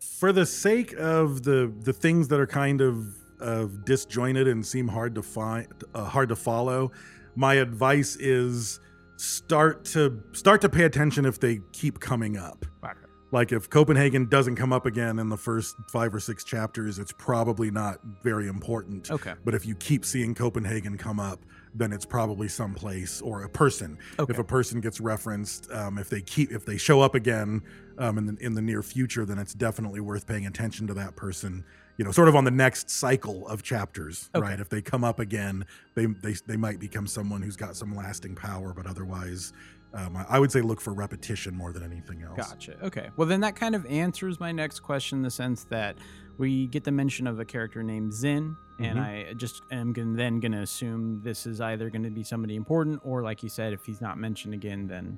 For 0.00 0.32
the 0.32 0.46
sake 0.46 0.94
of 0.98 1.42
the 1.44 1.72
the 1.80 1.92
things 1.92 2.28
that 2.28 2.40
are 2.40 2.46
kind 2.46 2.80
of 2.80 3.06
of 3.40 3.84
disjointed 3.84 4.48
and 4.48 4.64
seem 4.64 4.88
hard 4.88 5.14
to 5.16 5.22
find, 5.22 5.66
uh, 5.94 6.04
hard 6.04 6.28
to 6.30 6.36
follow, 6.36 6.90
my 7.36 7.54
advice 7.54 8.16
is 8.16 8.80
start 9.16 9.84
to 9.86 10.22
start 10.32 10.60
to 10.62 10.68
pay 10.68 10.84
attention 10.84 11.24
if 11.24 11.40
they 11.40 11.60
keep 11.72 12.00
coming 12.00 12.36
up. 12.36 12.64
Okay. 12.84 12.92
Like 13.30 13.50
if 13.50 13.68
Copenhagen 13.68 14.28
doesn't 14.28 14.54
come 14.54 14.72
up 14.72 14.86
again 14.86 15.18
in 15.18 15.28
the 15.28 15.36
first 15.36 15.74
five 15.90 16.14
or 16.14 16.20
six 16.20 16.44
chapters, 16.44 17.00
it's 17.00 17.10
probably 17.10 17.68
not 17.68 17.98
very 18.22 18.46
important. 18.46 19.10
Okay. 19.10 19.34
But 19.44 19.54
if 19.54 19.66
you 19.66 19.74
keep 19.74 20.04
seeing 20.04 20.36
Copenhagen 20.36 20.96
come 20.96 21.18
up, 21.18 21.44
then 21.74 21.92
it's 21.92 22.06
probably 22.06 22.46
someplace 22.46 23.20
or 23.20 23.42
a 23.42 23.48
person. 23.48 23.98
Okay. 24.20 24.32
If 24.32 24.38
a 24.38 24.44
person 24.44 24.80
gets 24.80 25.00
referenced, 25.00 25.68
um, 25.72 25.98
if 25.98 26.08
they 26.08 26.20
keep 26.20 26.52
if 26.52 26.64
they 26.64 26.76
show 26.76 27.00
up 27.00 27.16
again 27.16 27.62
um, 27.98 28.18
in 28.18 28.26
the 28.26 28.36
in 28.40 28.54
the 28.54 28.62
near 28.62 28.82
future, 28.82 29.24
then 29.24 29.38
it's 29.38 29.54
definitely 29.54 30.00
worth 30.00 30.26
paying 30.26 30.46
attention 30.46 30.86
to 30.86 30.94
that 30.94 31.16
person. 31.16 31.64
You 31.96 32.04
know, 32.04 32.10
sort 32.10 32.28
of 32.28 32.34
on 32.34 32.44
the 32.44 32.50
next 32.50 32.90
cycle 32.90 33.46
of 33.46 33.62
chapters, 33.62 34.28
Okay. 34.34 34.42
right? 34.48 34.58
If 34.60 34.68
they 34.68 34.82
come 34.82 35.04
up 35.04 35.20
again, 35.20 35.64
they 35.94 36.06
they 36.06 36.34
they 36.46 36.56
might 36.56 36.80
become 36.80 37.06
someone 37.06 37.40
who's 37.42 37.56
got 37.56 37.76
some 37.76 37.94
lasting 37.94 38.34
power, 38.34 38.72
but 38.74 38.86
otherwise. 38.86 39.52
Um, 39.96 40.18
I 40.28 40.40
would 40.40 40.50
say 40.50 40.60
look 40.60 40.80
for 40.80 40.92
repetition 40.92 41.54
more 41.54 41.72
than 41.72 41.84
anything 41.84 42.24
else. 42.24 42.36
Gotcha. 42.36 42.84
Okay. 42.84 43.10
Well, 43.16 43.28
then 43.28 43.42
that 43.42 43.54
kind 43.54 43.76
of 43.76 43.86
answers 43.86 44.40
my 44.40 44.50
next 44.50 44.80
question 44.80 45.18
in 45.18 45.22
the 45.22 45.30
sense 45.30 45.62
that 45.66 45.96
we 46.36 46.66
get 46.66 46.82
the 46.82 46.90
mention 46.90 47.28
of 47.28 47.38
a 47.38 47.44
character 47.44 47.80
named 47.84 48.12
Zin, 48.12 48.56
and 48.80 48.98
Mhm. 48.98 49.30
I 49.30 49.34
just 49.34 49.62
am 49.70 49.92
gonna, 49.92 50.16
then 50.16 50.40
going 50.40 50.50
to 50.50 50.62
assume 50.62 51.22
this 51.22 51.46
is 51.46 51.60
either 51.60 51.90
going 51.90 52.02
to 52.02 52.10
be 52.10 52.24
somebody 52.24 52.56
important, 52.56 53.02
or 53.04 53.22
like 53.22 53.44
you 53.44 53.48
said, 53.48 53.72
if 53.72 53.84
he's 53.84 54.00
not 54.00 54.18
mentioned 54.18 54.52
again, 54.52 54.88
then 54.88 55.16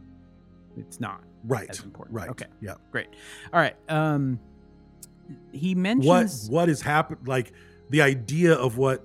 it's 0.77 1.01
not 1.01 1.23
Right. 1.45 1.71
as 1.71 1.83
important. 1.83 2.15
Right. 2.15 2.29
Okay. 2.29 2.45
Yeah. 2.61 2.75
Great. 2.93 3.09
All 3.55 3.61
right. 3.61 3.77
Um, 3.89 4.39
he 5.53 5.75
mentions 5.75 6.49
what 6.49 6.53
what 6.53 6.69
is 6.69 6.81
happened 6.83 7.27
like 7.27 7.53
the 7.91 8.03
idea 8.03 8.53
of 8.55 8.77
what 8.79 9.05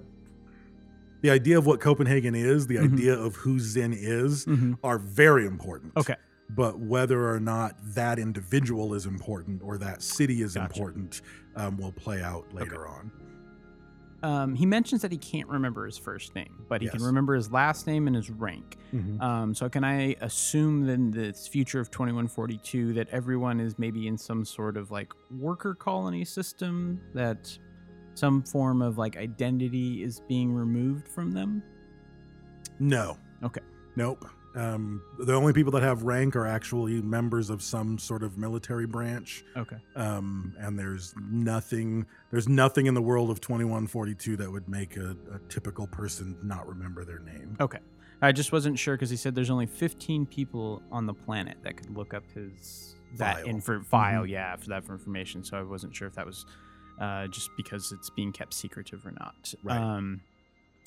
the 1.22 1.30
idea 1.30 1.56
of 1.58 1.68
what 1.68 1.80
Copenhagen 1.80 2.34
is, 2.34 2.66
the 2.66 2.78
Mhm. 2.78 2.94
idea 2.94 3.14
of 3.18 3.36
who 3.36 3.60
Zen 3.60 3.94
is 3.94 4.46
Mhm. 4.46 4.78
are 4.84 4.98
very 4.98 5.46
important. 5.46 5.94
Okay. 5.96 6.16
But 6.50 6.80
whether 6.80 7.30
or 7.30 7.40
not 7.40 7.78
that 7.96 8.18
individual 8.18 8.94
is 8.96 9.06
important 9.06 9.62
or 9.64 9.78
that 9.78 10.02
city 10.02 10.42
is 10.42 10.56
Gotcha. 10.56 10.66
important 10.68 11.22
um, 11.56 11.78
will 11.78 11.92
play 11.92 12.22
out 12.24 12.52
later 12.54 12.88
on. 12.88 13.12
Um, 14.24 14.54
he 14.54 14.66
mentions 14.66 15.02
that 15.02 15.12
he 15.12 15.18
can't 15.18 15.48
remember 15.50 15.86
his 15.86 15.98
first 15.98 16.36
name, 16.36 16.64
but 16.70 16.82
he 16.82 16.88
can 16.90 17.02
remember 17.04 17.34
his 17.34 17.52
last 17.52 17.88
name 17.88 18.08
and 18.08 18.16
his 18.16 18.30
rank. 18.30 18.78
Um, 19.22 19.54
so 19.56 19.68
can 19.70 19.84
I 19.84 20.16
assume 20.22 20.86
then 20.86 21.12
this 21.12 21.48
future 21.48 21.80
of 21.80 21.90
2142 21.92 22.94
that 22.94 23.08
everyone 23.10 23.60
is 23.60 23.80
maybe 23.80 24.08
in 24.08 24.18
some 24.18 24.46
sort 24.46 24.78
of 24.78 24.92
like 24.92 25.14
worker 25.40 25.74
colony 25.74 26.26
system 26.26 27.02
that 27.14 27.58
some 28.14 28.44
form 28.44 28.82
of 28.82 28.98
like 28.98 29.18
identity 29.18 30.04
is 30.04 30.20
being 30.28 30.52
removed 30.54 31.08
from 31.08 31.32
them? 31.32 31.64
No. 32.80 33.18
Okay. 33.44 33.62
Nope. 33.96 34.26
Um, 34.54 35.02
the 35.18 35.34
only 35.34 35.54
people 35.54 35.72
that 35.74 35.84
have 35.84 36.04
rank 36.04 36.36
are 36.36 36.46
actually 36.46 37.02
members 37.02 37.50
of 37.50 37.62
some 37.62 37.98
sort 37.98 38.22
of 38.22 38.38
military 38.38 38.86
branch. 38.86 39.44
Okay. 39.56 39.78
um, 39.96 40.54
and 40.60 40.78
there's 40.78 41.14
nothing 41.32 42.06
there's 42.32 42.50
nothing 42.50 42.86
in 42.88 42.94
the 42.94 43.02
world 43.02 43.30
of 43.30 43.40
2142 43.40 44.36
that 44.38 44.52
would 44.52 44.68
make 44.68 44.98
a, 44.98 45.16
a 45.34 45.40
typical 45.50 45.88
person 45.88 46.38
not 46.44 46.68
remember 46.68 47.06
their 47.06 47.20
name 47.20 47.56
Okay. 47.62 47.80
I 48.22 48.32
just 48.32 48.52
wasn't 48.52 48.78
sure 48.78 48.96
because 48.96 49.10
he 49.10 49.16
said 49.18 49.34
there's 49.34 49.50
only 49.50 49.66
15 49.66 50.26
people 50.28 50.84
on 50.92 51.06
the 51.08 51.14
planet 51.14 51.58
that 51.64 51.76
could 51.78 51.96
look 51.98 52.14
up 52.14 52.24
his 52.36 52.96
that 53.18 53.38
File. 53.38 53.46
info 53.48 53.82
file, 53.82 54.26
yeah, 54.28 54.56
for 54.58 54.68
that 54.70 54.84
for 54.86 54.94
information. 54.94 55.44
So 55.44 55.58
I 55.58 55.64
wasn't 55.64 55.96
sure 55.96 56.08
if 56.08 56.14
that 56.16 56.26
was 56.26 56.46
uh, 57.00 57.28
just 57.28 57.50
because 57.58 57.92
it's 57.92 58.10
being 58.12 58.32
kept 58.32 58.54
secretive 58.54 59.06
or 59.08 59.12
not. 59.12 59.54
Right. 59.64 59.78
Um, 59.80 60.22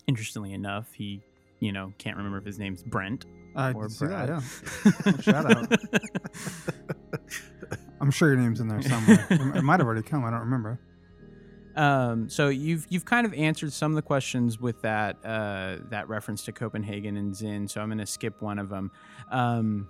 interestingly 0.06 0.52
enough, 0.52 0.92
he, 0.92 1.22
you 1.60 1.72
know, 1.72 1.92
can't 1.98 2.16
remember 2.16 2.38
if 2.38 2.44
his 2.44 2.58
name's 2.58 2.82
Brent 2.82 3.26
I 3.56 3.72
or 3.72 3.88
see 3.88 4.06
that, 4.06 4.28
yeah. 4.28 5.20
Shout 5.20 5.56
out. 5.56 5.72
I'm 8.00 8.10
sure 8.10 8.28
your 8.28 8.38
name's 8.38 8.60
in 8.60 8.68
there 8.68 8.82
somewhere. 8.82 9.26
it 9.30 9.62
might 9.62 9.80
have 9.80 9.86
already 9.86 10.02
come. 10.02 10.24
I 10.24 10.30
don't 10.30 10.40
remember. 10.40 10.80
Um, 11.76 12.28
so 12.28 12.48
you've 12.48 12.86
you've 12.88 13.04
kind 13.04 13.26
of 13.26 13.34
answered 13.34 13.72
some 13.72 13.92
of 13.92 13.96
the 13.96 14.02
questions 14.02 14.60
with 14.60 14.82
that 14.82 15.16
uh, 15.24 15.78
that 15.90 16.08
reference 16.08 16.44
to 16.44 16.52
Copenhagen 16.52 17.16
and 17.16 17.34
Zin. 17.34 17.66
So 17.68 17.80
I'm 17.80 17.88
going 17.88 17.98
to 17.98 18.06
skip 18.06 18.42
one 18.42 18.58
of 18.58 18.68
them. 18.68 18.90
Um, 19.30 19.88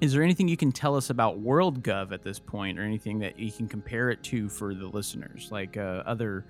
is 0.00 0.12
there 0.12 0.22
anything 0.22 0.48
you 0.48 0.56
can 0.56 0.72
tell 0.72 0.96
us 0.96 1.10
about 1.10 1.40
WorldGov 1.40 2.12
at 2.12 2.22
this 2.22 2.38
point, 2.38 2.78
or 2.78 2.82
anything 2.82 3.18
that 3.20 3.38
you 3.38 3.52
can 3.52 3.68
compare 3.68 4.10
it 4.10 4.22
to 4.24 4.48
for 4.48 4.74
the 4.74 4.86
listeners, 4.86 5.48
like 5.52 5.76
uh, 5.76 6.02
other 6.06 6.46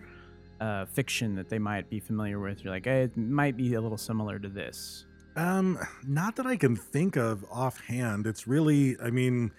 uh, 0.62 0.84
fiction 0.86 1.34
that 1.38 1.48
they 1.48 1.58
might 1.58 1.86
be 1.90 2.00
familiar 2.00 2.38
with? 2.38 2.62
You're 2.62 2.72
like, 2.72 2.86
eh, 2.86 3.02
it 3.08 3.16
might 3.16 3.56
be 3.56 3.74
a 3.74 3.80
little 3.80 3.98
similar 4.10 4.38
to 4.38 4.48
this. 4.48 5.06
um 5.36 5.78
not 6.20 6.32
that 6.36 6.46
i 6.46 6.56
can 6.64 6.76
think 6.76 7.16
of 7.16 7.36
offhand 7.50 8.26
it's 8.30 8.44
really 8.54 8.82
i 9.00 9.10
mean 9.18 9.50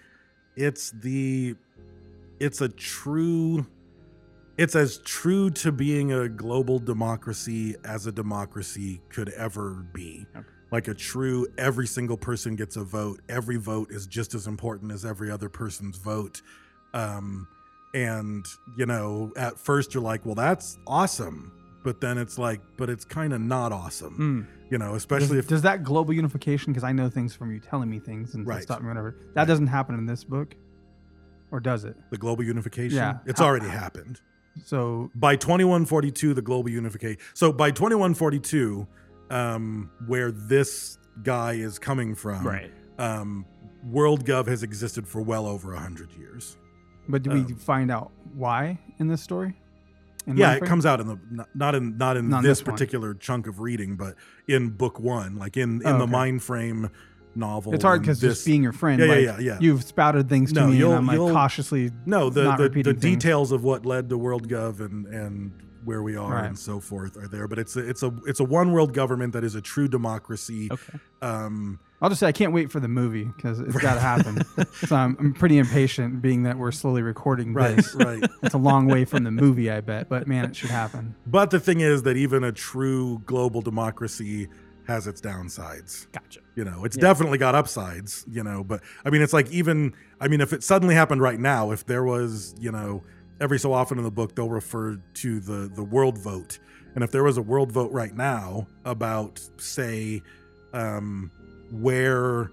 it's 0.66 0.84
the 1.06 1.54
it's 2.46 2.60
a 2.60 2.68
true 2.68 3.66
it's 4.56 4.76
as 4.76 4.98
true 4.98 5.50
to 5.50 5.72
being 5.72 6.12
a 6.12 6.28
global 6.28 6.78
democracy 6.78 7.74
as 7.84 8.06
a 8.06 8.12
democracy 8.12 9.00
could 9.14 9.30
ever 9.46 9.66
be 9.92 10.12
Okay. 10.36 10.46
like 10.70 10.86
a 10.86 10.94
true 10.94 11.38
every 11.58 11.88
single 11.96 12.16
person 12.28 12.54
gets 12.62 12.76
a 12.76 12.84
vote 12.98 13.18
every 13.28 13.56
vote 13.72 13.88
is 13.90 14.06
just 14.06 14.32
as 14.38 14.46
important 14.46 14.92
as 14.92 15.04
every 15.04 15.28
other 15.36 15.48
person's 15.48 15.98
vote 15.98 16.36
um 17.02 17.48
and 17.94 18.44
you 18.76 18.84
know 18.86 19.32
at 19.36 19.58
first 19.58 19.94
you're 19.94 20.02
like 20.02 20.26
well 20.26 20.34
that's 20.34 20.76
awesome 20.86 21.50
but 21.84 22.00
then 22.00 22.18
it's 22.18 22.38
like 22.38 22.60
but 22.76 22.90
it's 22.90 23.04
kind 23.04 23.32
of 23.32 23.40
not 23.40 23.70
awesome 23.72 24.18
Mm, 24.18 24.70
you 24.70 24.78
know 24.78 24.88
Does, 24.88 24.96
especially 24.96 25.38
if 25.38 25.46
does 25.48 25.62
that 25.62 25.84
global 25.84 26.12
unification? 26.12 26.72
Because 26.72 26.84
I 26.84 26.92
know 26.92 27.08
things 27.08 27.34
from 27.34 27.52
you 27.52 27.60
telling 27.60 27.88
me 27.88 27.98
things 28.00 28.34
and 28.34 28.46
Right. 28.46 28.62
stop 28.62 28.80
me 28.82 28.88
whatever. 28.88 29.14
That 29.34 29.46
doesn't 29.46 29.68
happen 29.68 29.94
in 29.96 30.06
this 30.06 30.24
book, 30.24 30.54
or 31.52 31.60
does 31.60 31.84
it? 31.84 31.96
the 32.10 32.16
global 32.18 32.42
unification 32.42 32.96
Yeah. 32.96 33.18
it's 33.26 33.38
How- 33.40 33.46
already 33.46 33.68
happened 33.68 34.20
So 34.64 35.10
by 35.14 35.36
2142 35.36 36.34
the 36.34 36.42
global 36.42 36.70
unification 36.70 37.20
so 37.34 37.52
by 37.52 37.70
2142 37.70 38.86
um 39.30 39.90
where 40.06 40.30
this 40.32 40.98
guy 41.22 41.52
is 41.54 41.78
coming 41.78 42.14
from 42.14 42.44
right. 42.46 42.70
um 42.98 43.44
worldgov 43.90 44.46
has 44.46 44.62
existed 44.62 45.06
for 45.06 45.20
well 45.22 45.46
over 45.46 45.72
100 45.74 46.10
years 46.12 46.56
But 47.08 47.22
do 47.22 47.30
we 47.30 47.40
Um, 47.40 47.56
find 47.56 47.90
out 47.90 48.10
why 48.34 48.78
in 48.98 49.08
this 49.08 49.22
story? 49.22 49.56
In 50.26 50.36
yeah 50.38 50.54
it 50.54 50.64
comes 50.64 50.86
out 50.86 51.00
in 51.00 51.06
the 51.06 51.18
not- 51.54 51.74
in 51.74 51.98
not 51.98 52.16
in 52.16 52.30
Not 52.30 52.42
this, 52.42 52.58
this 52.58 52.62
particular 52.62 53.12
chunk 53.12 53.46
of 53.46 53.60
reading 53.60 53.94
but 53.96 54.14
in 54.48 54.70
book 54.70 54.98
one 54.98 55.36
like 55.36 55.58
in 55.58 55.82
in 55.82 55.86
Oh, 55.86 55.98
the 55.98 56.04
okay. 56.04 56.12
mind 56.12 56.42
frame 56.42 56.88
novel 57.34 57.74
It's 57.74 57.84
hard 57.84 58.00
because 58.00 58.20
just 58.20 58.46
being 58.46 58.62
your 58.62 58.72
friend, 58.72 59.00
Yeah, 59.00 59.06
yeah, 59.06 59.12
like, 59.32 59.40
yeah, 59.40 59.52
yeah. 59.52 59.58
you've 59.60 59.82
spouted 59.82 60.30
things 60.30 60.50
to 60.54 60.60
No, 60.60 60.66
me, 60.68 60.78
you'll- 60.78 60.92
and 60.94 61.10
I'm 61.10 61.18
like 61.18 61.32
cautiously. 61.34 61.90
no 62.06 62.30
the 62.30 62.44
not 62.44 62.58
the, 62.58 62.68
the 62.82 62.94
details 62.94 63.52
of 63.52 63.64
what 63.64 63.84
led 63.84 64.08
to 64.08 64.18
worldgov 64.18 64.80
and 64.80 65.06
and 65.08 65.52
where 65.84 66.02
we 66.02 66.16
are 66.16 66.32
Right. 66.36 66.46
and 66.46 66.58
so 66.58 66.80
forth 66.80 67.18
are 67.18 67.28
there. 67.28 67.46
But 67.46 67.58
it's 67.58 67.76
a, 67.76 67.80
it's 67.86 68.02
a 68.02 68.10
it's 68.26 68.40
a 68.40 68.44
one 68.44 68.72
world 68.72 68.94
government 68.94 69.34
that 69.34 69.44
is 69.44 69.54
a 69.54 69.60
true 69.60 69.88
democracy. 69.88 70.68
Okay. 70.72 70.98
Um, 71.20 71.78
I'll 72.04 72.10
just 72.10 72.20
say 72.20 72.26
I 72.26 72.32
can't 72.32 72.52
wait 72.52 72.70
for 72.70 72.80
the 72.80 72.88
movie 72.88 73.24
because 73.24 73.60
it's 73.60 73.78
got 73.78 73.94
to 73.94 74.00
happen. 74.00 74.42
so 74.86 74.94
I'm, 74.94 75.16
I'm 75.18 75.32
pretty 75.32 75.56
impatient, 75.56 76.20
being 76.20 76.42
that 76.42 76.58
we're 76.58 76.70
slowly 76.70 77.00
recording 77.00 77.54
right, 77.54 77.76
this. 77.76 77.94
right. 77.94 78.22
It's 78.42 78.52
a 78.52 78.58
long 78.58 78.86
way 78.88 79.06
from 79.06 79.24
the 79.24 79.30
movie, 79.30 79.70
I 79.70 79.80
bet, 79.80 80.10
but 80.10 80.26
man, 80.28 80.44
it 80.44 80.54
should 80.54 80.68
happen. 80.68 81.14
But 81.26 81.50
the 81.50 81.58
thing 81.58 81.80
is 81.80 82.02
that 82.02 82.18
even 82.18 82.44
a 82.44 82.52
true 82.52 83.22
global 83.24 83.62
democracy 83.62 84.48
has 84.86 85.06
its 85.06 85.22
downsides. 85.22 86.12
Gotcha. 86.12 86.40
You 86.54 86.64
know, 86.66 86.84
it's 86.84 86.94
Yeah. 86.94 87.04
definitely 87.04 87.38
got 87.38 87.54
upsides, 87.54 88.26
you 88.30 88.44
know, 88.44 88.62
but 88.62 88.82
I 89.06 89.08
mean, 89.08 89.22
it's 89.22 89.32
like 89.32 89.50
even, 89.50 89.94
I 90.20 90.28
mean, 90.28 90.42
if 90.42 90.52
it 90.52 90.62
suddenly 90.62 90.94
happened 90.94 91.22
right 91.22 91.40
now, 91.40 91.70
if 91.70 91.86
there 91.86 92.04
was, 92.04 92.54
you 92.60 92.70
know, 92.70 93.02
every 93.40 93.58
so 93.58 93.72
often 93.72 93.96
in 93.96 94.04
the 94.04 94.10
book, 94.10 94.34
they'll 94.36 94.50
refer 94.50 94.98
to 95.14 95.40
the, 95.40 95.70
the 95.74 95.82
world 95.82 96.18
vote. 96.18 96.58
And 96.94 97.02
if 97.02 97.10
there 97.12 97.24
was 97.24 97.38
a 97.38 97.42
world 97.42 97.72
vote 97.72 97.92
right 97.92 98.14
now 98.14 98.66
about, 98.84 99.40
say, 99.56 100.20
um, 100.74 101.30
where 101.80 102.50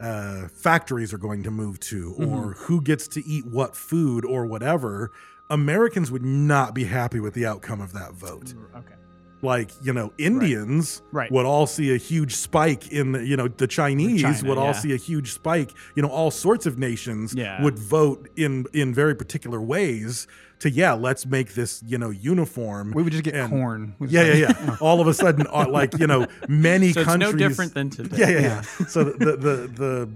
uh, 0.00 0.48
factories 0.48 1.12
are 1.12 1.18
going 1.18 1.42
to 1.44 1.50
move 1.50 1.78
to 1.80 2.14
or 2.18 2.52
who 2.54 2.80
gets 2.80 3.06
to 3.08 3.24
eat 3.24 3.46
what 3.46 3.76
food 3.76 4.24
or 4.24 4.46
whatever, 4.46 5.12
Americans 5.50 6.10
would 6.10 6.24
not 6.24 6.74
be 6.74 6.84
happy 6.84 7.20
with 7.20 7.34
the 7.34 7.46
outcome 7.46 7.80
of 7.80 7.92
that 7.92 8.12
vote 8.14 8.54
Okay. 8.74 8.94
like 9.42 9.70
you 9.82 9.92
know 9.92 10.12
indians 10.18 11.02
Right. 11.12 11.30
would 11.30 11.44
all 11.46 11.66
see 11.66 11.92
a 11.94 11.98
huge 11.98 12.34
spike 12.34 12.90
in 12.90 13.12
the 13.12 13.24
you 13.26 13.36
know 13.36 13.48
the 13.48 13.66
chinese 13.66 14.22
China, 14.22 14.48
would 14.48 14.58
all 14.58 14.66
yeah. 14.66 14.72
see 14.72 14.92
a 14.92 14.96
huge 14.96 15.32
spike 15.32 15.70
you 15.94 16.02
know 16.02 16.08
all 16.08 16.30
sorts 16.30 16.64
of 16.66 16.78
nations 16.78 17.34
Yeah. 17.34 17.62
would 17.62 17.78
vote 17.78 18.28
in 18.36 18.66
in 18.72 18.94
very 18.94 19.14
particular 19.14 19.60
ways 19.60 20.26
to 20.62 20.70
yeah 20.70 20.92
let's 20.94 21.24
make 21.26 21.54
this 21.54 21.82
you 21.86 21.98
know 21.98 22.10
uniform 22.10 22.92
We 22.94 23.02
would 23.02 23.12
just 23.12 23.24
get 23.24 23.34
And- 23.34 23.50
corn. 23.50 23.94
Just 24.00 24.12
yeah 24.12 24.22
yeah 24.32 24.46
like- 24.48 24.56
yeah 24.66 24.76
all 24.86 25.00
of 25.00 25.06
a 25.06 25.14
sudden 25.14 25.46
uh, 25.52 25.66
like 25.68 25.98
you 25.98 26.06
know 26.06 26.26
many 26.48 26.92
So 26.92 27.00
it's 27.00 27.08
countries 27.10 27.32
no 27.34 27.38
different 27.38 27.74
than 27.74 27.90
today. 27.90 28.16
yeah, 28.18 28.28
yeah, 28.30 28.40
yeah. 28.40 28.86
so 28.86 29.04
the, 29.04 29.36
the 29.46 29.54
the 29.82 30.08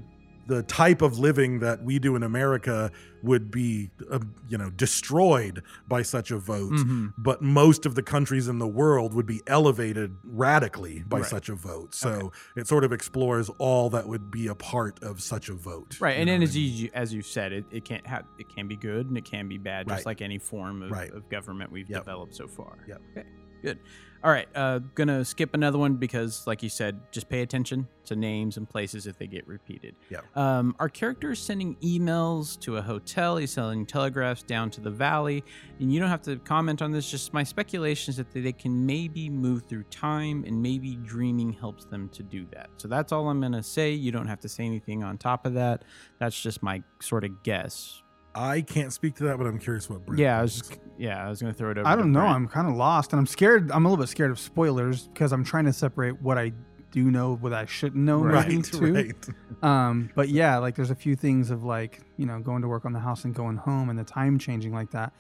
the 0.47 0.63
type 0.63 1.03
of 1.03 1.19
living 1.19 1.59
that 1.61 1.83
we 1.83 1.99
do 1.99 2.15
in 2.17 2.23
America 2.23 2.91
would 3.23 3.51
be, 3.51 3.91
uh, 4.11 4.21
you 4.49 4.57
know, 4.57 4.71
destroyed 4.71 5.63
by 5.89 6.03
such 6.03 6.31
a 6.31 6.39
vote. 6.39 6.73
Mhm. 6.73 7.13
But 7.19 7.43
most 7.43 7.85
of 7.87 7.97
the 7.97 8.03
countries 8.03 8.47
in 8.47 8.59
the 8.59 8.67
world 8.69 9.13
would 9.15 9.27
be 9.27 9.43
elevated 9.49 10.15
radically 10.25 11.03
by 11.09 11.19
Right. 11.19 11.27
such 11.27 11.49
a 11.49 11.55
vote. 11.55 11.95
So 11.95 12.31
it 12.57 12.69
sort 12.69 12.85
of 12.85 12.93
explores 12.93 13.49
all 13.59 13.91
that 13.91 14.07
would 14.07 14.31
be 14.31 14.47
a 14.47 14.55
part 14.55 15.03
of 15.03 15.21
such 15.21 15.49
a 15.49 15.55
vote. 15.55 16.01
Right, 16.01 16.17
and 16.19 16.31
what 16.31 16.43
as 16.43 16.57
you 16.57 16.91
as 16.95 17.13
you 17.13 17.23
said, 17.23 17.53
it, 17.53 17.65
it 17.73 17.85
can't 17.85 18.07
have 18.07 18.25
it 18.39 18.49
can 18.49 18.69
be 18.69 18.77
good 18.77 19.09
and 19.09 19.19
it 19.19 19.25
can 19.25 19.49
be 19.49 19.59
bad, 19.59 19.89
just 19.89 19.99
Right. 20.01 20.07
like 20.07 20.23
any 20.23 20.39
form 20.39 20.83
of, 20.83 20.91
Right. 20.93 21.11
of 21.13 21.29
government 21.29 21.73
we've 21.73 21.91
Yep. 21.91 22.03
developed 22.05 22.35
so 22.37 22.47
far. 22.47 22.79
Yep. 22.87 23.03
Okay, 23.17 23.27
good. 23.63 23.79
All 24.27 24.33
right, 24.33 24.49
uh, 24.57 24.81
gonna 24.97 25.25
skip 25.25 25.55
another 25.55 25.79
one 25.79 25.95
because, 25.95 26.49
like 26.49 26.61
you 26.61 26.69
said, 26.69 26.99
just 27.13 27.29
pay 27.29 27.43
attention 27.43 27.87
to 28.07 28.17
names 28.17 28.57
and 28.57 28.69
places 28.69 29.07
if 29.07 29.17
they 29.17 29.29
get 29.29 29.47
repeated. 29.47 29.95
Yeah. 30.11 30.23
Um, 30.35 30.75
our 30.81 30.89
character 30.89 31.31
is 31.31 31.39
sending 31.39 31.77
emails 31.77 32.59
to 32.63 32.77
a 32.77 32.83
hotel. 32.83 33.37
He's 33.37 33.53
selling 33.53 33.87
telegraphs 33.87 34.43
down 34.43 34.71
to 34.71 34.81
the 34.81 34.91
valley, 34.91 35.45
and 35.79 35.95
you 35.95 36.01
don't 36.01 36.09
have 36.09 36.23
to 36.23 36.39
comment 36.39 36.83
on 36.83 36.91
this. 36.91 37.09
Just 37.09 37.33
my 37.35 37.45
speculation 37.45 38.11
is 38.11 38.17
that 38.17 38.33
they 38.33 38.51
can 38.51 38.85
maybe 38.85 39.31
move 39.31 39.63
through 39.67 39.85
time, 39.85 40.43
and 40.45 40.61
maybe 40.61 40.97
dreaming 40.97 41.53
helps 41.53 41.85
them 41.85 42.09
to 42.09 42.25
do 42.25 42.49
that. 42.51 42.69
So 42.79 42.89
that's 42.89 43.13
all 43.13 43.29
I'm 43.29 43.41
gonna 43.41 43.63
say. 43.63 43.93
You 43.93 44.11
don't 44.11 44.27
have 44.27 44.41
to 44.41 44.49
say 44.49 44.65
anything 44.65 45.05
on 45.05 45.19
top 45.19 45.47
of 45.47 45.55
that. 45.55 45.85
That's 46.19 46.43
just 46.43 46.65
my 46.65 46.83
sort 47.01 47.23
of 47.23 47.45
guess. 47.45 48.03
I 48.37 48.61
can't 48.61 48.93
speak 48.93 49.15
to 49.17 49.25
that, 49.25 49.39
but 49.39 49.47
I'm 49.47 49.59
curious 49.59 49.89
what. 49.89 50.05
Brent 50.05 50.19
Yeah, 50.21 50.39
I 50.39 50.43
was 50.43 50.59
just, 50.59 50.79
yeah, 50.99 51.25
I 51.25 51.29
was 51.31 51.41
gonna 51.41 51.55
throw 51.55 51.71
it 51.71 51.79
over. 51.79 51.87
I 51.89 51.97
don't 51.97 52.13
know. 52.13 52.21
Brent. 52.21 52.35
I'm 52.35 52.49
kind 52.49 52.69
of 52.69 52.75
lost, 52.75 53.13
and 53.13 53.19
I'm 53.19 53.27
scared. 53.27 53.71
I'm 53.71 53.87
a 53.87 53.89
little 53.89 54.03
bit 54.03 54.11
scared 54.11 54.31
of 54.31 54.39
spoilers 54.39 55.09
because 55.09 55.33
I'm 55.33 55.43
trying 55.45 55.65
to 55.65 55.73
separate 55.73 56.21
what 56.21 56.37
I 56.37 56.53
do 56.91 57.11
know, 57.11 57.37
what 57.37 57.53
I 57.53 57.67
shouldn't 57.67 58.05
know, 58.05 58.21
maybe, 58.21 58.57
right, 58.57 58.65
too. 58.73 58.95
right. 58.95 59.29
Um, 59.63 60.11
but 60.15 60.29
yeah, 60.29 60.59
like 60.59 60.75
there's 60.75 60.91
a 60.91 60.95
few 60.95 61.17
things 61.17 61.51
of 61.51 61.65
like 61.65 62.01
you 62.17 62.27
know 62.27 62.39
going 62.41 62.63
to 62.63 62.69
work 62.69 62.85
on 62.85 62.93
the 62.93 63.01
house 63.01 63.25
and 63.25 63.35
going 63.35 63.57
home 63.57 63.89
and 63.89 63.99
the 63.99 64.05
time 64.05 64.39
changing 64.39 64.73
like 64.73 64.91
that. 64.91 65.13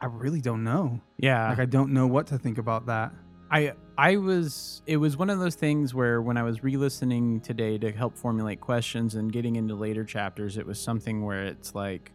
I 0.00 0.06
really 0.06 0.40
don't 0.40 0.64
know. 0.64 1.00
Yeah, 1.18 1.48
Like 1.50 1.58
I 1.58 1.64
don't 1.66 1.92
know 1.92 2.06
what 2.06 2.28
to 2.28 2.38
think 2.38 2.58
about 2.58 2.86
that. 2.86 3.12
I 3.50 3.72
I 3.96 4.16
was 4.16 4.82
it 4.86 4.96
was 4.96 5.16
one 5.16 5.30
of 5.30 5.38
those 5.38 5.54
things 5.54 5.94
where 5.94 6.22
when 6.22 6.36
I 6.36 6.42
was 6.42 6.62
re-listening 6.62 7.40
today 7.40 7.78
to 7.78 7.90
help 7.90 8.16
formulate 8.16 8.60
questions 8.60 9.14
and 9.16 9.32
getting 9.32 9.56
into 9.56 9.74
later 9.74 10.04
chapters, 10.04 10.56
it 10.56 10.66
was 10.66 10.80
something 10.80 11.24
where 11.24 11.44
it's 11.44 11.74
like, 11.74 12.12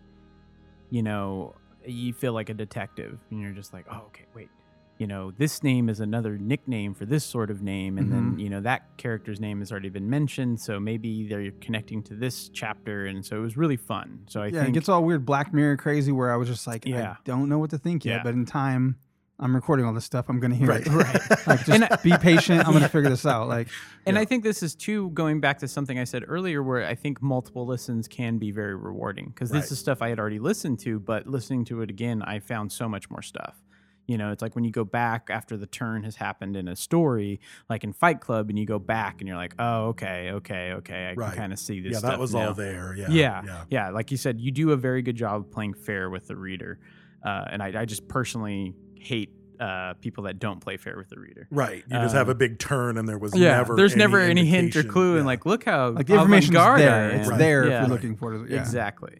you 0.94 1.02
know, 1.02 1.56
you 1.84 2.14
feel 2.14 2.34
like 2.34 2.50
a 2.50 2.54
detective 2.54 3.18
and 3.32 3.42
you're 3.42 3.52
just 3.52 3.74
like, 3.74 3.86
oh, 3.92 4.04
okay, 4.08 4.26
wait. 4.36 4.50
You 5.00 5.08
know, 5.08 5.32
this 5.32 5.64
name 5.64 5.90
is 5.90 6.02
another 6.02 6.38
nickname 6.38 6.94
for 6.94 7.06
this 7.06 7.26
sort 7.26 7.50
of 7.50 7.64
name, 7.64 7.98
and 7.98 8.12
then 8.12 8.22
mm-hmm. 8.22 8.40
you 8.40 8.48
know 8.48 8.62
that 8.62 8.96
character's 8.96 9.40
name 9.40 9.60
has 9.60 9.72
already 9.72 9.90
been 9.90 10.08
mentioned, 10.08 10.62
so 10.62 10.80
maybe 10.80 11.28
they're 11.28 11.50
connecting 11.60 12.04
to 12.04 12.14
this 12.14 12.48
chapter, 12.50 13.08
and 13.08 13.26
so 13.26 13.38
it 13.38 13.40
was 13.40 13.58
really 13.58 13.76
fun. 13.76 14.20
So 14.30 14.44
I 14.44 14.46
yeah, 14.46 14.60
think 14.60 14.70
it 14.70 14.74
gets 14.74 14.90
all 14.90 15.04
weird 15.04 15.26
Black 15.26 15.52
Mirror 15.52 15.78
crazy 15.78 16.12
where 16.12 16.32
I 16.32 16.36
was 16.36 16.48
just 16.48 16.68
like, 16.68 16.86
Yeah. 16.86 17.14
I 17.14 17.18
don't 17.26 17.50
know 17.50 17.58
what 17.58 17.72
to 17.72 17.80
think 17.80 18.06
yet. 18.06 18.18
Yeah. 18.18 18.24
But 18.24 18.36
in 18.36 18.46
time, 18.46 18.98
I'm 19.40 19.56
recording 19.56 19.86
all 19.86 19.94
this 19.94 20.06
stuff. 20.06 20.26
I'm 20.30 20.40
gonna 20.40 20.56
hear 20.56 20.68
Right. 20.68 20.86
it. 20.86 20.88
Right. 20.92 21.22
Like 21.48 21.66
just 21.66 22.04
be 22.04 22.16
patient. 22.18 22.66
I'm 22.66 22.74
gonna 22.74 22.88
figure 22.88 23.10
this 23.10 23.26
out. 23.26 23.48
Like 23.48 23.68
And 24.06 24.16
Yeah. 24.16 24.22
I 24.22 24.26
think 24.26 24.44
this 24.44 24.62
is 24.64 24.76
too 24.76 25.10
going 25.12 25.40
back 25.42 25.60
to 25.60 25.68
something 25.68 25.98
I 25.98 26.04
said 26.04 26.24
earlier, 26.28 26.62
where 26.62 26.86
I 26.86 26.96
think 26.96 27.22
multiple 27.22 27.66
listens 27.66 28.08
can 28.08 28.38
be 28.38 28.52
very 28.52 28.76
rewarding 28.76 29.28
because 29.28 29.50
this 29.50 29.64
Right. 29.66 29.72
is 29.72 29.80
stuff 29.80 30.02
I 30.02 30.10
had 30.10 30.20
already 30.20 30.40
listened 30.40 30.80
to, 30.80 31.00
but 31.00 31.28
listening 31.28 31.66
to 31.66 31.82
it 31.82 31.90
again, 31.90 32.22
I 32.22 32.40
found 32.40 32.72
so 32.72 32.88
much 32.88 33.10
more 33.10 33.22
stuff. 33.22 33.62
You 34.06 34.18
know, 34.18 34.32
it's 34.34 34.42
like 34.42 34.54
when 34.54 34.66
you 34.66 34.72
go 34.72 34.84
back 34.84 35.30
after 35.32 35.56
the 35.56 35.66
turn 35.66 36.04
has 36.04 36.18
happened 36.18 36.58
in 36.58 36.68
a 36.68 36.76
story, 36.76 37.40
like 37.70 37.86
in 37.86 37.94
Fight 37.94 38.20
Club, 38.20 38.50
and 38.50 38.60
you 38.60 38.66
go 38.66 38.78
back 38.78 39.22
and 39.22 39.28
you're 39.30 39.38
like, 39.38 39.56
oh, 39.60 39.86
okay, 39.88 40.32
okay, 40.32 40.74
okay, 40.74 41.06
I 41.08 41.14
Right. 41.14 41.30
can 41.30 41.38
kind 41.40 41.54
of 41.54 41.60
see 41.60 41.80
this. 41.80 41.94
Yeah, 41.94 42.00
that 42.02 42.20
was 42.20 42.34
now. 42.34 42.50
all 42.50 42.54
there. 42.54 42.94
Yeah, 42.98 43.08
Yeah, 43.10 43.42
yeah. 43.46 43.64
yeah, 43.70 43.90
Like 43.92 44.12
you 44.12 44.18
said, 44.18 44.42
you 44.42 44.52
do 44.52 44.72
a 44.72 44.78
very 44.78 45.02
good 45.02 45.16
job 45.16 45.42
of 45.42 45.52
playing 45.52 45.74
fair 45.76 46.10
with 46.10 46.28
the 46.28 46.36
reader, 46.36 46.80
uh, 47.26 47.46
and 47.50 47.64
I, 47.64 47.82
I 47.82 47.86
just 47.86 48.08
personally 48.10 48.76
hate 49.04 49.32
uh, 49.60 49.94
people 50.02 50.24
that 50.26 50.40
don't 50.40 50.60
play 50.60 50.78
fair 50.78 50.98
with 50.98 51.10
the 51.10 51.20
reader. 51.20 51.48
Right. 51.52 51.84
You 51.90 51.98
just 52.00 52.16
have 52.16 52.28
Um, 52.28 52.32
a 52.32 52.36
big 52.36 52.58
turn, 52.60 52.98
and 52.98 53.08
there 53.08 53.18
was 53.20 53.36
Yeah, 53.36 53.58
never. 53.58 53.76
there's 53.76 53.94
any 53.94 54.00
never 54.00 54.20
any 54.20 54.46
hint 54.46 54.64
or 54.76 54.80
indication. 54.80 54.90
clue, 54.92 55.18
and 55.18 55.26
like, 55.26 55.46
look 55.46 55.64
how 55.64 55.90
like 55.92 56.08
the 56.08 56.16
information's 56.16 56.56
avant-garde 56.56 56.82
I 56.82 56.84
there. 56.86 57.10
It's 57.12 57.30
am. 57.30 57.38
there 57.38 57.68
Yeah. 57.68 57.74
if 57.76 57.88
you're 57.88 57.96
looking 57.96 58.16
for 58.16 58.34
it. 58.34 58.50
Yeah. 58.52 58.60
Exactly. 58.60 59.20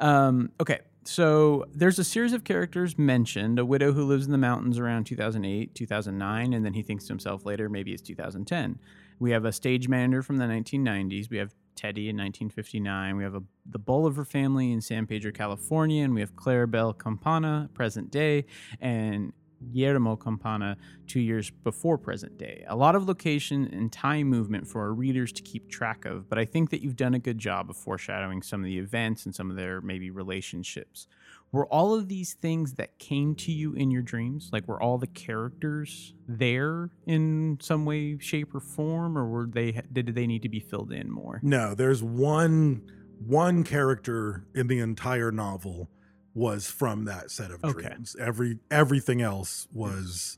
Um, 0.00 0.50
okay, 0.60 0.80
so 1.04 1.64
there's 1.74 1.98
a 1.98 2.04
series 2.04 2.32
of 2.32 2.44
characters 2.44 2.98
mentioned: 2.98 3.58
a 3.58 3.64
widow 3.64 3.92
who 3.92 4.04
lives 4.04 4.26
in 4.26 4.32
the 4.32 4.38
mountains 4.38 4.78
around 4.78 5.04
2008, 5.04 5.74
2009, 5.74 6.52
and 6.52 6.64
then 6.64 6.74
he 6.74 6.82
thinks 6.82 7.04
to 7.06 7.12
himself 7.12 7.46
later, 7.46 7.68
maybe 7.68 7.92
it's 7.92 8.02
2010. 8.02 8.78
We 9.20 9.30
have 9.30 9.44
a 9.44 9.52
stage 9.52 9.88
manager 9.88 10.22
from 10.22 10.36
the 10.36 10.44
1990s. 10.46 11.30
We 11.30 11.38
have 11.38 11.54
Teddy 11.78 12.08
in 12.08 12.16
1959. 12.16 13.16
We 13.16 13.22
have 13.22 13.36
a, 13.36 13.42
the 13.64 13.78
Bolivar 13.78 14.24
family 14.24 14.72
in 14.72 14.80
San 14.80 15.06
Pedro, 15.06 15.30
California, 15.30 16.02
and 16.02 16.12
we 16.12 16.20
have 16.20 16.34
Clarabelle 16.34 16.98
Campana, 16.98 17.70
present 17.72 18.10
day, 18.10 18.46
and 18.80 19.32
Guillermo 19.72 20.16
Campana 20.16 20.76
two 21.06 21.20
years 21.20 21.50
before 21.50 21.96
present 21.96 22.36
day. 22.36 22.64
A 22.66 22.74
lot 22.74 22.96
of 22.96 23.06
location 23.06 23.68
and 23.72 23.92
time 23.92 24.26
movement 24.26 24.66
for 24.66 24.80
our 24.80 24.92
readers 24.92 25.30
to 25.32 25.42
keep 25.42 25.70
track 25.70 26.04
of, 26.04 26.28
but 26.28 26.36
I 26.36 26.44
think 26.44 26.70
that 26.70 26.82
you've 26.82 26.96
done 26.96 27.14
a 27.14 27.18
good 27.20 27.38
job 27.38 27.70
of 27.70 27.76
foreshadowing 27.76 28.42
some 28.42 28.60
of 28.60 28.66
the 28.66 28.78
events 28.78 29.24
and 29.24 29.34
some 29.34 29.48
of 29.48 29.56
their 29.56 29.80
maybe 29.80 30.10
relationships. 30.10 31.06
Were 31.50 31.66
all 31.66 31.94
of 31.94 32.08
these 32.08 32.34
things 32.34 32.74
that 32.74 32.98
came 32.98 33.34
to 33.36 33.52
you 33.52 33.72
in 33.72 33.90
your 33.90 34.02
dreams? 34.02 34.50
Like, 34.52 34.68
were 34.68 34.82
all 34.82 34.98
the 34.98 35.06
characters 35.06 36.14
there 36.26 36.90
in 37.06 37.58
some 37.62 37.86
way, 37.86 38.18
shape, 38.18 38.54
or 38.54 38.60
form, 38.60 39.16
or 39.16 39.26
were 39.28 39.48
they 39.50 39.80
did 39.92 40.14
they 40.14 40.26
need 40.26 40.42
to 40.42 40.48
be 40.48 40.60
filled 40.60 40.92
in 40.92 41.10
more? 41.10 41.40
No, 41.42 41.74
there's 41.74 42.02
one 42.02 42.82
one 43.26 43.64
character 43.64 44.44
in 44.54 44.66
the 44.68 44.78
entire 44.78 45.32
novel 45.32 45.90
was 46.34 46.68
from 46.68 47.06
that 47.06 47.30
set 47.30 47.50
of 47.50 47.64
Okay. 47.64 47.88
dreams. 47.88 48.14
Every 48.20 48.58
everything 48.70 49.22
else 49.22 49.66
was 49.72 50.36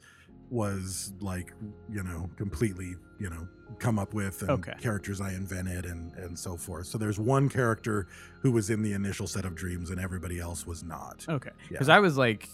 was 0.49 1.13
like 1.21 1.53
you 1.93 2.03
know 2.03 2.31
completely 2.37 2.95
you 3.21 3.31
know 3.31 3.47
come 3.79 3.99
up 3.99 4.13
with 4.15 4.41
and 4.43 4.51
Okay. 4.51 4.73
characters 4.81 5.21
I 5.21 5.33
invented 5.33 5.85
and 5.87 6.13
and 6.15 6.37
so 6.39 6.57
forth. 6.57 6.87
So 6.87 6.99
there's 6.99 7.19
one 7.21 7.49
character 7.49 8.09
who 8.43 8.51
was 8.51 8.69
in 8.71 8.83
the 8.83 8.93
initial 8.95 9.27
set 9.29 9.45
of 9.45 9.55
dreams 9.55 9.91
and 9.91 10.01
everybody 10.01 10.41
else 10.41 10.67
was 10.67 10.83
not. 10.83 11.25
Okay. 11.29 11.51
Yeah. 11.63 11.69
Because 11.71 11.89
I 11.89 12.01
was 12.01 12.17
like, 12.19 12.49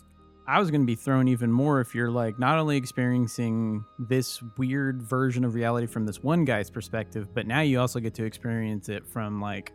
I 0.47 0.59
was 0.61 0.71
going 0.71 0.83
to 0.83 0.87
be 0.87 0.95
thrown 0.95 1.27
even 1.29 1.51
more 1.51 1.81
if 1.81 1.95
you're 1.95 2.11
like 2.11 2.39
not 2.39 2.59
only 2.59 2.77
experiencing 2.77 3.85
this 3.99 4.43
weird 4.59 5.01
version 5.03 5.45
of 5.45 5.55
reality 5.55 5.87
from 5.87 6.05
this 6.07 6.23
one 6.23 6.45
guy's 6.45 6.71
perspective, 6.71 7.29
but 7.35 7.47
now 7.47 7.61
you 7.63 7.81
also 7.81 7.99
get 7.99 8.15
to 8.15 8.25
experience 8.25 8.89
it 8.89 9.07
from 9.07 9.41
like 9.41 9.73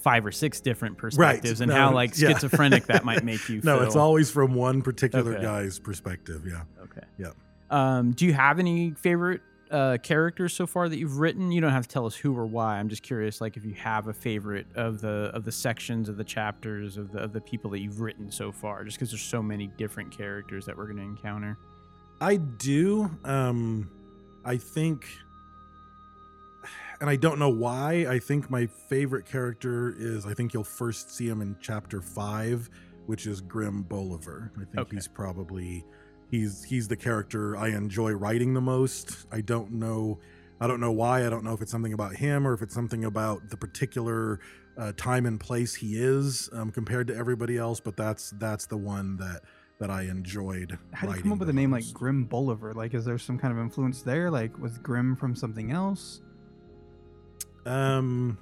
five 0.00 0.24
or 0.26 0.32
six 0.32 0.60
different 0.60 0.96
perspectives 0.98 1.60
and 1.60 1.70
No, 1.70 1.76
how 1.76 1.92
like 1.94 2.18
yeah. 2.18 2.30
schizophrenic 2.32 2.86
that 2.86 3.04
might 3.04 3.24
make 3.24 3.48
you 3.48 3.60
No, 3.64 3.78
feel. 3.78 3.86
it's 3.86 3.96
always 3.96 4.30
from 4.30 4.54
one 4.54 4.82
particular 4.82 5.32
Okay. 5.34 5.42
guy's 5.42 5.78
perspective. 5.78 6.44
Yeah. 6.46 6.62
Okay. 6.82 7.06
Yeah. 7.18 7.30
Um, 7.70 8.12
do 8.12 8.26
you 8.26 8.32
have 8.32 8.58
any 8.58 8.90
favorite 8.92 9.40
uh, 9.70 9.98
characters 10.02 10.52
so 10.52 10.66
far 10.66 10.88
that 10.88 10.98
you've 10.98 11.18
written? 11.18 11.52
You 11.52 11.60
don't 11.60 11.70
have 11.72 11.86
to 11.86 11.92
tell 11.92 12.06
us 12.06 12.14
who 12.16 12.36
or 12.36 12.46
why. 12.46 12.78
I'm 12.78 12.88
just 12.88 13.02
curious, 13.02 13.40
like 13.40 13.56
if 13.56 13.64
you 13.64 13.74
have 13.74 14.08
a 14.08 14.12
favorite 14.12 14.66
of 14.74 15.00
the 15.00 15.30
of 15.34 15.44
the 15.44 15.52
sections 15.52 16.08
of 16.08 16.16
the 16.16 16.24
chapters 16.24 16.96
of 16.96 17.12
the 17.12 17.18
of 17.20 17.32
the 17.32 17.40
people 17.40 17.70
that 17.70 17.80
you've 17.80 18.00
written 18.00 18.30
so 18.30 18.50
far, 18.52 18.84
just 18.84 18.96
because 18.98 19.10
there's 19.10 19.22
so 19.22 19.42
many 19.42 19.68
different 19.78 20.10
characters 20.10 20.66
that 20.66 20.76
we're 20.76 20.86
going 20.86 20.96
to 20.98 21.02
encounter. 21.02 21.56
I 22.20 22.36
do. 22.36 23.10
Um, 23.24 23.90
I 24.44 24.56
think, 24.56 25.06
and 27.00 27.08
I 27.08 27.16
don't 27.16 27.38
know 27.38 27.48
why. 27.50 28.06
I 28.08 28.18
think 28.18 28.50
my 28.50 28.66
favorite 28.66 29.24
character 29.26 29.94
is. 29.96 30.26
I 30.26 30.34
think 30.34 30.52
you'll 30.52 30.64
first 30.64 31.14
see 31.14 31.28
him 31.28 31.40
in 31.40 31.56
chapter 31.60 32.02
five, 32.02 32.68
which 33.06 33.26
is 33.26 33.40
Grim 33.40 33.82
Bolivar. 33.82 34.52
I 34.56 34.64
think 34.64 34.78
Okay. 34.78 34.96
he's 34.96 35.08
probably 35.08 35.84
he's 36.30 36.64
he's 36.64 36.88
the 36.88 36.96
character 36.96 37.56
I 37.56 37.68
enjoy 37.68 38.12
writing 38.12 38.54
the 38.54 38.60
most. 38.60 39.26
I 39.32 39.40
don't 39.40 39.72
know. 39.72 40.18
I 40.60 40.66
don't 40.66 40.80
know 40.80 40.92
why. 40.92 41.26
I 41.26 41.30
don't 41.30 41.44
know 41.44 41.54
if 41.54 41.62
it's 41.62 41.72
something 41.72 41.92
about 41.92 42.16
him 42.16 42.46
or 42.46 42.52
if 42.52 42.62
it's 42.62 42.74
something 42.74 43.04
about 43.04 43.48
the 43.48 43.56
particular 43.56 44.40
uh, 44.78 44.92
time 44.96 45.26
and 45.26 45.40
place 45.40 45.74
he 45.74 45.96
is 45.96 46.48
um, 46.52 46.70
compared 46.70 47.06
to 47.08 47.16
everybody 47.16 47.56
else. 47.56 47.80
But 47.80 47.96
that's 47.96 48.30
that's 48.38 48.66
the 48.66 48.76
one 48.76 49.16
that 49.16 49.42
that 49.78 49.90
I 49.90 50.02
enjoyed. 50.02 50.78
How 50.92 51.08
do 51.08 51.16
you 51.16 51.22
come 51.22 51.32
up 51.32 51.38
with 51.38 51.48
the 51.48 51.52
a 51.52 51.56
name 51.56 51.70
like. 51.70 51.90
Grim 51.92 52.24
Bolivar? 52.24 52.74
Like, 52.74 52.92
is 52.94 53.04
there 53.04 53.18
some 53.18 53.38
kind 53.38 53.52
of 53.52 53.58
influence 53.58 54.02
there? 54.02 54.30
Like, 54.30 54.58
was 54.58 54.76
Grim 54.78 55.16
from 55.16 55.34
something 55.34 55.70
else? 55.72 56.20
Um, 57.66 58.38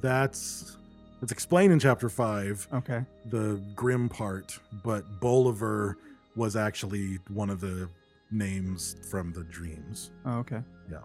that's 0.00 0.76
it's 1.22 1.32
explained 1.32 1.72
in 1.72 1.78
chapter 1.78 2.08
five, 2.08 2.66
Okay. 2.72 3.04
the 3.26 3.60
grim 3.74 4.08
part, 4.08 4.58
but 4.84 5.20
Bolivar 5.20 5.98
was 6.38 6.54
actually 6.56 7.18
one 7.28 7.50
of 7.50 7.60
the 7.60 7.88
names 8.30 8.96
from 9.10 9.32
the 9.32 9.42
dreams, 9.44 10.12
Oh, 10.24 10.38
okay. 10.38 10.62
Yeah. 10.90 10.98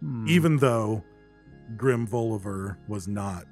Hmm. 0.00 0.26
even 0.28 0.56
though 0.58 1.02
Grim 1.76 2.04
Bolivar 2.06 2.78
was 2.88 3.06
not 3.08 3.44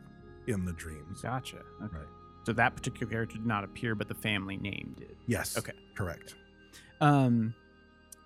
in 0.49 0.65
the 0.65 0.73
dreams. 0.73 1.23
Gotcha. 1.23 1.59
Okay. 1.83 1.97
Right. 1.97 2.07
So 2.45 2.53
that 2.55 2.75
particular 2.75 3.11
character 3.11 3.37
did 3.37 3.47
not 3.47 3.63
appear, 3.63 3.95
but 3.95 4.09
the 4.09 4.15
family 4.17 4.57
name 4.57 4.97
did. 4.99 5.15
Yes. 5.29 5.57
Okay. 5.57 5.73
Correct. 5.95 6.35
Um, 7.01 7.55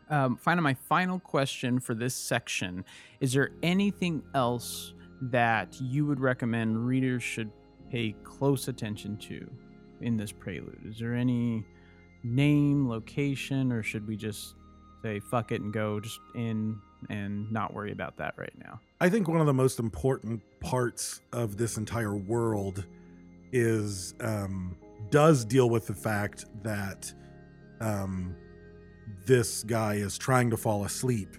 um, 0.08 0.36
finally, 0.38 0.62
my 0.64 0.74
final 0.88 1.18
question 1.20 1.78
for 1.78 1.94
this 1.94 2.14
section 2.14 2.84
is 3.20 3.32
there 3.34 3.50
anything 3.62 4.22
else 4.34 4.94
that 5.20 5.78
you 5.80 6.06
would 6.06 6.20
recommend 6.20 6.86
readers 6.86 7.22
should 7.22 7.50
pay 7.90 8.14
close 8.24 8.68
attention 8.68 9.16
to 9.18 9.48
in 10.00 10.16
this 10.16 10.32
prelude? 10.32 10.80
Is 10.86 10.98
there 10.98 11.14
any 11.14 11.64
name, 12.22 12.88
location, 12.88 13.72
or 13.72 13.82
should 13.82 14.06
we 14.06 14.16
just 14.16 14.54
say 15.02 15.20
fuck 15.20 15.52
it 15.52 15.60
and 15.60 15.72
go 15.72 16.00
just 16.00 16.18
in 16.34 16.78
and 17.10 17.50
not 17.52 17.74
worry 17.74 17.92
about 17.92 18.16
that 18.16 18.34
right 18.36 18.52
now? 18.58 18.80
I 19.00 19.08
think 19.08 19.28
one 19.28 19.40
of 19.40 19.46
the 19.46 19.54
most 19.54 19.78
important 19.78 20.42
parts 20.60 21.20
of 21.32 21.56
this 21.56 21.76
entire 21.76 22.16
world 22.16 22.84
is 23.52 24.14
um, 24.20 24.76
does 25.10 25.44
deal 25.44 25.70
with 25.70 25.86
the 25.86 25.94
fact 25.94 26.46
that 26.62 27.12
um, 27.80 28.34
this 29.26 29.62
guy 29.64 29.94
is 29.94 30.18
trying 30.18 30.50
to 30.50 30.56
fall 30.56 30.84
asleep, 30.84 31.36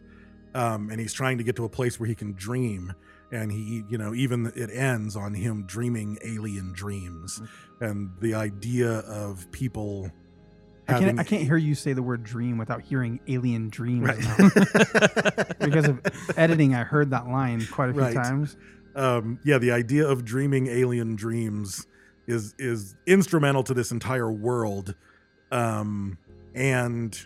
um, 0.53 0.89
and 0.89 0.99
he's 0.99 1.13
trying 1.13 1.37
to 1.37 1.43
get 1.43 1.55
to 1.55 1.65
a 1.65 1.69
place 1.69 1.99
where 1.99 2.07
he 2.07 2.15
can 2.15 2.33
dream. 2.33 2.93
And 3.29 3.51
he, 3.51 3.83
you 3.89 3.97
know, 3.97 4.13
even 4.13 4.53
it 4.55 4.69
ends 4.71 5.17
on 5.17 5.33
him 5.33 5.65
dreaming 5.67 6.17
alien 6.23 6.71
dreams, 6.71 7.41
and 7.81 8.09
the 8.21 8.33
idea 8.35 8.99
of 8.99 9.51
people 9.51 10.09
I 10.89 10.99
can't, 10.99 11.19
I 11.19 11.23
can't 11.23 11.43
hear 11.43 11.57
you 11.57 11.75
say 11.75 11.93
the 11.93 12.01
word 12.03 12.23
dream 12.23 12.57
without 12.57 12.81
hearing 12.81 13.19
alien 13.27 13.69
dreams. 13.69 14.07
Right. 14.07 14.17
because 15.59 15.87
of 15.89 15.99
editing, 16.37 16.73
I 16.75 16.83
heard 16.83 17.09
that 17.11 17.27
line 17.27 17.65
quite 17.71 17.89
a 17.89 17.93
few 17.93 18.01
Right. 18.01 18.13
times. 18.15 18.55
um, 18.95 19.39
yeah, 19.43 19.57
the 19.57 19.71
idea 19.71 20.07
of 20.07 20.23
dreaming 20.25 20.67
alien 20.67 21.15
dreams 21.15 21.85
is 22.25 22.55
is 22.57 22.95
instrumental 23.05 23.63
to 23.63 23.73
this 23.73 23.91
entire 23.91 24.31
world, 24.31 24.95
um, 25.51 26.17
and 26.55 27.17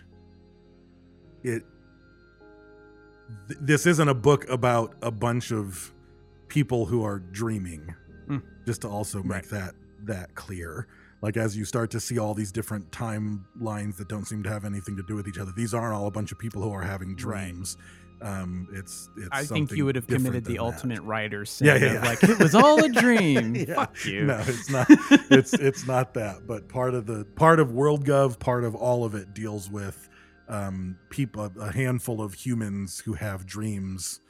it. 1.42 1.62
Th- 3.48 3.58
this 3.60 3.86
isn't 3.86 4.08
a 4.08 4.14
book 4.14 4.48
about 4.50 4.94
a 5.02 5.10
bunch 5.10 5.52
of 5.52 5.92
people 6.48 6.86
who 6.86 7.02
are 7.04 7.18
dreaming. 7.18 7.94
Hmm. 8.26 8.38
Just 8.66 8.82
to 8.82 8.88
also 8.88 9.22
make 9.22 9.32
Right. 9.32 9.48
that 9.50 9.74
that 10.04 10.34
clear. 10.34 10.86
Like 11.22 11.36
as 11.36 11.56
you 11.56 11.64
start 11.64 11.90
to 11.92 12.00
see 12.00 12.18
all 12.18 12.34
these 12.34 12.52
different 12.52 12.90
timelines 12.90 13.96
that 13.96 14.08
don't 14.08 14.24
seem 14.26 14.42
to 14.42 14.50
have 14.50 14.64
anything 14.64 14.96
to 14.96 15.02
do 15.04 15.14
with 15.14 15.28
each 15.28 15.38
other, 15.38 15.52
these 15.56 15.72
aren't 15.72 15.94
all 15.94 16.06
a 16.08 16.10
bunch 16.10 16.32
of 16.32 16.38
people 16.38 16.62
who 16.62 16.72
are 16.72 16.82
having 16.82 17.14
dreams. 17.14 17.76
Um, 18.20 18.68
it's 18.72 19.08
it's. 19.16 19.28
I 19.32 19.44
think 19.44 19.72
you 19.72 19.84
would 19.84 19.96
have 19.96 20.06
committed 20.06 20.44
the 20.44 20.54
that. 20.54 20.62
ultimate 20.62 21.00
writer 21.02 21.44
sin 21.44 21.66
Yeah, 21.66 21.76
yeah, 21.76 21.86
of 21.86 21.92
yeah. 21.94 22.04
like 22.08 22.22
it 22.22 22.38
was 22.38 22.54
all 22.54 22.84
a 22.84 22.88
dream. 22.88 23.54
Yeah. 23.68 23.74
Fuck 23.74 24.04
you. 24.04 24.24
No, 24.26 24.38
it's 24.46 24.70
not. 24.70 24.86
It's 25.30 25.54
it's 25.54 25.86
not 25.86 26.14
that. 26.14 26.46
But 26.46 26.68
part 26.68 26.94
of 26.94 27.06
the 27.06 27.24
part 27.36 27.58
of 27.58 27.70
WorldGov, 27.70 28.38
part 28.38 28.64
of 28.64 28.74
all 28.76 29.04
of 29.04 29.14
it 29.16 29.34
deals 29.34 29.70
with 29.70 30.08
um, 30.48 30.96
people, 31.10 31.50
a 31.60 31.72
handful 31.72 32.20
of 32.22 32.34
humans 32.34 33.00
who 33.00 33.14
have 33.14 33.46
dreams 33.46 34.20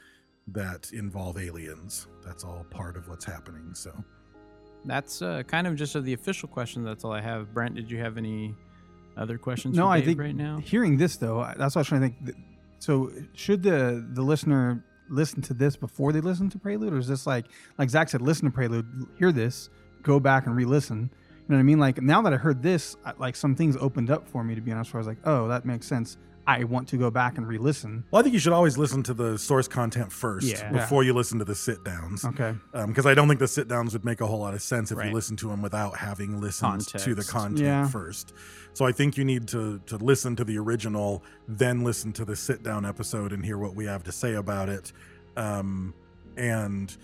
that 0.47 0.91
involve 0.91 1.37
aliens. 1.37 2.07
That's 2.25 2.43
all 2.43 2.65
part 2.71 2.97
of 2.97 3.07
what's 3.07 3.25
happening. 3.25 3.71
So 3.75 3.91
That's 4.85 5.21
uh, 5.21 5.43
kind 5.43 5.67
of 5.67 5.75
just 5.75 5.95
of 5.95 6.05
the 6.05 6.13
official 6.13 6.49
question. 6.49 6.83
That's 6.83 7.03
all 7.03 7.11
I 7.11 7.21
have. 7.21 7.53
Brent, 7.53 7.75
did 7.75 7.89
you 7.89 7.99
have 7.99 8.17
any 8.17 8.53
other 9.17 9.37
questions? 9.37 9.77
No, 9.77 9.83
for 9.83 9.89
I 9.89 9.97
Dave 9.99 10.05
think 10.05 10.19
right 10.19 10.35
now. 10.35 10.57
hearing 10.57 10.97
this 10.97 11.17
though, 11.17 11.41
that's 11.57 11.75
what 11.75 11.77
I 11.77 11.79
was 11.79 11.87
trying 11.87 12.01
to 12.01 12.23
think. 12.23 12.37
So, 12.79 13.11
should 13.33 13.63
the 13.63 14.05
the 14.13 14.21
listener 14.21 14.83
listen 15.09 15.41
to 15.43 15.53
this 15.53 15.75
before 15.75 16.11
they 16.11 16.21
listen 16.21 16.49
to 16.49 16.57
Prelude, 16.57 16.93
or 16.93 16.97
is 16.97 17.07
this 17.07 17.25
like 17.25 17.45
like 17.77 17.89
Zach 17.89 18.09
said, 18.09 18.21
listen 18.21 18.45
to 18.45 18.51
Prelude, 18.51 18.85
hear 19.17 19.31
this, 19.31 19.69
go 20.01 20.19
back 20.19 20.47
and 20.47 20.55
re-listen? 20.55 21.09
You 21.09 21.49
know 21.49 21.55
what 21.55 21.59
I 21.59 21.63
mean? 21.63 21.79
Like 21.79 22.01
now 22.01 22.21
that 22.21 22.33
I 22.33 22.37
heard 22.37 22.61
this, 22.61 22.95
I, 23.05 23.13
like 23.17 23.35
some 23.35 23.55
things 23.55 23.77
opened 23.77 24.09
up 24.09 24.27
for 24.27 24.43
me. 24.43 24.55
To 24.55 24.61
be 24.61 24.71
honest, 24.71 24.93
where 24.93 24.99
I 24.99 25.01
was 25.01 25.07
like, 25.07 25.19
oh, 25.25 25.47
that 25.47 25.65
makes 25.65 25.87
sense. 25.87 26.17
I 26.45 26.65
want 26.65 26.89
to 26.89 26.97
go 26.97 27.09
back 27.09 27.37
and 27.37 27.47
re-listen. 27.47 28.03
Well, 28.11 28.19
I 28.19 28.23
think 28.23 28.33
you 28.33 28.39
should 28.39 28.51
always 28.51 28.77
listen 28.77 29.01
to 29.03 29.13
the 29.13 29.37
source 29.37 29.67
content 29.69 30.11
first 30.11 30.45
Yeah. 30.45 30.71
before 30.71 31.03
you 31.03 31.13
listen 31.13 31.39
to 31.39 31.45
the 31.45 31.55
sit 31.55 31.83
downs. 31.85 32.25
Okay. 32.25 32.53
Because 32.85 33.05
I 33.05 33.13
don't 33.13 33.27
think 33.29 33.39
the 33.39 33.47
sit 33.47 33.69
downs 33.69 33.93
would 33.93 34.03
make 34.03 34.19
a 34.19 34.27
whole 34.27 34.39
lot 34.39 34.53
of 34.53 34.61
sense 34.61 34.91
if 34.91 34.97
Right. 34.97 35.07
you 35.07 35.13
listen 35.13 35.37
to 35.37 35.47
them 35.47 35.61
without 35.61 35.97
having 35.97 36.41
listened 36.41 36.81
to 36.87 36.97
the 37.15 37.23
Context. 37.23 37.29
content 37.31 37.59
Yeah. 37.59 37.87
first. 37.87 38.33
So 38.73 38.85
I 38.85 38.91
think 38.91 39.15
you 39.17 39.23
need 39.23 39.47
to 39.49 39.79
to 39.85 39.97
listen 39.97 40.35
to 40.35 40.43
the 40.43 40.57
original, 40.57 41.23
then 41.47 41.83
listen 41.83 42.11
to 42.13 42.25
the 42.25 42.35
sit 42.35 42.61
down 42.61 42.85
episode 42.85 43.31
and 43.31 43.45
hear 43.45 43.57
what 43.57 43.75
we 43.75 43.85
have 43.85 44.03
to 44.03 44.11
say 44.11 44.33
about 44.33 44.67
it. 44.67 44.91
Um, 45.37 45.93
and 46.35 46.95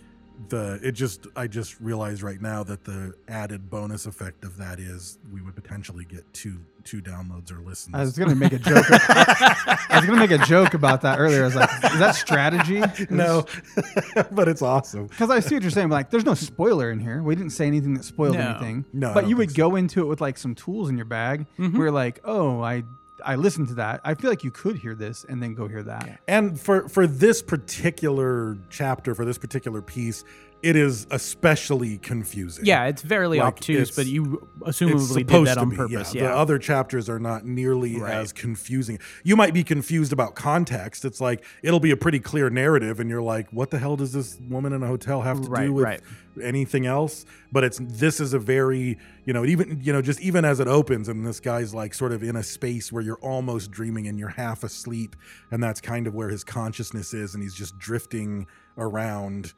the 0.48 0.80
it 0.82 0.94
just 0.94 1.28
I 1.36 1.48
just 1.48 1.80
realized 1.82 2.22
right 2.24 2.42
now 2.42 2.64
that 2.64 2.86
the 2.86 3.14
added 3.28 3.70
bonus 3.70 4.06
effect 4.06 4.46
of 4.46 4.56
that 4.58 4.80
is 4.80 5.18
we 5.34 5.42
would 5.42 5.54
potentially 5.56 6.06
get 6.06 6.24
two 6.34 6.60
two 6.86 7.02
downloads 7.02 7.52
or 7.52 7.60
listens. 7.60 7.94
I 7.94 8.00
was 8.02 8.18
gonna 8.18 8.36
make 8.36 8.54
a 8.54 8.60
joke. 8.60 8.86
I 8.90 9.98
was 9.98 10.06
gonna 10.06 10.20
make 10.20 10.32
a 10.32 10.38
joke 10.46 10.74
about 10.74 11.02
that 11.02 11.20
earlier. 11.20 11.42
I 11.42 11.46
was 11.46 11.56
like, 11.56 11.70
is 11.92 12.00
that 12.00 12.16
strategy? 12.16 12.82
no, 13.10 13.46
but 14.32 14.48
it's 14.48 14.62
awesome. 14.62 15.08
Because 15.08 15.30
I 15.30 15.42
see 15.42 15.56
what 15.56 15.62
you're 15.64 15.72
saying. 15.72 15.90
but, 15.90 15.96
Like, 15.96 16.10
there's 16.10 16.26
no 16.26 16.36
spoiler 16.36 16.90
in 16.92 17.00
here. 17.00 17.22
We 17.22 17.36
didn't 17.36 17.52
say 17.52 17.68
anything 17.68 17.94
that 17.96 18.06
spoiled 18.06 18.36
No. 18.36 18.52
anything. 18.52 18.86
No, 18.94 19.14
but 19.14 19.28
you 19.28 19.36
would 19.36 19.52
so. 19.52 19.58
go 19.58 19.76
into 19.76 20.02
it 20.02 20.06
with 20.06 20.22
like 20.22 20.38
some 20.38 20.56
tools 20.56 20.90
in 20.90 20.96
your 20.96 21.06
bag. 21.06 21.48
Mhm. 21.58 21.74
Where 21.74 21.84
you're 21.88 21.92
like, 21.92 22.22
oh, 22.24 22.62
I 22.62 22.84
I 23.26 23.36
listened 23.36 23.70
to 23.70 23.74
that. 23.76 24.02
I 24.04 24.14
feel 24.14 24.30
like 24.30 24.44
you 24.44 24.52
could 24.52 24.78
hear 24.78 24.96
this 24.96 25.26
and 25.28 25.42
then 25.42 25.54
go 25.54 25.68
hear 25.68 25.84
that. 25.84 26.20
And 26.28 26.60
for 26.60 26.88
for 26.90 27.08
this 27.08 27.42
particular 27.42 28.58
chapter, 28.70 29.16
for 29.16 29.26
this 29.26 29.38
particular 29.38 29.82
piece, 29.82 30.24
it 30.62 30.76
is 30.76 31.08
especially 31.12 31.98
confusing. 32.00 32.66
Yeah, 32.66 32.86
it's 32.88 33.02
very 33.02 33.28
Like, 33.28 33.40
obtuse, 33.42 33.92
but 33.92 34.02
it's- 34.02 34.14
you 34.14 34.46
It's 34.66 34.80
assumably 34.82 35.26
did 35.26 35.46
that 35.48 35.58
on 35.58 35.70
be. 35.70 35.76
purpose. 35.78 36.14
Yeah. 36.14 36.24
Yeah. 36.24 36.28
The 36.30 36.36
other 36.36 36.58
chapters 36.60 37.08
are 37.10 37.20
not 37.20 37.46
nearly 37.46 37.98
Right. 37.98 38.14
as 38.16 38.34
confusing. 38.34 39.00
You 39.24 39.36
might 39.38 39.54
be 39.54 39.64
confused 39.64 40.12
about 40.12 40.36
context. 40.36 41.06
It's 41.06 41.22
like 41.22 41.44
it'll 41.64 41.80
be 41.80 41.92
a 41.92 41.98
pretty 41.98 42.20
clear 42.20 42.50
narrative, 42.50 43.00
and 43.00 43.10
you're 43.10 43.22
like, 43.22 43.48
"What 43.54 43.70
the 43.72 43.80
hell 43.80 43.96
does 43.96 44.12
this 44.12 44.38
woman 44.50 44.74
in 44.74 44.84
a 44.84 44.88
hotel 44.88 45.22
have 45.22 45.42
to 45.42 45.50
Right, 45.50 45.66
do 45.68 45.74
with 45.74 45.86
right. 45.86 46.02
anything 46.42 46.86
else?" 46.86 47.26
But 47.54 47.64
it's 47.64 47.80
this 47.82 48.20
is 48.20 48.34
a 48.34 48.40
very 48.40 48.98
you 49.26 49.32
know 49.34 49.46
even 49.46 49.80
you 49.82 49.94
know 49.94 50.02
just 50.02 50.20
even 50.20 50.44
as 50.44 50.60
it 50.60 50.68
opens, 50.68 51.08
and 51.08 51.26
this 51.26 51.40
guy's 51.40 51.74
like 51.74 51.94
sort 51.94 52.12
of 52.12 52.22
in 52.22 52.36
a 52.36 52.44
space 52.44 52.92
where 52.92 53.02
you're 53.02 53.20
almost 53.22 53.72
dreaming 53.72 54.08
and 54.08 54.20
you're 54.20 54.28
half 54.30 54.64
asleep, 54.66 55.16
and 55.52 55.64
that's 55.64 55.80
kind 55.80 56.06
of 56.06 56.14
where 56.14 56.28
his 56.30 56.44
consciousness 56.44 57.14
is, 57.14 57.34
and 57.34 57.42
he's 57.42 57.56
just 57.56 57.78
drifting 57.80 58.46
around 58.78 59.54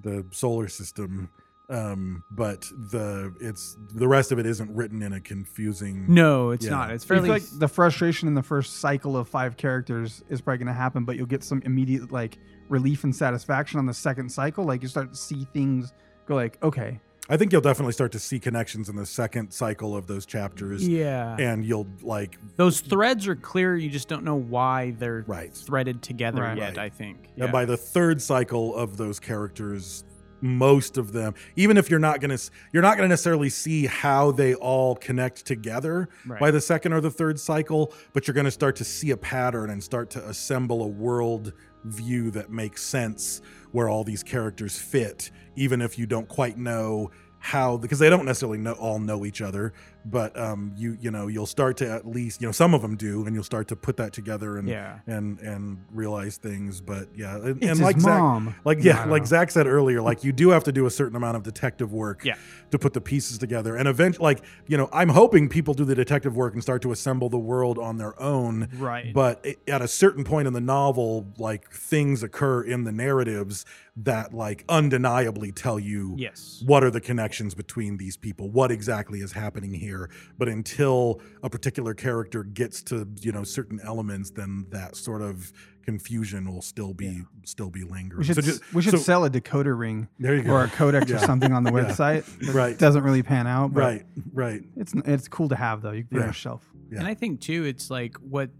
the 0.00 0.24
solar 0.30 0.68
system 0.68 1.30
um 1.68 2.22
but 2.30 2.60
the 2.92 3.34
it's 3.40 3.76
the 3.94 4.06
rest 4.06 4.30
of 4.30 4.38
it 4.38 4.46
isn't 4.46 4.72
written 4.72 5.02
in 5.02 5.12
a 5.12 5.20
confusing 5.20 6.04
no, 6.08 6.50
it's 6.50 6.64
Yeah. 6.64 6.70
not. 6.70 6.90
It's 6.92 7.04
fairly 7.04 7.28
like 7.28 7.42
the 7.58 7.66
frustration 7.66 8.28
in 8.28 8.34
the 8.34 8.42
first 8.42 8.76
cycle 8.78 9.16
of 9.16 9.26
five 9.28 9.56
characters 9.56 10.22
is 10.28 10.40
probably 10.40 10.58
going 10.58 10.68
to 10.68 10.72
happen, 10.80 11.04
but 11.04 11.16
you'll 11.16 11.26
get 11.26 11.42
some 11.42 11.60
immediate 11.64 12.12
like 12.12 12.38
relief 12.68 13.02
and 13.02 13.14
satisfaction 13.14 13.80
on 13.80 13.86
the 13.86 13.94
second 13.94 14.28
cycle. 14.30 14.62
Like 14.64 14.80
you 14.82 14.86
start 14.88 15.10
to 15.12 15.18
see 15.18 15.44
things 15.52 15.92
go 16.26 16.36
like, 16.36 16.56
okay, 16.62 17.00
I 17.28 17.36
think 17.36 17.50
you'll 17.52 17.60
definitely 17.60 17.92
start 17.92 18.12
to 18.12 18.18
see 18.18 18.38
connections 18.38 18.88
in 18.88 18.94
the 18.96 19.06
second 19.06 19.50
cycle 19.52 19.96
of 19.96 20.06
those 20.06 20.26
chapters, 20.26 20.86
Yeah. 20.86 21.36
and 21.38 21.64
you'll 21.64 21.88
like 22.02 22.38
Those 22.56 22.80
threads 22.80 23.26
are 23.26 23.34
clear. 23.36 23.76
You 23.76 23.90
just 23.90 24.08
don't 24.08 24.24
know 24.24 24.36
why 24.36 24.94
they're 24.98 25.24
Right. 25.26 25.52
threaded 25.52 26.02
together 26.02 26.42
Right. 26.42 26.56
yet. 26.56 26.76
Right. 26.76 26.78
I 26.78 26.88
think. 26.88 27.28
And 27.36 27.50
by 27.50 27.64
the 27.64 27.76
third 27.76 28.22
cycle 28.22 28.74
of 28.76 28.96
those 28.96 29.18
characters, 29.18 30.04
most 30.42 30.98
of 30.98 31.12
them, 31.12 31.34
even 31.56 31.76
if 31.78 31.90
you're 31.90 31.98
not 31.98 32.20
gonna, 32.20 32.36
you're 32.72 32.82
not 32.82 32.96
gonna 32.96 33.08
necessarily 33.08 33.48
see 33.48 33.86
how 33.86 34.30
they 34.30 34.54
all 34.54 34.94
connect 34.94 35.44
together 35.46 36.08
Right. 36.26 36.38
by 36.38 36.50
the 36.50 36.60
second 36.60 36.92
or 36.92 37.00
the 37.00 37.10
third 37.10 37.40
cycle, 37.40 37.92
but 38.12 38.28
you're 38.28 38.34
gonna 38.34 38.50
start 38.50 38.76
to 38.76 38.84
see 38.84 39.10
a 39.10 39.16
pattern 39.16 39.70
and 39.70 39.82
start 39.82 40.10
to 40.10 40.28
assemble 40.28 40.82
a 40.82 40.86
world 40.88 41.52
view 41.86 42.30
that 42.32 42.50
makes 42.50 42.82
sense 42.82 43.42
where 43.72 43.88
all 43.88 44.04
these 44.04 44.22
characters 44.22 44.78
fit, 44.78 45.30
even 45.54 45.80
if 45.80 45.98
you 45.98 46.06
don't 46.06 46.28
quite 46.28 46.56
know 46.58 47.10
how 47.38 47.76
because 47.76 47.98
they 47.98 48.10
don't 48.10 48.24
necessarily 48.24 48.58
know 48.58 48.72
all 48.72 48.98
know 48.98 49.24
each 49.24 49.40
other 49.40 49.72
but 50.08 50.38
um 50.38 50.72
you 50.76 50.96
you 51.00 51.10
know 51.10 51.26
you'll 51.26 51.46
start 51.46 51.76
to 51.76 51.90
at 51.90 52.06
least 52.06 52.40
you 52.40 52.46
know 52.46 52.52
some 52.52 52.72
of 52.74 52.80
them 52.80 52.96
do 52.96 53.26
and 53.26 53.34
you'll 53.34 53.42
start 53.44 53.66
to 53.66 53.74
put 53.74 53.96
that 53.96 54.12
together 54.12 54.56
and 54.56 54.68
Yeah. 54.68 55.00
and 55.06 55.38
and 55.40 55.78
realize 55.92 56.36
things 56.36 56.80
but 56.80 57.08
yeah 57.16 57.34
and, 57.36 57.48
It's 57.56 57.60
and 57.62 57.70
his 57.70 57.80
like 57.80 57.98
Zach, 58.00 58.20
mom. 58.20 58.54
like 58.64 58.78
yeah 58.82 58.98
don't 59.00 59.10
like 59.10 59.22
know. 59.22 59.26
zach 59.26 59.50
said 59.50 59.66
earlier 59.66 60.00
like 60.00 60.22
you 60.22 60.32
do 60.32 60.50
have 60.50 60.62
to 60.64 60.72
do 60.72 60.86
a 60.86 60.90
certain 60.90 61.16
amount 61.16 61.36
of 61.36 61.42
detective 61.42 61.92
work 61.92 62.24
Yeah. 62.24 62.36
to 62.70 62.78
put 62.78 62.92
the 62.92 63.00
pieces 63.00 63.38
together 63.38 63.74
and 63.74 63.88
eventually 63.88 64.22
like 64.22 64.42
you 64.68 64.76
know 64.76 64.88
i'm 64.92 65.08
hoping 65.08 65.48
people 65.48 65.74
do 65.74 65.84
the 65.84 65.94
detective 65.96 66.36
work 66.36 66.54
and 66.54 66.62
start 66.62 66.82
to 66.82 66.92
assemble 66.92 67.28
the 67.28 67.38
world 67.38 67.78
on 67.78 67.98
their 67.98 68.18
own 68.22 68.68
Right. 68.78 69.12
but 69.12 69.44
it, 69.44 69.58
at 69.66 69.82
a 69.82 69.88
certain 69.88 70.22
point 70.22 70.46
in 70.46 70.52
the 70.52 70.60
novel 70.60 71.26
like 71.38 71.70
things 71.72 72.22
occur 72.22 72.62
in 72.62 72.84
the 72.84 72.92
narratives 72.92 73.64
that 73.96 74.34
like 74.34 74.62
undeniably 74.68 75.50
tell 75.52 75.78
you 75.80 76.14
yes. 76.18 76.62
what 76.66 76.84
are 76.84 76.90
the 76.90 77.00
connections 77.00 77.54
between 77.54 77.96
these 77.96 78.16
people 78.16 78.50
what 78.50 78.70
exactly 78.70 79.20
is 79.20 79.32
happening 79.32 79.72
here 79.72 79.95
but 80.38 80.48
until 80.48 81.20
a 81.42 81.50
particular 81.50 81.94
character 81.94 82.42
gets 82.44 82.82
to 82.82 83.06
you 83.20 83.32
know 83.32 83.44
certain 83.44 83.78
elements 83.84 84.30
then 84.30 84.66
that 84.70 84.96
sort 84.96 85.22
of 85.22 85.52
confusion 85.84 86.52
will 86.52 86.62
still 86.62 86.92
be 86.92 87.22
still 87.44 87.70
be 87.70 87.84
lingering 87.84 88.18
We 88.18 88.24
should, 88.24 88.34
So 88.36 88.42
ju- 88.42 88.58
we 88.72 88.82
should 88.82 88.92
so- 88.92 88.98
sell 88.98 89.24
a 89.24 89.30
decoder 89.30 89.78
ring 89.78 90.08
there 90.18 90.34
you 90.34 90.42
go 90.42 90.52
or 90.52 90.64
a 90.64 90.68
codex 90.68 91.04
Yeah. 91.10 91.16
or 91.16 91.18
something 91.20 91.52
on 91.52 91.62
the 91.62 91.70
website. 91.70 92.24
that 92.40 92.54
Right. 92.54 92.76
Doesn't 92.78 93.04
really 93.04 93.22
pan 93.22 93.46
out. 93.46 93.72
But 93.72 93.80
right 93.80 94.06
right 94.32 94.62
It's 94.76 94.92
it's 95.04 95.28
cool 95.28 95.48
to 95.50 95.56
have 95.56 95.82
though. 95.82 95.92
You 95.92 96.02
can 96.02 96.08
put 96.08 96.16
it 96.16 96.20
on 96.22 96.26
Yeah. 96.26 96.30
a 96.30 96.34
shelf. 96.34 96.62
Yeah. 96.90 96.98
And 96.98 97.06
I 97.08 97.14
think 97.14 97.40
too, 97.40 97.64
it's 97.64 97.88
like 97.90 98.16
what 98.16 98.50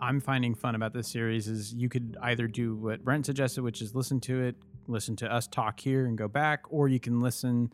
I'm 0.00 0.20
finding 0.20 0.54
fun 0.54 0.74
about 0.74 0.92
this 0.92 1.08
series 1.08 1.46
is 1.48 1.72
you 1.74 1.88
could 1.88 2.16
either 2.22 2.46
do 2.48 2.74
what 2.76 3.04
Brent 3.04 3.26
suggested, 3.26 3.62
which 3.62 3.80
is 3.82 3.94
listen 3.94 4.20
to 4.22 4.40
it, 4.42 4.56
listen 4.88 5.14
to 5.16 5.32
us 5.32 5.46
talk 5.46 5.78
here 5.78 6.06
and 6.06 6.18
go 6.18 6.26
back, 6.26 6.60
or 6.70 6.88
you 6.88 6.98
can 6.98 7.20
listen 7.20 7.72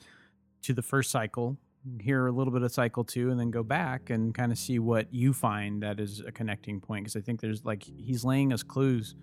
to 0.62 0.74
the 0.74 0.82
first 0.82 1.10
cycle, 1.10 1.56
hear 2.00 2.26
a 2.26 2.32
little 2.32 2.52
bit 2.52 2.62
of 2.62 2.72
cycle 2.72 3.04
two, 3.04 3.30
and 3.30 3.38
then 3.38 3.50
go 3.50 3.62
back 3.62 4.10
and 4.10 4.34
kind 4.34 4.52
of 4.52 4.58
see 4.58 4.78
what 4.78 5.12
you 5.12 5.32
find 5.32 5.82
that 5.82 6.00
is 6.00 6.20
a 6.26 6.32
connecting 6.32 6.80
point. 6.80 7.04
Because 7.04 7.16
I 7.16 7.20
think 7.20 7.40
there's 7.40 7.64
like 7.64 7.82
he's 7.82 8.24
laying 8.24 8.52
us 8.52 8.62
clues, 8.62 9.14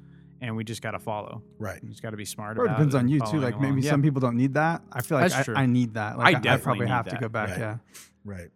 and 0.42 0.56
we 0.56 0.64
just 0.64 0.82
got 0.82 0.92
to 0.92 1.00
follow. 1.00 1.42
right 1.60 1.82
We 1.82 1.90
just 1.90 2.02
got 2.02 2.12
to 2.12 2.18
be 2.18 2.26
smart 2.26 2.58
Or 2.58 2.66
it 2.66 2.70
depends 2.70 2.96
it 2.96 3.00
on 3.00 3.08
you 3.08 3.20
too. 3.20 3.26
following 3.26 3.42
Like 3.42 3.60
maybe. 3.60 3.82
Yeah. 3.82 3.92
some 3.92 4.02
people 4.02 4.22
don't 4.22 4.38
need 4.38 4.54
that. 4.56 4.82
I 4.92 5.02
feel 5.02 5.18
like 5.20 5.32
I. 5.32 5.46
I 5.54 5.66
need 5.66 5.94
that. 5.96 6.14
I 6.14 6.18
Like 6.18 6.36
I, 6.36 6.40
definitely 6.40 6.64
probably 6.64 6.86
need 6.86 6.92
have 6.92 7.08
to 7.10 7.18
go 7.18 7.30
back. 7.30 7.50
Right. 7.50 7.60
Yeah. 7.60 7.78
right 8.24 8.50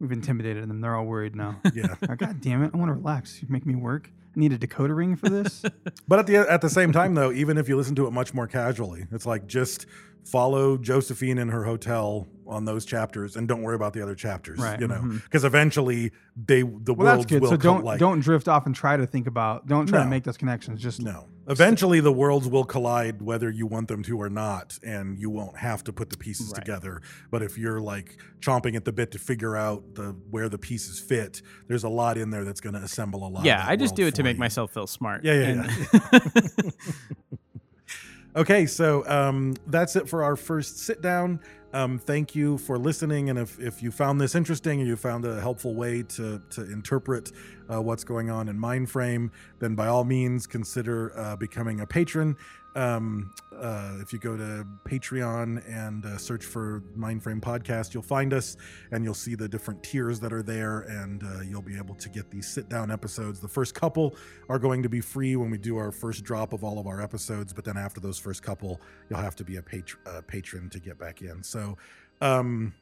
We've 0.00 0.12
intimidated 0.12 0.68
them. 0.68 0.80
They're 0.80 0.94
all 0.94 1.06
worried 1.06 1.34
now. 1.34 1.60
yeah 1.74 1.96
Like, 2.00 2.18
God 2.18 2.40
damn 2.40 2.62
it! 2.62 2.70
I 2.72 2.76
want 2.76 2.88
to 2.88 2.94
relax. 2.94 3.42
You 3.42 3.48
make 3.50 3.66
me 3.66 3.74
work. 3.74 4.10
I 4.36 4.38
need 4.38 4.52
a 4.52 4.58
decoder 4.58 4.96
ring 4.96 5.16
for 5.16 5.28
this. 5.28 5.64
But 6.06 6.20
at 6.20 6.26
the 6.26 6.36
at 6.36 6.60
the 6.60 6.70
same 6.70 6.92
time, 6.92 7.14
though, 7.14 7.32
even 7.32 7.58
if 7.58 7.68
you 7.68 7.76
listen 7.76 7.94
to 7.96 8.06
it 8.06 8.12
much 8.12 8.32
more 8.32 8.46
casually, 8.46 9.06
it's 9.10 9.26
like 9.26 9.46
just 9.46 9.86
follow 10.24 10.76
Josephine 10.76 11.38
in 11.38 11.48
her 11.48 11.64
hotel 11.64 12.26
on 12.46 12.64
those 12.64 12.84
chapters 12.86 13.36
and 13.36 13.46
don't 13.46 13.62
worry 13.62 13.74
about 13.74 13.92
the 13.92 14.02
other 14.02 14.14
chapters. 14.14 14.58
Right. 14.58 14.80
You 14.80 14.88
know, 14.88 14.96
mm-hmm. 14.96 15.16
because 15.18 15.44
eventually 15.44 16.12
they 16.36 16.62
the 16.62 16.94
well, 16.94 17.16
worlds 17.16 17.30
will 17.32 17.48
So 17.50 17.56
don't 17.56 17.84
like, 17.84 17.98
don't 17.98 18.20
drift 18.20 18.48
off 18.48 18.66
and 18.66 18.74
try 18.74 18.96
to 18.96 19.06
think 19.06 19.26
about. 19.26 19.66
Don't 19.66 19.86
try 19.86 19.98
No. 19.98 20.04
to 20.04 20.10
make 20.10 20.24
those 20.24 20.36
connections. 20.38 20.80
Just 20.80 21.02
no. 21.02 21.26
Eventually, 21.50 22.00
the 22.00 22.12
worlds 22.12 22.46
will 22.46 22.64
collide 22.64 23.22
whether 23.22 23.48
you 23.50 23.66
want 23.66 23.88
them 23.88 24.02
to 24.02 24.20
or 24.20 24.28
not, 24.28 24.78
and 24.82 25.18
you 25.18 25.30
won't 25.30 25.56
have 25.56 25.82
to 25.84 25.94
put 25.94 26.10
the 26.10 26.18
pieces 26.18 26.52
Right. 26.52 26.62
together. 26.62 27.00
But 27.30 27.42
if 27.42 27.56
you're 27.56 27.80
like 27.80 28.18
chomping 28.40 28.76
at 28.76 28.84
the 28.84 28.92
bit 28.92 29.12
to 29.12 29.18
figure 29.18 29.56
out 29.56 29.94
the 29.94 30.14
where 30.30 30.50
the 30.50 30.58
pieces 30.58 31.00
fit, 31.00 31.40
there's 31.66 31.84
a 31.84 31.88
lot 31.88 32.18
in 32.18 32.28
there 32.30 32.44
that's 32.44 32.60
going 32.60 32.74
to 32.74 32.80
assemble 32.82 33.26
a 33.26 33.30
lot. 33.30 33.44
Yeah, 33.46 33.64
I 33.66 33.76
just 33.76 33.94
do 33.94 34.06
it 34.06 34.14
to 34.16 34.22
make 34.22 34.36
you. 34.36 34.40
myself 34.40 34.72
feel 34.74 34.86
smart. 34.86 35.24
Yeah, 35.24 35.32
yeah, 35.34 35.68
And- 36.12 36.72
Okay, 38.36 38.66
so 38.66 39.08
um, 39.08 39.54
that's 39.66 39.96
it 39.96 40.08
for 40.08 40.22
our 40.22 40.36
first 40.36 40.78
sit 40.78 41.00
down. 41.00 41.40
Um, 41.72 41.98
thank 41.98 42.34
you 42.34 42.56
for 42.58 42.78
listening, 42.78 43.30
and 43.30 43.38
if, 43.38 43.58
if 43.58 43.82
you 43.82 43.90
found 43.90 44.20
this 44.20 44.34
interesting 44.34 44.80
and 44.80 44.88
you 44.88 44.96
found 44.96 45.24
a 45.24 45.40
helpful 45.40 45.74
way 45.74 46.02
to 46.02 46.40
to 46.50 46.62
interpret 46.70 47.32
uh, 47.70 47.80
what's 47.82 48.04
going 48.04 48.30
on 48.30 48.48
in 48.48 48.58
Mindframe, 48.58 49.30
then 49.58 49.74
by 49.74 49.86
all 49.86 50.04
means 50.04 50.46
consider 50.46 51.12
uh, 51.18 51.36
becoming 51.36 51.80
a 51.80 51.86
patron. 51.86 52.36
Um, 52.74 53.32
uh, 53.60 53.96
if 54.00 54.12
you 54.12 54.18
go 54.18 54.36
to 54.36 54.64
Patreon 54.84 55.68
and 55.68 56.04
uh, 56.04 56.16
search 56.16 56.44
for 56.44 56.82
Mindframe 56.96 57.40
Podcast, 57.40 57.92
you'll 57.92 58.02
find 58.04 58.32
us, 58.32 58.56
and 58.92 59.02
you'll 59.02 59.14
see 59.14 59.34
the 59.34 59.48
different 59.48 59.82
tiers 59.82 60.20
that 60.20 60.32
are 60.32 60.42
there, 60.42 60.80
and 60.80 61.22
uh, 61.24 61.40
you'll 61.40 61.62
be 61.62 61.76
able 61.76 61.96
to 61.96 62.08
get 62.08 62.30
these 62.30 62.46
sit 62.46 62.68
down 62.68 62.90
episodes. 62.90 63.40
The 63.40 63.48
first 63.48 63.74
couple 63.74 64.14
are 64.48 64.58
going 64.58 64.82
to 64.84 64.88
be 64.88 65.00
free 65.00 65.34
when 65.34 65.50
we 65.50 65.58
do 65.58 65.76
our 65.76 65.90
first 65.90 66.22
drop 66.24 66.52
of 66.52 66.62
all 66.62 66.78
of 66.78 66.86
our 66.86 67.02
episodes, 67.02 67.52
but 67.52 67.64
then 67.64 67.76
after 67.76 68.00
those 68.00 68.18
first 68.18 68.42
couple, 68.42 68.80
you'll 69.10 69.18
have 69.18 69.34
to 69.36 69.44
be 69.44 69.56
a 69.56 69.62
patr- 69.62 69.96
uh, 70.06 70.20
patron 70.26 70.70
to 70.70 70.78
get 70.78 70.98
back 70.98 71.22
in. 71.22 71.42
So, 71.42 71.76
um, 72.20 72.72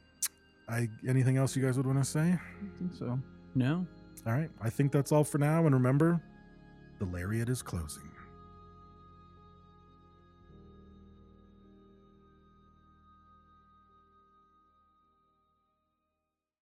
I 0.68 0.89
anything 1.09 1.37
else 1.37 1.57
you 1.57 1.64
guys 1.64 1.76
would 1.76 1.87
want 1.87 1.99
to 1.99 2.05
say? 2.05 2.20
I 2.20 2.78
think 2.78 2.93
so. 2.99 3.18
no. 3.55 3.87
All 4.26 4.32
right, 4.32 4.51
I 4.61 4.70
think 4.70 4.91
that's 4.91 5.12
all 5.12 5.22
for 5.22 5.39
now. 5.39 5.66
And 5.66 5.74
remember, 5.74 6.20
the 6.99 7.05
lariat 7.05 7.49
is 7.49 7.62
closing. 7.62 8.11